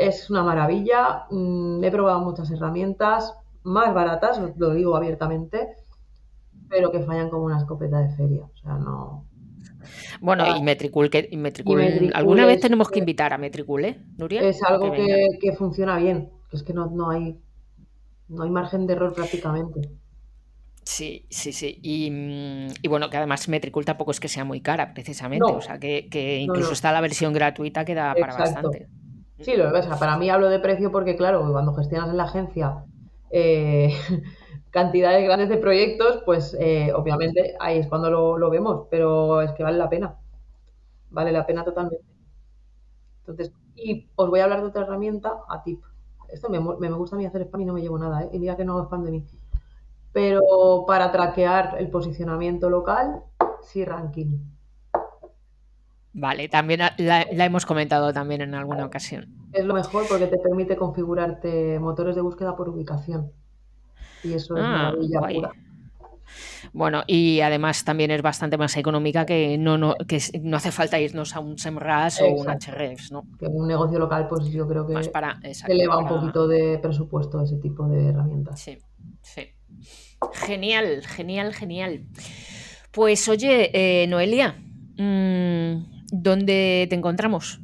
es 0.00 0.30
una 0.30 0.42
maravilla. 0.42 1.26
Mm, 1.30 1.84
he 1.84 1.90
probado 1.90 2.20
muchas 2.20 2.50
herramientas 2.50 3.34
más 3.62 3.92
baratas, 3.92 4.40
lo 4.56 4.74
digo 4.74 4.96
abiertamente, 4.96 5.68
pero 6.68 6.90
que 6.90 7.00
fallan 7.00 7.28
como 7.28 7.44
una 7.44 7.58
escopeta 7.58 7.98
de 7.98 8.16
feria. 8.16 8.44
O 8.44 8.56
sea, 8.56 8.74
no. 8.78 9.26
Bueno, 10.20 10.56
y 10.56 10.62
Metricool, 10.62 11.10
que 11.10 11.28
alguna 12.14 12.46
vez 12.46 12.60
tenemos 12.60 12.88
que 12.88 12.98
invitar 12.98 13.32
a 13.32 13.38
Metricool, 13.38 13.84
¿eh, 13.84 13.98
Nuria? 14.16 14.42
Es 14.42 14.62
algo 14.62 14.92
que, 14.92 15.52
funciona 15.56 15.98
bien, 15.98 16.30
es 16.52 16.62
que 16.62 16.72
no, 16.72 17.10
hay 17.10 17.38
no 18.28 18.42
hay 18.42 18.50
margen 18.50 18.86
de 18.86 18.94
error 18.94 19.12
prácticamente. 19.12 19.90
Sí, 20.82 21.26
sí, 21.28 21.52
sí. 21.52 21.78
Y, 21.82 22.88
bueno, 22.88 23.10
que 23.10 23.18
además 23.18 23.48
Metricool 23.48 23.84
tampoco 23.84 24.10
es 24.12 24.20
que 24.20 24.28
sea 24.28 24.44
muy 24.44 24.60
cara, 24.60 24.94
precisamente. 24.94 25.50
o 25.50 25.60
sea, 25.60 25.78
que, 25.78 26.38
incluso 26.40 26.72
está 26.72 26.90
la 26.92 27.02
versión 27.02 27.32
gratuita 27.32 27.84
que 27.84 27.94
da 27.94 28.14
para 28.14 28.36
bastante. 28.36 28.88
Sí, 29.40 29.56
lo 29.56 29.72
que 29.72 29.80
para 29.98 30.18
mí 30.18 30.28
hablo 30.28 30.48
de 30.48 30.58
precio 30.58 30.92
porque, 30.92 31.16
claro, 31.16 31.50
cuando 31.50 31.74
gestionas 31.74 32.10
en 32.10 32.18
la 32.18 32.24
agencia 32.24 32.84
eh, 33.30 33.90
cantidades 34.70 35.24
grandes 35.24 35.48
de 35.48 35.56
proyectos, 35.56 36.22
pues 36.26 36.54
eh, 36.60 36.92
obviamente 36.94 37.56
ahí 37.58 37.78
es 37.78 37.86
cuando 37.86 38.10
lo, 38.10 38.50
vemos, 38.50 38.86
pero 38.90 39.40
es 39.40 39.52
que 39.52 39.62
vale 39.62 39.78
la 39.78 39.88
pena. 39.88 40.16
Vale 41.10 41.32
la 41.32 41.46
pena 41.46 41.64
totalmente. 41.64 42.04
Entonces, 43.20 43.52
y 43.76 44.08
os 44.14 44.28
voy 44.28 44.40
a 44.40 44.44
hablar 44.44 44.60
de 44.60 44.68
otra 44.68 44.82
herramienta, 44.82 45.40
a 45.48 45.62
tip. 45.62 45.82
Esto 46.28 46.48
me, 46.48 46.60
me 46.60 46.90
gusta 46.90 47.16
a 47.16 47.18
mí 47.18 47.26
hacer 47.26 47.42
spam 47.42 47.62
y 47.62 47.64
no 47.64 47.72
me 47.72 47.80
llevo 47.80 47.98
nada, 47.98 48.24
¿eh? 48.24 48.30
Y 48.32 48.38
mira 48.38 48.56
que 48.56 48.64
no 48.64 48.72
hago 48.74 48.84
spam 48.84 49.04
de 49.04 49.10
mí. 49.10 49.26
Pero 50.12 50.84
para 50.86 51.10
traquear 51.12 51.76
el 51.78 51.90
posicionamiento 51.90 52.68
local, 52.68 53.22
sí 53.62 53.84
ranking. 53.84 54.38
Vale, 56.12 56.48
también 56.48 56.80
la, 56.98 57.22
hemos 57.44 57.64
comentado 57.64 58.12
también 58.12 58.40
en 58.40 58.54
alguna 58.54 58.84
ocasión. 58.84 59.28
Es 59.52 59.64
lo 59.64 59.74
mejor 59.74 60.06
porque 60.08 60.26
te 60.26 60.38
permite 60.38 60.76
configurarte 60.76 61.78
motores 61.78 62.16
de 62.16 62.20
búsqueda 62.20 62.56
por 62.56 62.68
ubicación. 62.68 63.32
Y 64.24 64.34
eso 64.34 64.56
es 64.56 64.62
ah, 64.62 64.92
maravilla 64.92 65.52
Bueno, 66.72 67.02
y 67.06 67.40
además 67.40 67.84
también 67.84 68.10
es 68.10 68.22
bastante 68.22 68.58
más 68.58 68.76
económica 68.76 69.24
que 69.24 69.56
no, 69.56 69.78
no, 69.78 69.94
que 70.06 70.20
no 70.42 70.56
hace 70.56 70.72
falta 70.72 70.98
irnos 71.00 71.34
a 71.36 71.40
un 71.40 71.58
SEMRAS 71.58 72.20
o 72.22 72.26
un 72.26 72.46
HREFS, 72.48 73.12
¿no? 73.12 73.22
Que 73.38 73.46
un 73.46 73.68
negocio 73.68 73.98
local, 73.98 74.26
pues 74.28 74.46
yo 74.50 74.66
creo 74.66 74.86
que 74.86 74.94
para, 75.10 75.38
eleva 75.68 75.98
un 75.98 76.08
poquito 76.08 76.48
de 76.48 76.78
presupuesto 76.78 77.40
ese 77.40 77.56
tipo 77.56 77.86
de 77.86 78.08
herramientas. 78.08 78.60
Sí, 78.60 78.78
sí. 79.22 79.48
Genial, 80.32 81.02
genial, 81.06 81.54
genial. 81.54 82.04
Pues 82.90 83.28
oye, 83.28 83.70
eh, 83.72 84.06
Noelia, 84.08 84.56
mmm, 84.96 85.99
¿dónde 86.12 86.86
te 86.88 86.96
encontramos? 86.96 87.60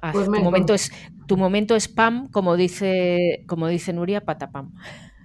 Ah, 0.00 0.10
pues 0.12 0.26
tu, 0.26 0.40
momento 0.40 0.74
es, 0.74 0.90
tu 1.28 1.36
momento 1.36 1.76
spam, 1.76 2.28
como 2.30 2.56
dice, 2.56 3.44
como 3.46 3.68
dice 3.68 3.92
Nuria, 3.92 4.24
patapam. 4.24 4.72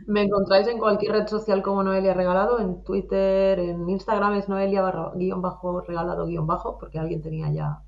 Me 0.05 0.21
encontráis 0.21 0.67
en 0.67 0.77
cualquier 0.77 1.13
red 1.13 1.27
social 1.27 1.61
como 1.63 1.83
Noelia 1.83 2.13
Regalado, 2.13 2.59
en 2.59 2.83
Twitter, 2.83 3.59
en 3.59 3.89
Instagram 3.89 4.35
es 4.35 4.47
Noelia 4.47 4.83
guion 5.15 5.41
bajo 5.41 5.81
regalado 5.81 6.27
guion 6.27 6.47
bajo, 6.47 6.77
porque 6.77 6.99
alguien 6.99 7.21
tenía 7.21 7.51
ya 7.51 7.79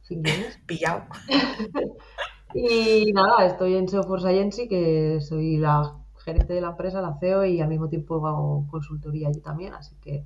sin 0.00 0.22
guiones. 0.22 0.58
Pillado. 0.66 1.02
y 2.54 3.12
nada, 3.12 3.44
estoy 3.44 3.74
en 3.74 3.88
SEO 3.88 4.18
Science, 4.18 4.68
que 4.68 5.20
soy 5.20 5.58
la 5.58 5.92
gerente 6.24 6.54
de 6.54 6.60
la 6.60 6.70
empresa, 6.70 7.02
la 7.02 7.18
CEO, 7.18 7.44
y 7.44 7.60
al 7.60 7.68
mismo 7.68 7.88
tiempo 7.88 8.24
hago 8.26 8.66
consultoría 8.70 9.28
allí 9.28 9.40
también, 9.40 9.74
así 9.74 9.96
que 10.00 10.24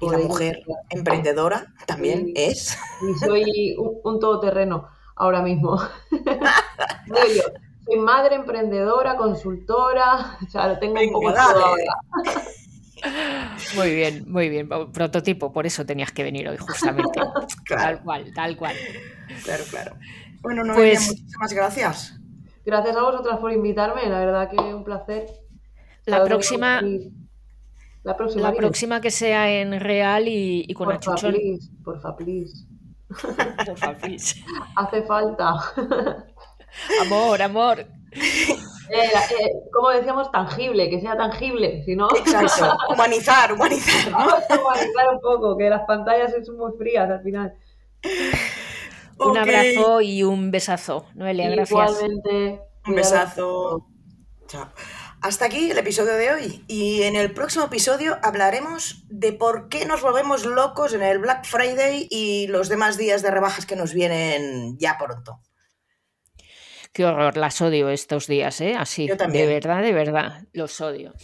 y 0.00 0.10
la 0.10 0.18
mujer 0.18 0.62
emprendedora 0.90 1.74
también 1.86 2.32
es. 2.34 2.78
Y 3.02 3.14
soy 3.18 3.76
un, 3.78 4.20
todoterreno 4.20 4.88
ahora 5.16 5.42
mismo. 5.42 5.78
soy 7.86 7.98
madre 7.98 8.36
emprendedora, 8.36 9.16
consultora, 9.16 10.38
o 10.46 10.50
sea, 10.50 10.68
lo 10.68 10.78
tengo 10.78 11.00
un 11.00 11.12
poco 11.12 11.32
todo 11.32 11.64
ahora. 11.64 11.84
Muy 13.76 13.94
bien, 13.94 14.24
muy 14.26 14.48
bien. 14.48 14.68
Prototipo, 14.92 15.52
por 15.52 15.66
eso 15.66 15.86
tenías 15.86 16.12
que 16.12 16.22
venir 16.22 16.48
hoy, 16.48 16.56
justamente. 16.56 17.20
Tal 17.68 18.02
cual, 18.02 18.32
tal 18.34 18.56
cual. 18.56 18.74
Claro, 19.44 19.64
claro. 19.70 19.96
Bueno, 20.40 20.64
no 20.64 20.74
pues, 20.74 21.08
muchísimas 21.08 21.52
gracias. 21.52 22.14
Gracias 22.64 22.96
a 22.96 23.02
vosotras 23.02 23.38
por 23.38 23.52
invitarme, 23.52 24.08
la 24.08 24.20
verdad 24.20 24.50
que 24.50 24.56
un 24.56 24.84
placer. 24.84 25.26
La 26.06 26.24
próxima, 26.24 26.80
La 28.02 28.16
próxima. 28.16 28.50
La 28.50 28.56
próxima 28.56 29.00
que 29.00 29.10
sea 29.10 29.50
en 29.50 29.80
real 29.80 30.28
y, 30.28 30.64
y 30.66 30.74
con 30.74 30.90
achuchón. 30.92 31.32
please, 31.32 31.70
porfa, 31.84 32.16
please. 32.16 32.66
Porfa, 33.66 33.94
please. 33.94 34.42
Hace 34.76 35.02
falta. 35.02 35.54
Amor, 37.00 37.40
amor. 37.42 37.80
Eh, 37.80 37.86
eh, 38.90 39.52
como 39.72 39.90
decíamos, 39.90 40.30
tangible, 40.30 40.88
que 40.88 41.00
sea 41.00 41.16
tangible, 41.16 41.82
si 41.84 41.96
no, 41.96 42.08
Exacto. 42.14 42.76
Humanizar, 42.92 43.52
humanizar, 43.52 44.12
¿no? 44.12 44.18
vamos 44.18 44.44
a 44.48 44.60
humanizar 44.60 45.08
un 45.14 45.20
poco, 45.20 45.56
que 45.56 45.68
las 45.68 45.82
pantallas 45.86 46.32
son 46.44 46.56
muy 46.56 46.72
frías 46.78 47.10
al 47.10 47.22
final. 47.22 47.54
Un 49.18 49.36
abrazo 49.36 50.00
y 50.00 50.22
un 50.22 50.50
besazo, 50.50 51.06
Noelia, 51.14 51.50
gracias. 51.50 51.70
Igualmente. 51.70 52.60
Un 52.86 52.94
besazo. 52.94 53.86
Chao. 54.46 54.68
Hasta 55.20 55.46
aquí 55.46 55.70
el 55.70 55.78
episodio 55.78 56.12
de 56.12 56.32
hoy. 56.32 56.64
Y 56.68 57.02
en 57.02 57.16
el 57.16 57.32
próximo 57.32 57.64
episodio 57.64 58.18
hablaremos 58.22 59.04
de 59.08 59.32
por 59.32 59.68
qué 59.68 59.84
nos 59.84 60.00
volvemos 60.00 60.44
locos 60.44 60.94
en 60.94 61.02
el 61.02 61.18
Black 61.18 61.44
Friday 61.44 62.06
y 62.08 62.46
los 62.46 62.68
demás 62.68 62.96
días 62.96 63.22
de 63.22 63.32
rebajas 63.32 63.66
que 63.66 63.74
nos 63.74 63.92
vienen 63.92 64.78
ya 64.78 64.96
pronto. 64.96 65.40
Qué 66.98 67.04
horror, 67.04 67.36
las 67.36 67.62
odio 67.62 67.90
estos 67.90 68.26
días, 68.26 68.60
¿eh? 68.60 68.74
Así, 68.76 69.06
Yo 69.06 69.14
de 69.14 69.46
verdad, 69.46 69.82
de 69.82 69.92
verdad, 69.92 70.42
los 70.52 70.80
odio. 70.80 71.14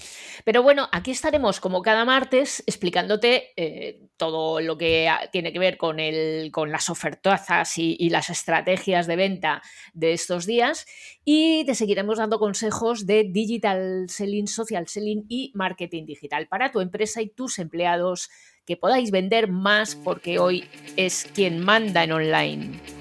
Pero 0.44 0.62
bueno, 0.62 0.88
aquí 0.92 1.10
estaremos 1.10 1.58
como 1.58 1.82
cada 1.82 2.04
martes 2.04 2.62
explicándote 2.68 3.52
eh, 3.56 4.06
todo 4.16 4.60
lo 4.60 4.78
que 4.78 5.10
tiene 5.32 5.52
que 5.52 5.58
ver 5.58 5.76
con, 5.76 5.98
el, 5.98 6.52
con 6.52 6.70
las 6.70 6.90
ofertazas 6.90 7.76
y, 7.76 7.96
y 7.98 8.10
las 8.10 8.30
estrategias 8.30 9.08
de 9.08 9.16
venta 9.16 9.62
de 9.94 10.12
estos 10.12 10.46
días 10.46 10.86
y 11.24 11.64
te 11.64 11.74
seguiremos 11.74 12.18
dando 12.18 12.38
consejos 12.38 13.04
de 13.04 13.24
digital 13.24 14.06
selling, 14.08 14.46
social 14.46 14.86
selling 14.86 15.24
y 15.28 15.50
marketing 15.56 16.06
digital 16.06 16.46
para 16.46 16.70
tu 16.70 16.82
empresa 16.82 17.20
y 17.20 17.30
tus 17.30 17.58
empleados 17.58 18.30
que 18.64 18.76
podáis 18.76 19.10
vender 19.10 19.50
más 19.50 19.96
porque 19.96 20.38
hoy 20.38 20.68
es 20.96 21.28
quien 21.34 21.58
manda 21.58 22.04
en 22.04 22.12
online. 22.12 22.93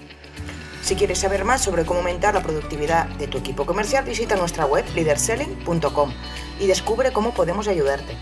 Si 0.84 0.96
quieres 0.96 1.20
saber 1.20 1.46
más 1.46 1.62
sobre 1.62 1.86
cómo 1.86 2.00
aumentar 2.00 2.34
la 2.34 2.44
productividad 2.44 3.08
de 3.08 3.28
tu 3.28 3.38
equipo 3.38 3.66
comercial, 3.66 4.04
visita 4.04 4.36
nuestra 4.36 4.66
web 4.66 4.84
leaderselling.com 4.94 6.12
y 6.60 6.68
descubre 6.68 7.14
cómo 7.14 7.34
podemos 7.34 7.70
ayudarte. 7.70 8.18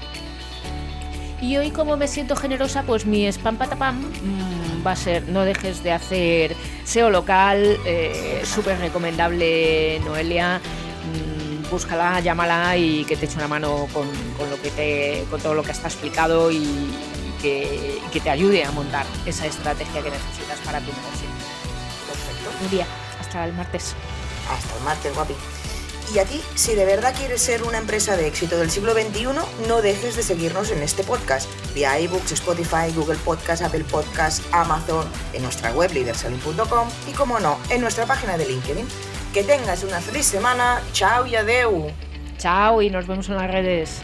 Y 1.42 1.58
hoy 1.58 1.72
como 1.72 1.98
me 1.98 2.08
siento 2.08 2.36
generosa, 2.36 2.84
pues 2.84 3.08
mi 3.08 3.26
spam 3.26 3.58
patapam 3.58 4.00
mm, 4.02 4.86
va 4.86 4.92
a 4.92 4.96
ser 4.96 5.28
no 5.28 5.44
dejes 5.44 5.82
de 5.82 5.92
hacer 5.92 6.56
SEO 6.84 7.10
local, 7.10 7.80
eh, 7.84 8.44
súper 8.46 8.78
recomendable 8.78 10.00
Noelia, 10.06 10.60
mm, 10.60 11.72
búscala, 11.72 12.20
llámala 12.20 12.78
y 12.78 13.06
que 13.06 13.16
te 13.16 13.26
eche 13.26 13.38
una 13.38 13.48
mano 13.48 13.88
con, 13.92 14.08
lo 14.52 14.62
que 14.62 14.70
te, 14.70 15.26
con 15.32 15.42
todo 15.42 15.56
lo 15.56 15.64
que 15.64 15.72
está 15.72 15.88
explicado 15.88 16.52
y, 16.52 16.92
que, 17.42 17.98
que 18.14 18.20
te 18.20 18.30
ayude 18.30 18.64
a 18.64 18.70
montar 18.70 19.08
esa 19.26 19.48
estrategia 19.48 20.04
que 20.04 20.12
necesitas 20.12 20.60
para 20.64 20.80
tu 20.80 20.92
negocio. 20.92 21.31
Día, 22.70 22.86
hasta 23.20 23.46
el 23.46 23.54
martes. 23.54 23.96
Hasta 24.50 24.78
el 24.78 24.84
martes, 24.84 25.14
guapi. 25.16 25.34
Y 26.14 26.20
a 26.20 26.26
ti, 26.26 26.42
si 26.56 26.76
de 26.76 26.84
verdad 26.84 27.16
quieres 27.18 27.42
ser 27.42 27.64
una 27.64 27.78
empresa 27.78 28.18
de 28.18 28.28
éxito 28.28 28.58
del 28.58 28.70
siglo 28.70 28.94
XXI, 28.94 29.28
no 29.68 29.82
dejes 29.82 30.18
de 30.18 30.24
seguirnos 30.24 30.70
en 30.72 30.84
este 30.84 31.04
podcast, 31.04 31.50
vía 31.74 31.98
iBooks, 32.02 32.34
Spotify, 32.34 32.92
Google 32.94 33.18
Podcast, 33.24 33.62
Apple 33.62 33.86
Podcast, 33.86 34.44
Amazon, 34.52 35.08
en 35.32 35.44
nuestra 35.44 35.72
web 35.72 35.94
leaderselling.com 35.94 36.90
y, 37.08 37.14
como 37.14 37.40
no, 37.40 37.58
en 37.70 37.80
nuestra 37.80 38.06
página 38.06 38.38
de 38.38 38.46
LinkedIn. 38.46 38.88
Que 39.34 39.44
tengas 39.44 39.84
una 39.84 40.02
feliz 40.02 40.26
semana. 40.26 40.82
Chao 40.92 41.26
y 41.26 41.38
adeu. 41.38 41.90
Chao 42.38 42.82
y 42.82 42.90
nos 42.90 43.08
vemos 43.08 43.30
en 43.30 43.38
las 43.38 43.50
redes. 43.50 44.02